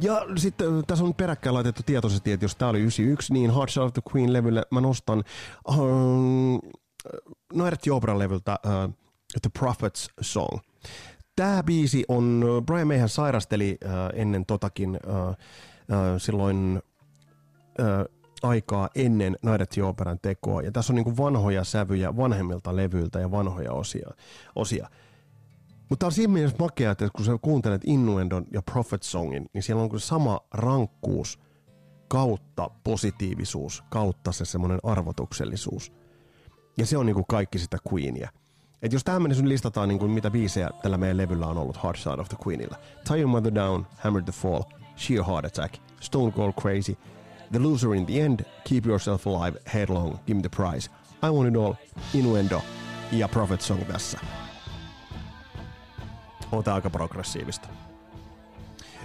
Ja 0.00 0.26
sitten 0.36 0.78
äh, 0.78 0.84
tässä 0.86 1.04
on 1.04 1.14
peräkkäin 1.14 1.54
laitettu 1.54 1.82
tietoisesti, 1.86 2.32
että 2.32 2.44
jos 2.44 2.56
tämä 2.56 2.68
oli 2.68 2.80
91, 2.80 3.32
niin 3.32 3.50
Hard 3.50 3.70
Shot 3.70 3.86
of 3.86 3.92
the 3.92 4.02
Queen-levylle 4.14 4.62
mä 4.70 4.80
nostan 4.80 5.24
um, 5.68 6.60
Noert 7.54 7.86
Jobran 7.86 8.18
levyltä 8.18 8.58
uh, 8.66 8.94
The 9.42 9.50
Prophet's 9.58 10.12
Song. 10.20 10.58
Tämä 11.36 11.62
biisi 11.62 12.04
on, 12.08 12.44
Brian 12.66 12.86
Mayhän 12.86 13.08
sairasteli 13.08 13.78
uh, 13.84 13.90
ennen 14.20 14.46
totakin 14.46 14.90
uh, 15.06 15.28
uh, 15.28 15.36
silloin 16.18 16.82
uh, 17.80 18.16
aikaa 18.42 18.88
ennen 18.94 19.36
Operan 19.84 20.18
tekoa. 20.22 20.62
Ja 20.62 20.72
tässä 20.72 20.92
on 20.92 20.94
niin 20.94 21.16
vanhoja 21.16 21.64
sävyjä 21.64 22.16
vanhemmilta 22.16 22.76
levyiltä 22.76 23.20
ja 23.20 23.30
vanhoja 23.30 23.72
osia. 23.72 24.10
osia. 24.56 24.88
Mutta 25.90 26.06
on 26.06 26.12
siinä 26.12 26.32
mielessä 26.32 26.56
makea, 26.60 26.90
että 26.90 27.08
kun 27.16 27.24
sä 27.24 27.38
kuuntelet 27.42 27.82
Innuendon 27.84 28.46
ja 28.52 28.62
Prophet 28.62 29.02
Songin, 29.02 29.46
niin 29.52 29.62
siellä 29.62 29.82
on 29.82 30.00
sama 30.00 30.40
rankkuus 30.54 31.38
kautta 32.08 32.70
positiivisuus, 32.84 33.84
kautta 33.90 34.32
se 34.32 34.44
semmoinen 34.44 34.78
arvotuksellisuus. 34.82 35.92
Ja 36.78 36.86
se 36.86 36.98
on 36.98 37.06
niinku 37.06 37.24
kaikki 37.24 37.58
sitä 37.58 37.78
Queenia. 37.92 38.28
Et 38.82 38.92
jos 38.92 39.04
tähän 39.04 39.22
mennessä 39.22 39.48
listataan 39.48 39.88
niinku 39.88 40.08
mitä 40.08 40.30
biisejä 40.30 40.70
tällä 40.82 40.98
meidän 40.98 41.16
levyllä 41.16 41.46
on 41.46 41.58
ollut 41.58 41.76
Hard 41.76 41.96
Side 41.96 42.20
of 42.20 42.28
the 42.28 42.36
Queenilla. 42.46 42.76
Tie 43.08 43.20
Your 43.20 43.30
Mother 43.30 43.54
Down, 43.54 43.86
Hammer 43.96 44.22
the 44.22 44.32
Fall, 44.32 44.62
Sheer 44.96 45.24
Heart 45.24 45.44
Attack, 45.44 45.74
Stone 46.00 46.32
Cold 46.32 46.52
Crazy, 46.52 46.96
The 47.52 47.58
Loser 47.58 47.94
in 47.94 48.06
the 48.06 48.20
End, 48.20 48.40
Keep 48.68 48.86
Yourself 48.86 49.26
Alive, 49.26 49.58
Headlong, 49.74 50.18
Give 50.26 50.34
Me 50.34 50.48
the 50.48 50.48
Prize, 50.48 50.90
I 51.22 51.30
Want 51.30 51.48
It 51.48 51.56
All, 51.56 51.74
Innuendo 52.14 52.62
ja 53.12 53.28
Prophet 53.28 53.60
Song 53.60 53.84
tässä 53.84 54.18
on 56.52 56.64
tämä 56.64 56.74
aika 56.74 56.90
progressiivista. 56.90 57.68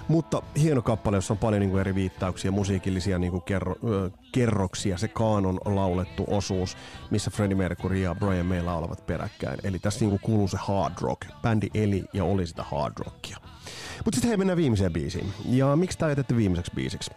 Mutta 0.08 0.42
hieno 0.62 0.82
kappale, 0.82 1.18
jossa 1.18 1.34
on 1.34 1.38
paljon 1.38 1.60
niin 1.60 1.70
kuin 1.70 1.82
eri 1.82 1.96
viittauksia, 1.96 2.52
musiikillisia 2.52 3.20
niin 3.20 3.32
kuin 3.32 3.44
kerro, 3.44 3.76
ö, 3.90 4.12
kerroksia. 4.32 4.98
Se 4.98 5.08
kaanon 5.08 5.60
laulettu 5.66 6.26
osuus, 6.28 6.78
missä 7.10 7.32
Freddie 7.32 7.58
Mercury 7.58 7.98
ja 7.98 8.16
Brian 8.16 8.46
May 8.46 8.62
laulavat 8.62 9.06
peräkkäin. 9.08 9.60
Eli 9.64 9.80
tässä 9.80 10.00
niin 10.00 10.10
kuin 10.10 10.20
kuuluu 10.24 10.48
se 10.48 10.58
hard 10.58 10.94
rock. 11.02 11.22
Bändi 11.42 11.68
eli 11.74 12.04
ja 12.14 12.24
oli 12.24 12.48
sitä 12.48 12.64
hard 12.64 12.94
rockia. 13.00 13.38
Mutta 14.06 14.16
sitten 14.16 14.28
hei, 14.28 14.38
mennään 14.38 14.58
viimeiseen 14.58 14.94
biisiin. 14.94 15.34
Ja 15.46 15.76
miksi 15.76 15.98
tämä 15.98 16.12
jätetty 16.12 16.36
viimeiseksi 16.36 16.72
biisiksi? 16.76 17.12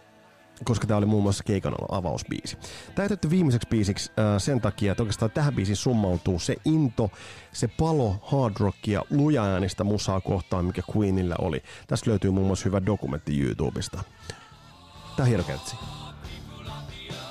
Koska 0.63 0.87
tämä 0.87 0.97
oli 0.97 1.05
muun 1.05 1.23
muassa 1.23 1.43
keikan 1.43 1.75
avausbiisi. 1.91 2.57
Tämä 2.95 3.03
jätetty 3.03 3.29
viimeiseksi 3.29 3.67
biisiksi 3.69 4.11
äh, 4.19 4.41
sen 4.41 4.61
takia, 4.61 4.91
että 4.91 5.03
oikeastaan 5.03 5.31
tähän 5.31 5.55
biisiin 5.55 5.75
summautuu 5.75 6.39
se 6.39 6.55
into, 6.65 7.11
se 7.51 7.67
palo 7.67 8.15
hard 8.23 8.55
rockia, 8.59 9.01
lujaäänistä 9.09 9.83
musaa 9.83 10.21
kohtaan, 10.21 10.65
mikä 10.65 10.81
Queenillä 10.95 11.35
oli. 11.39 11.63
Tässä 11.87 12.09
löytyy 12.09 12.31
muun 12.31 12.47
muassa 12.47 12.65
hyvä 12.65 12.85
dokumentti 12.85 13.41
YouTubesta. 13.41 14.03
Tämä 15.15 15.27
hieno 15.27 15.43
kertsi. 15.43 15.75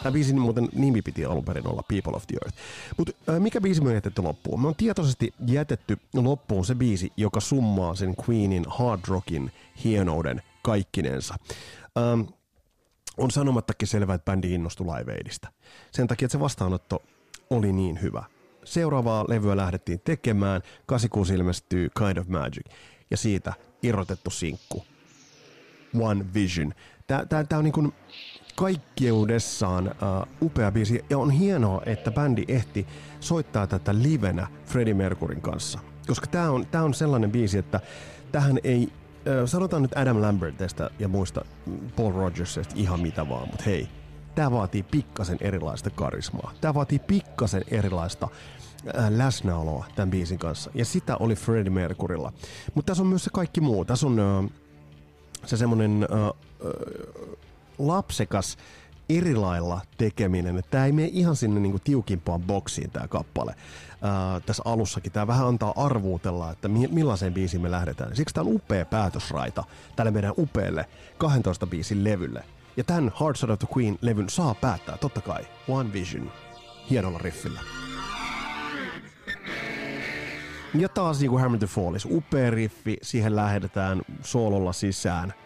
Tämä 0.02 0.12
biisin 0.12 0.40
muuten 0.40 0.68
nimi 0.74 1.02
piti 1.02 1.24
alun 1.24 1.44
perin 1.44 1.68
olla 1.68 1.82
People 1.88 2.12
of 2.16 2.26
the 2.26 2.36
Earth. 2.42 2.58
Mutta 2.98 3.12
äh, 3.28 3.40
mikä 3.40 3.60
biisi 3.60 3.80
me 3.80 3.88
on 3.88 3.94
jätetty 3.94 4.22
loppuun? 4.22 4.60
Me 4.60 4.68
on 4.68 4.74
tietoisesti 4.74 5.34
jätetty 5.46 5.96
loppuun 6.14 6.64
se 6.64 6.74
biisi, 6.74 7.12
joka 7.16 7.40
summaa 7.40 7.94
sen 7.94 8.14
Queenin 8.28 8.64
hard 8.68 9.00
rockin 9.08 9.52
hienouden 9.84 10.42
kaikkinensa. 10.62 11.34
Ähm, 11.98 12.20
on 13.16 13.30
sanomattakin 13.30 13.88
selvää, 13.88 14.14
että 14.14 14.32
bändi 14.32 14.54
innostui 14.54 14.86
Live 14.86 15.12
Aidista. 15.12 15.48
Sen 15.90 16.06
takia, 16.06 16.26
että 16.26 16.32
se 16.32 16.40
vastaanotto 16.40 17.02
oli 17.50 17.72
niin 17.72 18.02
hyvä. 18.02 18.24
Seuraavaa 18.64 19.24
levyä 19.28 19.56
lähdettiin 19.56 20.00
tekemään, 20.00 20.62
86 20.86 21.34
ilmestyy 21.34 21.88
Kind 21.98 22.16
of 22.16 22.28
Magic, 22.28 22.66
ja 23.10 23.16
siitä 23.16 23.52
irrotettu 23.82 24.30
sinkku. 24.30 24.84
One 26.00 26.24
Vision. 26.34 26.74
Tää 27.06 27.58
on 27.58 27.64
niin 27.64 27.92
kaikkeudessaan 28.54 29.86
uh, 29.88 30.46
upea 30.46 30.72
biisi. 30.72 31.04
Ja 31.10 31.18
on 31.18 31.30
hienoa, 31.30 31.82
että 31.86 32.10
bändi 32.10 32.44
ehti 32.48 32.86
soittaa 33.20 33.66
tätä 33.66 33.94
livenä 33.94 34.46
Freddie 34.66 34.94
Mercuryn 34.94 35.40
kanssa. 35.40 35.78
Koska 36.06 36.26
tämä 36.26 36.50
on, 36.50 36.66
tää 36.66 36.82
on 36.82 36.94
sellainen 36.94 37.32
biisi, 37.32 37.58
että 37.58 37.80
tähän 38.32 38.58
ei 38.64 38.92
sanotaan 39.46 39.82
nyt 39.82 39.96
Adam 39.96 40.22
Lambertista 40.22 40.90
ja 40.98 41.08
muista 41.08 41.44
Paul 41.96 42.12
Rogersista 42.12 42.74
ihan 42.76 43.00
mitä 43.00 43.28
vaan, 43.28 43.48
mutta 43.48 43.64
hei, 43.66 43.88
tämä 44.34 44.50
vaatii 44.50 44.82
pikkasen 44.82 45.38
erilaista 45.40 45.90
karismaa. 45.90 46.52
Tämä 46.60 46.74
vaatii 46.74 46.98
pikkasen 46.98 47.64
erilaista 47.68 48.28
läsnäoloa 49.08 49.84
tämän 49.94 50.10
biisin 50.10 50.38
kanssa. 50.38 50.70
Ja 50.74 50.84
sitä 50.84 51.16
oli 51.16 51.34
Freddie 51.34 51.72
Mercurylla. 51.72 52.32
Mutta 52.74 52.90
tässä 52.90 53.02
on 53.02 53.06
myös 53.06 53.24
se 53.24 53.30
kaikki 53.32 53.60
muu. 53.60 53.84
Tässä 53.84 54.06
on 54.06 54.50
se 55.46 55.56
semmonen 55.56 56.08
lapsekas 57.78 58.56
erilailla 59.08 59.80
tekeminen. 59.98 60.62
Tämä 60.70 60.86
ei 60.86 60.92
mene 60.92 61.10
ihan 61.12 61.36
sinne 61.36 61.60
niinku 61.60 61.78
tiukimpaan 61.84 62.42
boksiin 62.42 62.90
tämä 62.90 63.08
kappale. 63.08 63.54
Ää, 64.04 64.40
tässä 64.40 64.62
alussakin 64.66 65.12
tämä 65.12 65.26
vähän 65.26 65.46
antaa 65.46 65.72
arvuutella, 65.76 66.50
että 66.50 66.68
mi- 66.68 66.88
millaiseen 66.88 67.34
biisiin 67.34 67.62
me 67.62 67.70
lähdetään. 67.70 68.16
Siksi 68.16 68.34
tämä 68.34 68.48
on 68.48 68.54
upea 68.54 68.84
päätösraita 68.84 69.64
tälle 69.96 70.10
meidän 70.10 70.34
upealle 70.38 70.86
12 71.18 71.66
biisin 71.66 72.04
levylle. 72.04 72.44
Ja 72.76 72.84
tämän 72.84 73.12
Hard 73.14 73.36
Side 73.36 73.52
of 73.52 73.58
the 73.58 73.68
Queen-levyn 73.76 74.28
saa 74.28 74.54
päättää, 74.54 74.96
totta 74.96 75.20
kai, 75.20 75.46
One 75.68 75.92
Vision, 75.92 76.32
hienolla 76.90 77.18
riffillä. 77.18 77.60
Ja 80.74 80.88
taas 80.88 81.20
niin 81.20 81.30
kuin 81.30 81.42
Hammer 81.42 81.58
the 81.58 81.66
Fallis, 81.66 82.04
upea 82.10 82.50
riffi, 82.50 82.96
siihen 83.02 83.36
lähdetään 83.36 84.02
soololla 84.22 84.72
sisään– 84.72 85.34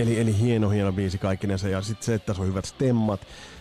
Eli, 0.00 0.20
eli 0.20 0.38
hieno, 0.38 0.70
hieno 0.70 0.92
biisi 0.92 1.18
kaikkinensa. 1.18 1.68
Ja 1.68 1.82
sitten 1.82 2.06
se, 2.06 2.14
että 2.14 2.26
tässä 2.26 2.42
on 2.42 2.48
hyvät 2.48 2.64
stemmat, 2.64 3.20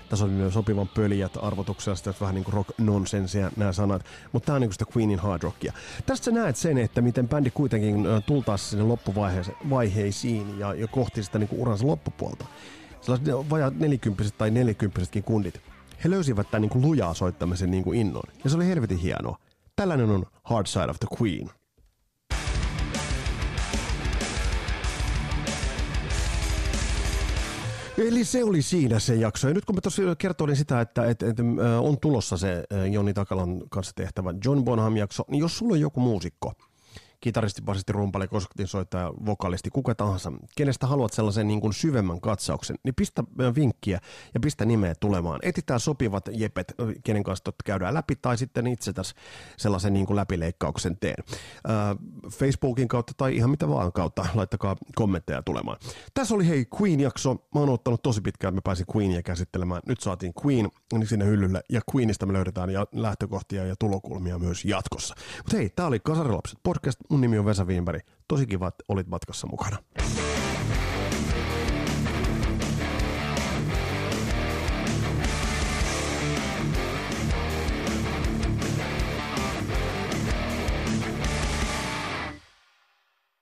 tässä 0.10 0.26
myös 0.26 0.54
sopivan 0.54 0.88
pöljät 0.88 1.38
arvotuksella, 1.42 2.14
vähän 2.22 2.36
niin 2.36 2.44
kuin 2.44 2.54
rock 2.54 2.70
nonsensia 2.78 3.52
nämä 3.58 3.74
sanat, 3.74 4.06
mutta 4.32 4.46
tämä 4.46 4.56
on 4.56 4.62
niin 4.62 4.70
kuin 4.70 4.74
sitä 4.74 4.86
Queenin 4.98 5.20
hard 5.20 5.44
rockia. 5.44 5.74
Tästä 6.06 6.26
sä 6.26 6.32
näet 6.32 6.56
sen, 6.56 6.78
että 6.78 7.02
miten 7.02 7.28
bändi 7.28 7.52
kuitenkin 7.52 8.08
tultaessa 8.26 8.70
sinne 8.70 8.86
loppuvaiheisiin 8.86 10.60
ja, 10.60 10.74
ja 10.74 10.88
kohti 10.88 11.24
sitä 11.24 11.40
niin 11.40 11.48
kuin 11.50 11.62
uransa 11.62 11.88
loppupuolta. 11.88 12.46
Sellaiset 13.02 13.28
vajat 13.50 13.80
nelikymppiset 13.80 14.38
tai 14.38 14.52
nelikymppisetkin 14.52 15.24
kundit. 15.24 15.62
He 16.04 16.10
löysivät 16.10 16.52
tämän 16.52 16.62
niin 16.62 16.70
kuin 16.70 16.82
lujaa 16.82 17.14
soittamisen 17.14 17.72
niin 17.72 17.84
kuin 17.84 18.00
innon. 18.00 18.24
Ja 18.44 18.50
se 18.50 18.56
oli 18.56 18.68
helvetin 18.68 18.98
hienoa. 18.98 19.38
Tällainen 19.76 20.10
on 20.10 20.26
Hard 20.44 20.68
Side 20.68 20.90
of 20.90 21.00
the 21.00 21.18
Queen. 21.22 21.50
Eli 28.08 28.26
se 28.26 28.44
oli 28.44 28.62
siinä 28.62 29.00
se 29.00 29.16
jakso. 29.16 29.48
Ja 29.48 29.54
nyt 29.54 29.66
kun 29.66 29.76
mä 29.76 29.82
tosiaan 29.82 30.18
kertoin 30.18 30.56
sitä, 30.56 30.82
että, 30.82 31.06
että, 31.06 31.30
että 31.30 31.44
on 31.80 32.00
tulossa 32.00 32.38
se 32.38 32.64
Joni 32.92 33.14
Takalan 33.14 33.62
kanssa 33.70 33.94
tehtävä 33.96 34.34
John 34.46 34.64
Bonham 34.64 34.98
jakso, 34.98 35.24
niin 35.28 35.40
jos 35.40 35.58
sulla 35.58 35.74
on 35.74 35.80
joku 35.80 36.00
muusikko, 36.00 36.54
kitaristi, 37.20 37.62
basisti, 37.62 37.92
rumpali, 37.94 38.28
soittaja, 38.66 39.14
vokalisti, 39.26 39.70
kuka 39.70 39.96
tahansa, 39.96 40.32
kenestä 40.56 40.88
haluat 40.88 41.14
sellaisen 41.14 41.48
niin 41.48 41.62
kuin 41.62 41.74
syvemmän 41.74 42.22
katsauksen, 42.22 42.76
niin 42.84 42.96
pistä 42.96 43.24
vinkkiä 43.56 44.00
ja 44.34 44.40
pistä 44.40 44.66
nimeä 44.66 44.96
tulemaan. 44.96 45.40
Etitään 45.44 45.80
sopivat 45.80 46.30
jepet, 46.32 46.74
kenen 47.04 47.24
kanssa 47.24 47.52
käydään 47.66 47.94
läpi, 47.94 48.16
tai 48.16 48.38
sitten 48.38 48.68
itse 48.68 48.94
tässä 48.94 49.16
sellaisen 49.58 49.94
niin 49.94 50.06
kuin 50.06 50.16
läpileikkauksen 50.16 50.98
teen. 50.98 51.24
Äh, 51.70 51.98
Facebookin 52.32 52.88
kautta 52.88 53.14
tai 53.18 53.36
ihan 53.36 53.50
mitä 53.50 53.70
vaan 53.70 53.92
kautta, 53.92 54.26
laittakaa 54.34 54.76
kommentteja 54.96 55.44
tulemaan. 55.44 55.78
Tässä 56.14 56.36
oli 56.36 56.48
hei 56.48 56.66
Queen-jakso. 56.82 57.34
Mä 57.34 57.60
oon 57.60 57.70
ottanut 57.70 58.02
tosi 58.02 58.22
pitkään, 58.22 58.52
että 58.52 58.58
mä 58.58 58.62
pääsin 58.64 58.86
Queenia 58.96 59.24
käsittelemään. 59.24 59.82
Nyt 59.88 60.02
saatiin 60.02 60.34
Queen 60.46 60.70
niin 60.94 61.08
sinne 61.08 61.26
hyllylle, 61.26 61.62
ja 61.70 61.82
Queenista 61.96 62.26
me 62.26 62.34
löydetään 62.34 62.70
ja 62.70 62.88
lähtökohtia 62.92 63.66
ja 63.66 63.76
tulokulmia 63.80 64.40
myös 64.40 64.66
jatkossa. 64.66 65.16
Mutta 65.38 65.58
hei, 65.58 65.70
tää 65.70 65.88
oli 65.88 66.00
Kasarilapset 66.00 66.60
podcast. 66.64 67.00
Mun 67.10 67.22
nimi 67.22 67.40
on 67.40 67.46
Vesa 67.46 67.68
Viinberg. 67.68 68.02
Tosi 68.28 68.48
kiva, 68.48 68.68
että 68.68 68.84
olit 68.88 69.08
matkassa 69.08 69.48
mukana. 69.48 69.78